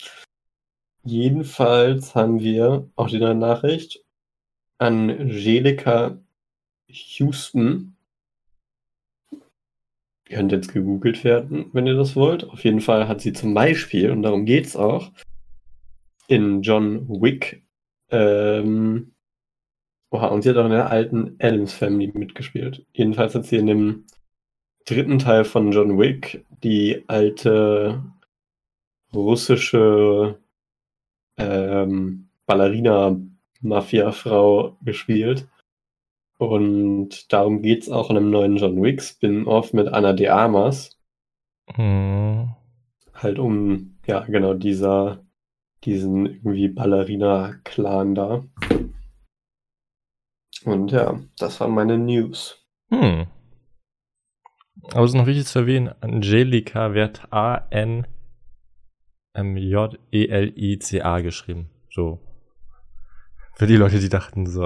Jedenfalls 1.05 2.15
haben 2.15 2.41
wir 2.41 2.91
auch 2.97 3.09
die 3.09 3.19
neue 3.19 3.35
Nachricht 3.35 4.05
Angelika 4.79 6.19
Houston. 6.89 7.94
Könnte 10.35 10.57
jetzt 10.57 10.75
gegoogelt 10.75 11.23
werden, 11.23 11.67
wenn 11.73 11.87
ihr 11.87 11.95
das 11.95 12.17
wollt. 12.17 12.43
Auf 12.43 12.65
jeden 12.65 12.81
Fall 12.81 13.07
hat 13.07 13.21
sie 13.21 13.33
zum 13.33 13.55
Beispiel, 13.55 14.11
und 14.11 14.23
darum 14.23 14.47
geht's 14.47 14.75
auch, 14.75 15.13
in 16.27 16.63
John 16.63 17.09
Wick. 17.09 17.63
Ähm, 18.11 19.13
oha, 20.11 20.27
und 20.27 20.43
sie 20.43 20.51
hat 20.51 20.57
auch 20.57 20.65
in 20.65 20.73
der 20.73 20.91
alten 20.91 21.37
Adams 21.39 21.73
Family 21.73 22.11
mitgespielt. 22.13 22.85
Jedenfalls 22.93 23.37
hat 23.37 23.47
sie 23.47 23.59
in 23.59 23.69
dem 23.69 24.07
dritten 24.87 25.21
Teil 25.21 25.45
von 25.45 25.71
John 25.71 26.01
Wick 26.01 26.45
die 26.65 27.05
alte 27.07 28.03
russische 29.15 30.41
ähm, 31.37 32.29
Ballerina-Mafia-Frau 32.47 34.79
gespielt. 34.83 35.47
Und 36.39 37.33
darum 37.33 37.63
geht's 37.63 37.89
auch 37.89 38.11
in 38.11 38.17
einem 38.17 38.31
neuen 38.31 38.57
John 38.57 38.83
Wick 38.83 39.03
Spin-off 39.03 39.73
mit 39.73 39.89
Anna 39.89 40.13
de 40.13 40.29
Armas. 40.29 41.01
Mhm. 41.77 42.55
Halt 43.15 43.39
um, 43.39 43.99
ja, 44.07 44.21
genau, 44.21 44.55
dieser 44.55 45.25
diesen 45.85 46.27
irgendwie 46.27 46.69
Ballerina-Clan 46.69 48.15
da. 48.15 48.45
Und 50.65 50.93
ja, 50.93 51.21
das 51.39 51.61
waren 51.61 51.73
meine 51.73 51.99
News. 51.99 52.65
Hm. 52.91 53.27
Aber 54.93 55.05
es 55.05 55.11
ist 55.11 55.17
noch 55.17 55.27
wichtig 55.27 55.47
zu 55.47 55.61
erwähnen, 55.61 55.95
Angelika 56.01 56.95
wird 56.95 57.27
A-N-M-J-E-L-I-C-A 57.31 58.11
geschrieben. 61.21 61.71
So. 61.91 62.19
Für 63.57 63.67
die 63.67 63.77
Leute, 63.77 64.01
die 64.01 64.09
dachten 64.09 64.47
so. 64.47 64.65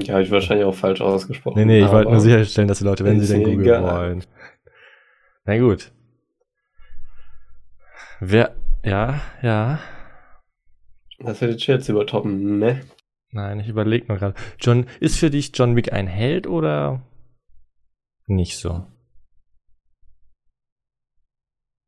Ja, 0.00 0.14
habe 0.14 0.22
ich 0.22 0.30
wahrscheinlich 0.30 0.64
auch 0.64 0.74
falsch 0.74 1.00
ausgesprochen. 1.00 1.58
Nee, 1.60 1.64
nee, 1.64 1.84
ich 1.84 1.90
wollte 1.90 2.10
nur 2.10 2.20
sicherstellen, 2.20 2.68
dass 2.68 2.78
die 2.78 2.84
Leute, 2.84 3.04
wenn 3.04 3.20
sie 3.20 3.32
denn 3.32 3.44
googeln 3.44 3.60
egal. 3.62 3.82
wollen. 3.82 4.24
Na 5.44 5.58
gut. 5.58 5.92
Wer, 8.20 8.54
ja, 8.84 9.20
ja. 9.42 9.78
Das 11.18 11.40
wird 11.40 11.52
jetzt 11.52 11.66
jetzt 11.66 11.88
übertoppen, 11.88 12.58
ne? 12.58 12.80
Nein, 13.30 13.60
ich 13.60 13.68
überlege 13.68 14.06
noch 14.12 14.18
gerade. 14.18 14.34
John, 14.60 14.86
ist 15.00 15.18
für 15.18 15.30
dich 15.30 15.52
John 15.54 15.76
Wick 15.76 15.92
ein 15.92 16.06
Held 16.06 16.46
oder 16.46 17.02
nicht 18.26 18.58
so? 18.58 18.86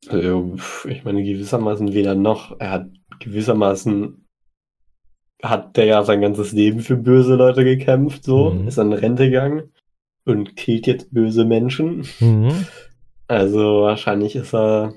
Also, 0.08 0.56
ich 0.88 1.04
meine, 1.04 1.22
gewissermaßen 1.22 1.92
weder 1.92 2.14
noch. 2.14 2.58
Er 2.60 2.70
hat 2.70 2.86
gewissermaßen 3.20 4.23
hat 5.44 5.76
der 5.76 5.84
ja 5.84 6.02
sein 6.04 6.20
ganzes 6.20 6.52
Leben 6.52 6.80
für 6.80 6.96
böse 6.96 7.34
Leute 7.36 7.64
gekämpft, 7.64 8.24
so, 8.24 8.50
Mhm. 8.50 8.68
ist 8.68 8.78
in 8.78 8.92
Rente 8.92 9.26
gegangen 9.26 9.72
und 10.24 10.56
killt 10.56 10.86
jetzt 10.86 11.12
böse 11.12 11.44
Menschen. 11.44 12.06
Mhm. 12.20 12.66
Also 13.28 13.82
wahrscheinlich 13.82 14.36
ist 14.36 14.54
er 14.54 14.94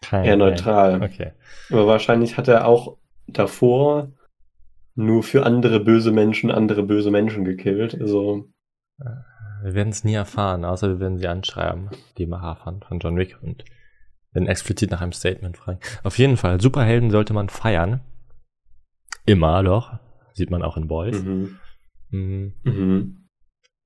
Kein 0.00 0.24
eher 0.24 0.36
neutral. 0.36 1.02
Okay. 1.02 1.32
Aber 1.70 1.86
wahrscheinlich 1.86 2.36
hat 2.36 2.48
er 2.48 2.66
auch 2.66 2.96
davor 3.26 4.12
nur 4.94 5.22
für 5.22 5.44
andere 5.44 5.80
böse 5.80 6.12
Menschen 6.12 6.50
andere 6.50 6.82
böse 6.82 7.10
Menschen 7.10 7.44
gekillt. 7.44 8.00
Also, 8.00 8.48
Wir 8.98 9.74
werden 9.74 9.88
es 9.90 10.04
nie 10.04 10.14
erfahren, 10.14 10.64
außer 10.64 10.88
wir 10.88 11.00
werden 11.00 11.18
sie 11.18 11.26
anschreiben, 11.26 11.90
die 12.18 12.26
Macher 12.26 12.56
von, 12.56 12.82
von 12.82 12.98
John 12.98 13.16
Wick 13.16 13.38
und 13.42 13.64
werden 14.32 14.46
explizit 14.48 14.90
nach 14.90 15.00
einem 15.00 15.12
Statement 15.12 15.56
fragen. 15.56 15.80
Auf 16.04 16.18
jeden 16.18 16.36
Fall, 16.36 16.60
Superhelden 16.60 17.10
sollte 17.10 17.32
man 17.32 17.48
feiern. 17.48 18.00
Immer 19.24 19.62
doch. 19.62 19.98
Sieht 20.34 20.50
man 20.50 20.62
auch 20.62 20.76
in 20.76 20.88
Boys. 20.88 21.22
mhm. 21.22 21.58
Mhm. 22.10 22.54
Mhm. 22.62 23.28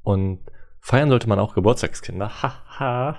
Und 0.03 0.41
feiern 0.80 1.09
sollte 1.09 1.28
man 1.28 1.38
auch 1.38 1.55
Geburtstagskinder. 1.55 2.43
Haha. 2.43 3.18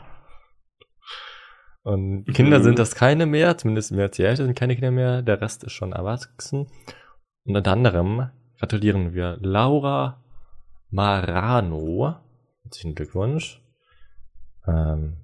Und 1.84 2.26
Kinder 2.26 2.60
Mhm. 2.60 2.64
sind 2.64 2.80
das 2.80 2.94
keine 2.94 3.26
mehr, 3.26 3.58
zumindest 3.58 3.92
mehr 3.92 4.06
als 4.06 4.18
die 4.18 4.24
Hälfte 4.24 4.44
sind 4.46 4.58
keine 4.58 4.76
Kinder 4.76 4.92
mehr, 4.92 5.22
der 5.24 5.42
Rest 5.42 5.64
ist 5.64 5.72
schon 5.72 5.94
erwachsen. 5.94 6.68
Und 7.46 7.56
unter 7.56 7.72
anderem 7.72 8.30
gratulieren 8.60 9.14
wir 9.14 9.38
Laura 9.42 10.24
Marano. 10.92 12.18
Herzlichen 12.64 12.94
Glückwunsch. 12.94 13.62
Ähm, 14.68 15.18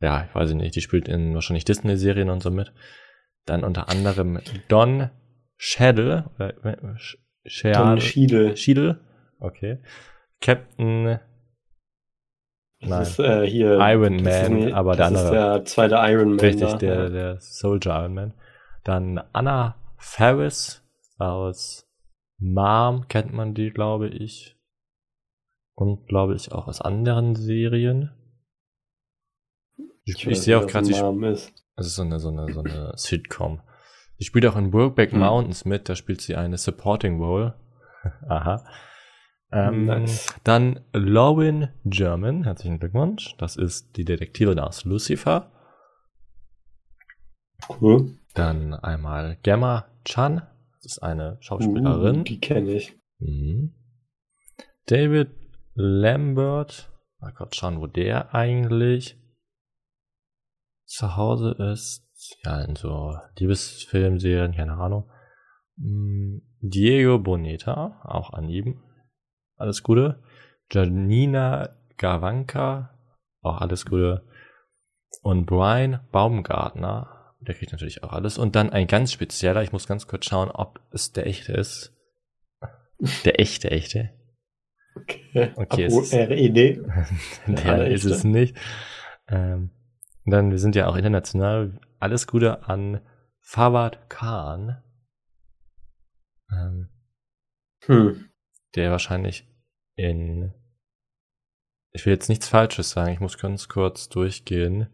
ja, 0.00 0.24
ich 0.28 0.34
weiß 0.34 0.52
nicht, 0.54 0.74
die 0.76 0.80
spielt 0.80 1.08
in 1.08 1.34
wahrscheinlich 1.34 1.64
Disney-Serien 1.64 2.30
und 2.30 2.42
so 2.42 2.50
mit. 2.50 2.72
Dann 3.46 3.64
unter 3.64 3.88
anderem 3.88 4.40
Don 4.68 5.10
Shaddle. 5.56 6.30
Oder, 6.36 6.64
äh, 6.64 6.76
Sch- 7.46 7.72
Don. 7.72 8.00
Schiedel. 8.00 8.56
Schiedel. 8.56 9.00
Okay. 9.38 9.82
Captain 10.40 11.18
Nein. 12.80 13.02
ist 13.02 13.18
äh, 13.18 13.46
hier. 13.46 13.78
Iron 13.80 14.22
Man, 14.22 14.52
nie- 14.54 14.72
aber 14.72 14.96
der 14.96 15.10
das 15.10 15.18
andere. 15.20 15.24
ist 15.24 15.30
der 15.32 15.64
zweite 15.64 15.94
Iron 16.12 16.30
Man. 16.30 16.40
Richtig, 16.40 16.68
da, 16.70 16.76
der, 16.78 17.10
der 17.10 17.40
Soldier 17.40 17.92
Iron 18.00 18.14
Man. 18.14 18.34
Dann 18.84 19.22
Anna 19.32 19.76
Ferris 19.98 20.82
aus 21.18 21.86
Mom 22.38 23.06
kennt 23.08 23.32
man 23.34 23.52
die, 23.54 23.70
glaube 23.70 24.08
ich. 24.08 24.56
Und 25.74 26.06
glaube 26.08 26.34
ich 26.34 26.52
auch 26.52 26.68
aus 26.68 26.80
anderen 26.80 27.34
Serien. 27.34 28.10
Ich, 30.04 30.26
ich, 30.26 30.40
sehe 30.40 30.58
auch 30.58 30.66
gerade, 30.66 30.86
sie 30.86 30.92
ist. 30.92 31.52
es 31.76 31.86
ist 31.86 31.94
so 31.94 32.02
eine, 32.02 32.18
so 32.18 32.28
eine, 32.28 32.52
so 32.52 32.60
eine 32.60 32.92
Sitcom. 32.96 33.60
Sie 34.18 34.24
spielt 34.24 34.46
auch 34.46 34.56
in 34.56 34.70
Brokeback 34.70 35.12
Hm. 35.12 35.20
Mountains 35.20 35.64
mit, 35.64 35.88
da 35.88 35.94
spielt 35.94 36.20
sie 36.20 36.36
eine 36.36 36.58
Supporting 36.58 37.20
Role. 37.20 37.54
Aha. 38.28 38.64
Ähm, 39.52 39.86
Nice. 39.86 40.26
Dann 40.44 40.80
Lauren 40.92 41.70
German, 41.84 42.44
herzlichen 42.44 42.78
Glückwunsch. 42.78 43.34
Das 43.38 43.56
ist 43.56 43.96
die 43.96 44.04
Detektivin 44.04 44.58
aus 44.58 44.84
Lucifer. 44.84 45.50
Cool. 47.68 48.18
Dann 48.34 48.74
einmal 48.74 49.38
Gemma 49.42 49.86
Chan, 50.04 50.42
das 50.76 50.92
ist 50.92 51.02
eine 51.02 51.36
Schauspielerin. 51.40 52.20
Uh, 52.20 52.24
die 52.24 52.40
kenne 52.40 52.72
ich. 52.72 52.96
Mhm. 53.18 53.74
David 54.86 55.30
Lambert, 55.74 56.90
Mal 57.20 57.32
kurz 57.32 57.56
schauen, 57.56 57.80
wo 57.80 57.86
der 57.86 58.34
eigentlich 58.34 59.19
zu 60.90 61.16
Hause 61.16 61.52
ist. 61.72 62.06
Ja, 62.44 62.60
in 62.62 62.76
so 62.76 63.16
Liebesfilmserien, 63.38 64.52
keine 64.54 64.74
Ahnung. 64.74 65.10
Mm, 65.76 66.38
Diego 66.60 67.18
Boneta, 67.18 68.00
auch 68.04 68.32
an 68.32 68.48
ihm. 68.48 68.82
Alles 69.56 69.82
Gute. 69.82 70.22
Janina 70.70 71.70
Gavanka, 71.96 72.90
auch 73.42 73.60
alles 73.60 73.86
Gute. 73.86 74.26
Und 75.22 75.46
Brian 75.46 76.00
Baumgartner, 76.12 77.34
der 77.40 77.54
kriegt 77.54 77.72
natürlich 77.72 78.02
auch 78.04 78.12
alles. 78.12 78.38
Und 78.38 78.54
dann 78.54 78.70
ein 78.70 78.86
ganz 78.86 79.12
spezieller, 79.12 79.62
ich 79.62 79.72
muss 79.72 79.86
ganz 79.86 80.06
kurz 80.06 80.26
schauen, 80.26 80.50
ob 80.50 80.80
es 80.92 81.12
der 81.12 81.26
echte 81.26 81.52
ist. 81.52 81.96
Der 83.24 83.40
echte, 83.40 83.70
echte. 83.70 84.10
Okay, 84.94 85.52
Okay, 85.56 85.84
es 85.84 85.96
ist- 85.96 86.12
RED. 86.14 86.80
Der 87.46 87.86
ist 87.86 88.04
echte. 88.04 88.14
es 88.14 88.24
nicht. 88.24 88.56
Ähm, 89.28 89.70
dann, 90.24 90.50
wir 90.50 90.58
sind 90.58 90.76
ja 90.76 90.86
auch 90.86 90.96
international. 90.96 91.78
Alles 91.98 92.26
Gute 92.26 92.64
an 92.68 93.00
Fawad 93.40 94.08
Khan. 94.08 94.82
Ähm, 96.52 96.88
Hm. 97.84 98.30
der 98.74 98.90
wahrscheinlich 98.90 99.48
in. 99.94 100.52
Ich 101.92 102.06
will 102.06 102.12
jetzt 102.12 102.28
nichts 102.28 102.48
Falsches 102.48 102.90
sagen, 102.90 103.12
ich 103.12 103.20
muss 103.20 103.38
ganz 103.38 103.68
kurz 103.68 104.08
durchgehen. 104.08 104.88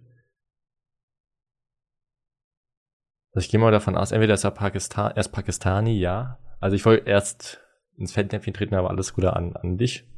Also 3.32 3.44
ich 3.44 3.50
gehe 3.50 3.60
mal 3.60 3.70
davon 3.72 3.96
aus, 3.96 4.12
entweder 4.12 4.34
ist 4.34 4.44
er 4.44 4.50
Pakistan, 4.50 5.10
er 5.10 5.18
ist 5.18 5.28
Pakistani, 5.28 5.98
ja. 5.98 6.38
Also 6.58 6.74
ich 6.74 6.86
wollte 6.86 7.08
erst 7.08 7.60
ins 7.98 8.12
Fettnäpfchen 8.12 8.54
treten, 8.54 8.74
aber 8.74 8.88
alles 8.88 9.12
Gute 9.12 9.34
an, 9.34 9.54
an 9.56 9.76
dich. 9.76 10.08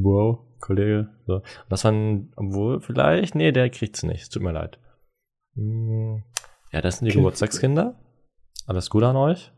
Wow, 0.00 0.46
Kollege. 0.60 1.08
So. 1.26 1.42
Das 1.68 1.84
waren, 1.84 2.32
obwohl, 2.36 2.80
vielleicht, 2.80 3.34
nee, 3.34 3.50
der 3.52 3.68
kriegt's 3.70 4.02
nicht. 4.04 4.32
Tut 4.32 4.42
mir 4.42 4.52
leid. 4.52 4.78
Hm, 5.56 6.22
Ja, 6.72 6.80
das 6.80 6.98
sind 6.98 7.06
die 7.06 7.10
Okay. 7.12 7.18
Geburtstagskinder. 7.18 7.98
Alles 8.66 8.90
Gute 8.90 9.08
an 9.08 9.16
euch. 9.16 9.52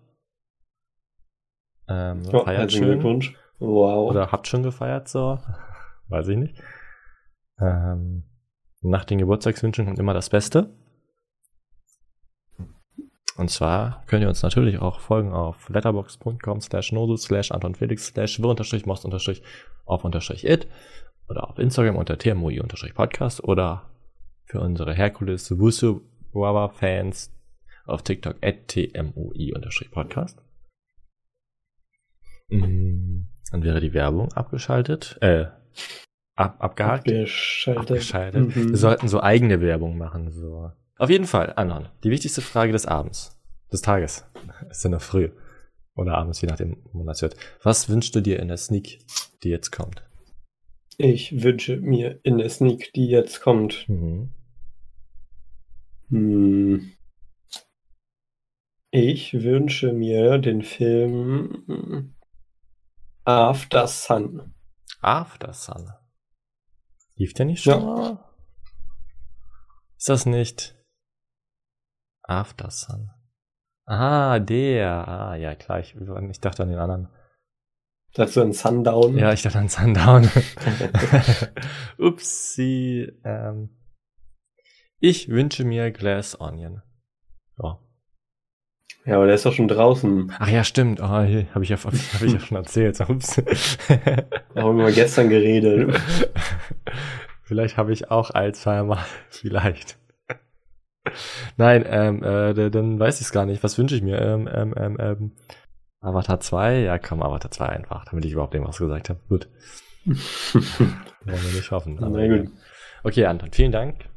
Ähm, 1.88 2.22
Ja, 2.24 2.44
feiert 2.44 2.72
schön. 2.72 2.84
Glückwunsch. 2.84 3.36
Wow. 3.58 4.10
Oder 4.10 4.32
habt 4.32 4.46
schon 4.46 4.62
gefeiert, 4.62 5.08
so. 5.08 5.38
Weiß 6.08 6.28
ich 6.28 6.36
nicht. 6.38 6.62
Ähm, 7.60 8.24
nach 8.80 9.04
den 9.04 9.18
Geburtstagswünschen 9.18 9.84
kommt 9.86 9.98
immer 9.98 10.14
das 10.14 10.30
Beste. 10.30 10.70
Und 13.36 13.50
zwar 13.50 14.04
könnt 14.06 14.22
ihr 14.22 14.28
uns 14.28 14.42
natürlich 14.42 14.78
auch 14.80 15.00
folgen 15.00 15.32
auf 15.32 15.68
letterbox.com 15.68 16.60
slash 16.60 16.92
nosus 16.92 17.22
slash 17.22 17.52
anton 17.52 17.74
felix 17.74 18.06
slash 18.06 18.40
wir 18.40 18.48
unterstrich 18.48 18.86
most 18.86 19.04
unterstrich 19.04 19.42
auf 19.84 20.04
unterstrich 20.04 20.44
it 20.44 20.66
oder 21.28 21.48
auf 21.48 21.58
Instagram 21.58 21.96
unter 21.96 22.18
tmui 22.18 22.60
unterstrich 22.60 22.94
podcast 22.94 23.42
oder 23.44 23.88
für 24.44 24.60
unsere 24.60 24.92
Herkules 24.94 25.58
Wushu 25.58 26.00
Fans 26.72 27.32
auf 27.86 28.02
TikTok 28.02 28.36
at 28.42 28.68
tmui 28.68 29.52
unterstrich 29.54 29.90
podcast. 29.90 30.42
Mm, 32.48 33.26
Dann 33.52 33.62
wäre 33.62 33.80
die 33.80 33.92
Werbung 33.94 34.32
abgeschaltet, 34.32 35.18
äh, 35.20 35.46
ab, 36.34 36.56
abgehakt. 36.58 37.08
Abgeschaltet. 37.08 37.90
Abgeschaltet. 37.90 38.56
Mhm. 38.56 38.70
Wir 38.70 38.76
sollten 38.76 39.08
so 39.08 39.22
eigene 39.22 39.60
Werbung 39.60 39.98
machen. 39.98 40.30
So. 40.30 40.72
Auf 41.00 41.08
jeden 41.08 41.26
Fall, 41.26 41.54
Anon, 41.56 41.88
die 42.04 42.10
wichtigste 42.10 42.42
Frage 42.42 42.72
des 42.72 42.84
Abends, 42.84 43.34
des 43.72 43.80
Tages, 43.80 44.26
ist 44.70 44.84
ja 44.84 44.90
noch 44.90 45.00
früh 45.00 45.30
oder 45.96 46.18
abends, 46.18 46.42
je 46.42 46.46
nachdem, 46.48 46.76
wo 46.92 46.98
man 46.98 47.06
das 47.06 47.22
hört. 47.22 47.36
Was 47.62 47.88
wünschst 47.88 48.14
du 48.14 48.20
dir 48.20 48.38
in 48.38 48.48
der 48.48 48.58
Sneak, 48.58 48.98
die 49.42 49.48
jetzt 49.48 49.70
kommt? 49.70 50.06
Ich 50.98 51.42
wünsche 51.42 51.78
mir 51.78 52.20
in 52.22 52.36
der 52.36 52.50
Sneak, 52.50 52.92
die 52.92 53.06
jetzt 53.08 53.40
kommt, 53.40 53.88
Mhm. 53.88 54.34
hm, 56.10 56.92
ich 58.90 59.32
wünsche 59.32 59.94
mir 59.94 60.36
den 60.36 60.60
Film 60.60 62.14
After 63.24 63.86
Sun. 63.88 64.52
After 65.00 65.54
Sun. 65.54 65.90
Lief 67.14 67.32
der 67.32 67.46
nicht 67.46 67.62
schon? 67.62 67.80
Ja. 67.80 68.30
Ist 69.96 70.10
das 70.10 70.26
nicht 70.26 70.76
After 72.30 72.70
Sun? 72.70 73.10
Ah, 73.86 74.38
der. 74.38 75.08
Ah, 75.08 75.34
ja, 75.34 75.54
klar. 75.56 75.80
Ich, 75.80 75.96
ich 75.96 76.40
dachte 76.40 76.62
an 76.62 76.68
den 76.68 76.78
anderen. 76.78 77.08
Dazu 78.14 78.40
ein 78.40 78.52
Sundown. 78.52 79.16
Ja, 79.18 79.32
ich 79.32 79.42
dachte 79.42 79.58
an 79.58 79.68
Sundown. 79.68 80.30
Upsi. 81.98 83.12
Ähm, 83.24 83.70
ich 85.00 85.28
wünsche 85.28 85.64
mir 85.64 85.90
Glass 85.90 86.40
Onion. 86.40 86.82
Ja. 87.60 87.78
Ja, 89.06 89.16
aber 89.16 89.26
der 89.26 89.34
ist 89.34 89.46
doch 89.46 89.54
schon 89.54 89.68
draußen. 89.68 90.32
Ach 90.38 90.48
ja, 90.48 90.62
stimmt. 90.62 91.00
Oh, 91.00 91.08
habe 91.08 91.26
ich, 91.26 91.68
ja, 91.70 91.76
hab 91.82 91.92
ich 92.22 92.32
ja 92.32 92.40
schon 92.40 92.56
erzählt. 92.58 93.00
Ups. 93.08 93.42
Da 94.54 94.62
haben 94.62 94.78
wir 94.78 94.92
gestern 94.92 95.30
geredet. 95.30 95.98
Vielleicht 97.42 97.76
habe 97.76 97.92
ich 97.92 98.10
auch 98.10 98.30
Alzheimer. 98.30 98.98
Vielleicht. 99.30 99.99
Nein, 101.56 101.84
ähm, 101.86 102.22
äh, 102.22 102.54
da- 102.54 102.70
dann 102.70 102.98
weiß 102.98 103.20
ich 103.20 103.26
es 103.26 103.32
gar 103.32 103.46
nicht. 103.46 103.62
Was 103.62 103.78
wünsche 103.78 103.94
ich 103.96 104.02
mir? 104.02 104.20
Ähm, 104.20 104.48
ähm, 104.52 104.74
ähm, 104.76 104.96
ähm, 105.00 105.32
Avatar 106.02 106.40
2? 106.40 106.80
Ja, 106.80 106.98
komm, 106.98 107.22
Avatar 107.22 107.50
2 107.50 107.66
einfach, 107.66 108.04
damit 108.06 108.24
ich 108.24 108.32
überhaupt 108.32 108.54
irgendwas 108.54 108.78
gesagt 108.78 109.10
habe. 109.10 109.20
Gut. 109.28 109.48
Wollen 110.06 110.18
wir 111.26 111.34
nicht 111.54 111.72
aber 111.72 111.84
Na 111.86 112.26
gut. 112.38 112.48
Okay, 113.04 113.26
Anton, 113.26 113.50
vielen 113.52 113.72
Dank, 113.72 114.08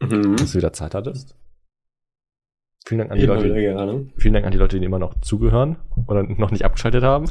Mhm. 0.00 0.36
dass 0.36 0.52
du 0.52 0.58
wieder 0.58 0.72
Zeit 0.72 0.94
hattest. 0.94 1.36
Vielen 2.86 2.98
Dank 3.00 3.12
an 3.12 3.18
die 3.18 3.26
Leute, 3.26 3.52
gerne. 3.54 4.06
vielen 4.16 4.34
Dank 4.34 4.44
an 4.46 4.50
die 4.52 4.58
Leute, 4.58 4.80
die 4.80 4.86
immer 4.86 4.98
noch 4.98 5.20
zugehören 5.20 5.76
oder 6.08 6.22
noch 6.24 6.50
nicht 6.50 6.64
abgeschaltet 6.64 7.04
haben. 7.04 7.26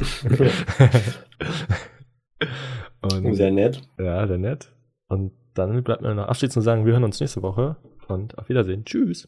Und, 3.01 3.35
Sehr 3.35 3.51
nett. 3.51 3.81
ja, 3.97 4.27
sehr 4.27 4.37
nett. 4.37 4.71
Und 5.07 5.31
dann 5.53 5.83
bleibt 5.83 6.01
mir 6.01 6.13
noch 6.15 6.27
abschließend 6.27 6.53
zu 6.53 6.61
sagen, 6.61 6.85
wir 6.85 6.93
hören 6.93 7.03
uns 7.03 7.19
nächste 7.19 7.41
Woche 7.41 7.75
und 8.13 8.37
auf 8.37 8.49
Wiedersehen. 8.49 8.85
Tschüss. 8.85 9.27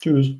Tschüss. 0.00 0.36